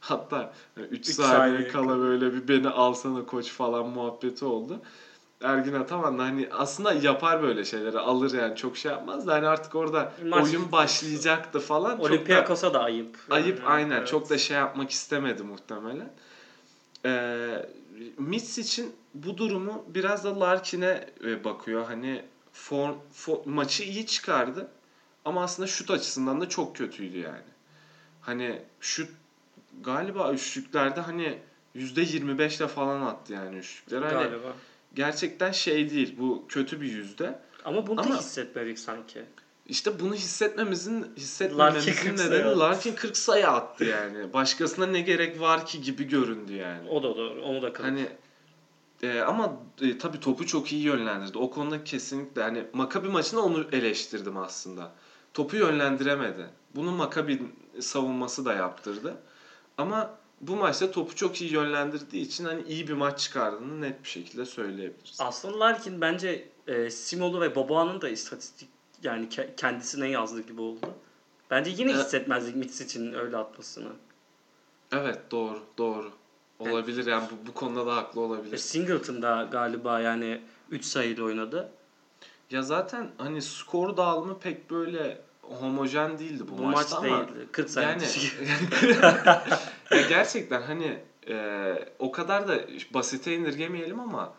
Hatta 0.00 0.52
3 0.76 1.08
Üç 1.08 1.14
saniye 1.14 1.36
saniye 1.36 1.68
kala 1.68 1.98
böyle 1.98 2.34
bir 2.34 2.48
beni 2.48 2.68
alsana 2.68 3.26
koç 3.26 3.50
falan 3.50 3.86
muhabbeti 3.86 4.44
oldu. 4.44 4.80
Ergin 5.42 5.74
Ataman 5.74 6.18
da 6.18 6.22
hani 6.22 6.48
aslında 6.52 6.92
yapar 6.92 7.42
böyle 7.42 7.64
şeyleri 7.64 7.98
alır 7.98 8.32
yani 8.38 8.56
çok 8.56 8.76
şey 8.76 8.92
yapmaz 8.92 9.26
da 9.26 9.32
hani 9.34 9.46
artık 9.48 9.74
orada 9.74 10.12
Maç- 10.24 10.44
oyun 10.44 10.72
başlayacaktı 10.72 11.60
falan. 11.60 11.90
Çok 11.90 11.98
da- 12.00 12.02
Olympiakos'a 12.04 12.74
da 12.74 12.82
ayıp. 12.82 13.18
Ayıp 13.30 13.58
Yani, 13.58 13.68
aynen. 13.68 13.96
evet. 13.96 14.08
Çok 14.08 14.30
da 14.30 14.38
şey 14.38 14.56
yapmak 14.56 14.90
istemedi 14.90 15.42
muhtemelen. 15.42 16.12
Ee, 17.04 17.66
Mitch 18.18 18.58
için 18.58 18.92
bu 19.14 19.38
durumu 19.38 19.84
biraz 19.86 20.24
da 20.24 20.40
Larkin'e 20.40 21.06
e, 21.24 21.44
bakıyor. 21.44 21.84
Hani 21.84 22.24
form, 22.52 22.94
fo- 23.16 23.48
maçı 23.50 23.82
iyi 23.82 24.06
çıkardı 24.06 24.68
ama 25.24 25.42
aslında 25.42 25.66
şut 25.68 25.90
açısından 25.90 26.40
da 26.40 26.48
çok 26.48 26.76
kötüydü 26.76 27.18
yani. 27.18 27.42
Hani 28.20 28.62
şut 28.80 29.10
galiba 29.80 30.32
üçlüklerde 30.32 31.00
hani 31.00 31.38
%25 31.76 32.56
ile 32.56 32.68
falan 32.68 33.02
attı 33.02 33.32
yani 33.32 33.56
üçlükleri. 33.56 34.04
Hani 34.04 34.12
Galiba. 34.14 34.52
Gerçekten 34.94 35.52
şey 35.52 35.90
değil. 35.90 36.16
Bu 36.18 36.44
kötü 36.48 36.80
bir 36.80 36.92
yüzde. 36.92 37.38
Ama 37.64 37.86
bunu 37.86 38.00
Ama- 38.00 38.14
da 38.14 38.18
hissetmedik 38.18 38.78
sanki. 38.78 39.22
İşte 39.66 40.00
bunu 40.00 40.14
hissetmemizin 40.14 41.00
Larkin 41.00 41.16
hissetmememizin 41.16 41.92
40 41.92 42.18
sayı 42.18 42.30
nedeni. 42.30 42.58
Larkin 42.58 42.94
40 42.94 43.16
sayı 43.16 43.48
attı 43.48 43.84
yani. 43.84 44.32
Başkasına 44.32 44.86
ne 44.86 45.00
gerek 45.00 45.40
var 45.40 45.66
ki 45.66 45.82
gibi 45.82 46.04
göründü 46.08 46.52
yani. 46.52 46.88
O 46.88 47.02
da 47.02 47.16
doğru. 47.16 47.42
Onu 47.42 47.62
da 47.62 47.72
kabul. 47.72 47.88
Hani 47.88 48.08
e, 49.02 49.20
ama 49.20 49.52
e, 49.80 49.98
tabii 49.98 50.20
topu 50.20 50.46
çok 50.46 50.72
iyi 50.72 50.82
yönlendirdi. 50.82 51.38
O 51.38 51.50
konuda 51.50 51.84
kesinlikle 51.84 52.42
hani 52.42 52.64
Makabi 52.72 53.08
maçında 53.08 53.40
onu 53.40 53.66
eleştirdim 53.72 54.36
aslında. 54.36 54.92
Topu 55.34 55.56
yönlendiremedi. 55.56 56.46
Bunu 56.74 56.90
Makabi 56.90 57.42
savunması 57.80 58.44
da 58.44 58.54
yaptırdı. 58.54 59.16
Ama 59.78 60.18
bu 60.40 60.56
maçta 60.56 60.90
topu 60.90 61.16
çok 61.16 61.40
iyi 61.40 61.52
yönlendirdiği 61.52 62.26
için 62.26 62.44
hani 62.44 62.62
iyi 62.62 62.88
bir 62.88 62.92
maç 62.92 63.18
çıkardığını 63.20 63.80
net 63.80 64.04
bir 64.04 64.08
şekilde 64.08 64.44
söyleyebiliriz. 64.44 65.16
Aslında 65.18 65.60
Larkin 65.60 66.00
bence 66.00 66.48
e, 66.66 66.90
Simolu 66.90 67.40
ve 67.40 67.54
Boboa'nın 67.54 68.00
da 68.00 68.08
istatistik 68.08 68.68
yani 69.02 69.26
ke- 69.26 69.56
kendisine 69.56 70.08
yazdığı 70.08 70.40
gibi 70.42 70.60
oldu. 70.60 70.86
Bence 71.50 71.70
yine 71.70 71.92
Evet. 71.92 72.04
hissetmezdik 72.04 72.56
Mitch 72.56 72.80
için 72.80 73.12
öyle 73.12 73.36
atmasını. 73.36 73.92
Evet 74.92 75.18
doğru 75.30 75.62
doğru. 75.78 76.10
Olabilir 76.58 77.06
yani 77.06 77.28
bu, 77.30 77.46
bu 77.48 77.54
konuda 77.54 77.86
da 77.86 77.96
haklı 77.96 78.20
olabilir. 78.20 78.56
Singleton 78.58 79.22
da 79.22 79.48
galiba 79.52 80.00
yani 80.00 80.40
3 80.70 80.84
sayıyla 80.84 81.24
oynadı. 81.24 81.72
Ya 82.50 82.62
zaten 82.62 83.10
hani 83.18 83.42
skor 83.42 83.96
dağılımı 83.96 84.38
pek 84.38 84.70
böyle 84.70 85.20
homojen 85.58 86.18
değildi 86.18 86.44
bu, 86.48 86.58
Bu, 86.58 86.62
maçta 86.62 87.00
maç 87.00 87.10
ama 87.10 87.28
değildi. 87.28 87.48
40 87.52 87.70
sayı 87.70 87.86
yani 87.88 88.02
ya 89.90 90.08
gerçekten 90.08 90.62
hani 90.62 90.98
e, 91.28 91.74
o 91.98 92.12
kadar 92.12 92.48
da 92.48 92.60
basite 92.94 93.36
indirgemeyelim 93.36 94.00
ama 94.00 94.34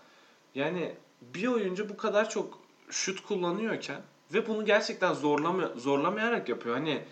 yani 0.55 0.95
bir 1.21 1.47
oyuncu 1.47 1.89
bu 1.89 1.97
kadar 1.97 2.29
çok 2.29 2.59
şut 2.89 3.23
kullanıyorken 3.23 4.01
ve 4.33 4.47
bunu 4.47 4.65
gerçekten 4.65 5.13
zorlama, 5.13 5.71
zorlamayarak 5.75 6.49
yapıyor. 6.49 6.75
Hani 6.75 7.03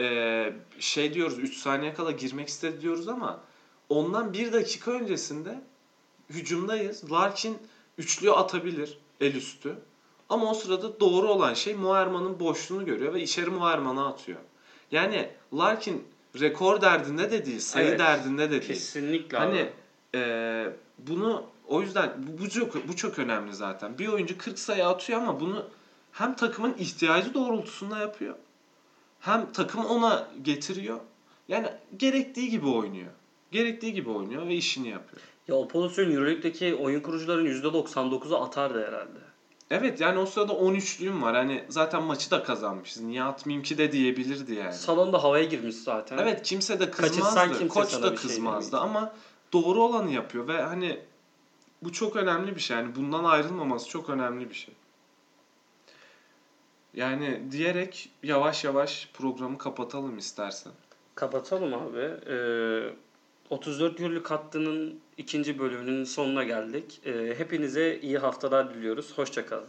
e, 0.00 0.52
şey 0.78 1.14
diyoruz 1.14 1.38
3 1.38 1.56
saniye 1.56 1.94
kala 1.94 2.10
girmek 2.10 2.48
istedi 2.48 2.80
diyoruz 2.80 3.08
ama 3.08 3.40
ondan 3.88 4.32
bir 4.32 4.52
dakika 4.52 4.90
öncesinde 4.90 5.60
hücumdayız. 6.30 7.12
Larkin 7.12 7.58
üçlüyü 7.98 8.32
atabilir 8.32 8.98
el 9.20 9.34
üstü. 9.34 9.76
Ama 10.28 10.50
o 10.50 10.54
sırada 10.54 11.00
doğru 11.00 11.28
olan 11.28 11.54
şey 11.54 11.74
Muerman'ın 11.74 12.40
boşluğunu 12.40 12.84
görüyor 12.84 13.14
ve 13.14 13.22
içeri 13.22 13.50
Muerman'a 13.50 14.08
atıyor. 14.08 14.38
Yani 14.90 15.28
Larkin 15.54 16.04
rekor 16.40 16.80
derdinde 16.80 17.30
de 17.30 17.46
değil, 17.46 17.60
sayı 17.60 17.88
Evet. 17.88 17.98
derdinde 17.98 18.46
de 18.46 18.50
değil. 18.50 18.62
Kesinlikle 18.62 19.38
Hani 19.38 19.60
abi. 19.60 19.70
e, 20.18 20.72
bunu 20.98 21.42
o 21.66 21.80
yüzden 21.82 22.10
bu, 22.18 22.44
bu 22.44 22.48
çok 22.50 22.88
bu 22.88 22.96
çok 22.96 23.18
önemli 23.18 23.54
zaten. 23.54 23.98
Bir 23.98 24.08
oyuncu 24.08 24.38
40 24.38 24.58
sayı 24.58 24.86
atıyor 24.86 25.20
ama 25.20 25.40
bunu 25.40 25.64
hem 26.12 26.36
takımın 26.36 26.74
ihtiyacı 26.78 27.34
doğrultusunda 27.34 27.98
yapıyor. 27.98 28.34
Hem 29.20 29.52
takım 29.52 29.84
ona 29.84 30.28
getiriyor. 30.42 31.00
Yani 31.48 31.68
gerektiği 31.96 32.50
gibi 32.50 32.66
oynuyor. 32.68 33.10
Gerektiği 33.52 33.92
gibi 33.92 34.10
oynuyor 34.10 34.46
ve 34.48 34.54
işini 34.54 34.88
yapıyor. 34.88 35.22
Ya 35.48 35.54
o 35.54 35.68
pozisyon 35.68 36.10
Euroleague'deki 36.12 36.74
oyun 36.74 37.00
kurucuların 37.00 37.46
%99'u 37.46 38.36
atardı 38.36 38.86
herhalde. 38.86 39.18
Evet 39.70 40.00
yani 40.00 40.18
o 40.18 40.26
sırada 40.26 40.52
13'lüğüm 40.52 41.22
var. 41.22 41.36
Hani 41.36 41.64
zaten 41.68 42.02
maçı 42.02 42.30
da 42.30 42.42
kazanmışız. 42.42 43.02
Niye 43.02 43.22
atmayayım 43.22 43.62
ki 43.62 43.78
de 43.78 43.92
diyebilirdi 43.92 44.54
yani. 44.54 44.72
Salonda 44.72 45.22
havaya 45.22 45.44
girmiş 45.44 45.76
zaten. 45.76 46.18
Evet 46.18 46.42
kimse 46.42 46.80
de 46.80 46.90
kızmazdı. 46.90 47.58
kimse 47.58 47.68
Koç 47.68 47.92
da 48.02 48.06
şey 48.06 48.14
kızmazdı 48.16 48.72
demeyecek. 48.72 48.96
ama 48.96 49.12
doğru 49.52 49.82
olanı 49.82 50.10
yapıyor 50.10 50.48
ve 50.48 50.62
hani 50.62 51.00
bu 51.82 51.92
çok 51.92 52.16
önemli 52.16 52.56
bir 52.56 52.60
şey. 52.60 52.76
Yani 52.76 52.94
bundan 52.96 53.24
ayrılmaması 53.24 53.88
çok 53.88 54.10
önemli 54.10 54.50
bir 54.50 54.54
şey. 54.54 54.74
Yani 56.94 57.42
diyerek 57.50 58.10
yavaş 58.22 58.64
yavaş 58.64 59.08
programı 59.14 59.58
kapatalım 59.58 60.18
istersen. 60.18 60.72
Kapatalım 61.14 61.74
abi. 61.74 62.10
Ee, 62.30 62.94
34 63.50 63.98
Gürlük 63.98 64.30
hattının 64.30 65.00
ikinci 65.16 65.58
bölümünün 65.58 66.04
sonuna 66.04 66.44
geldik. 66.44 67.00
Ee, 67.04 67.34
hepinize 67.38 67.98
iyi 68.02 68.18
haftalar 68.18 68.74
diliyoruz. 68.74 69.18
Hoşçakalın. 69.18 69.68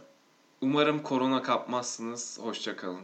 Umarım 0.60 1.02
korona 1.02 1.42
kapmazsınız. 1.42 2.38
Hoşçakalın. 2.42 3.02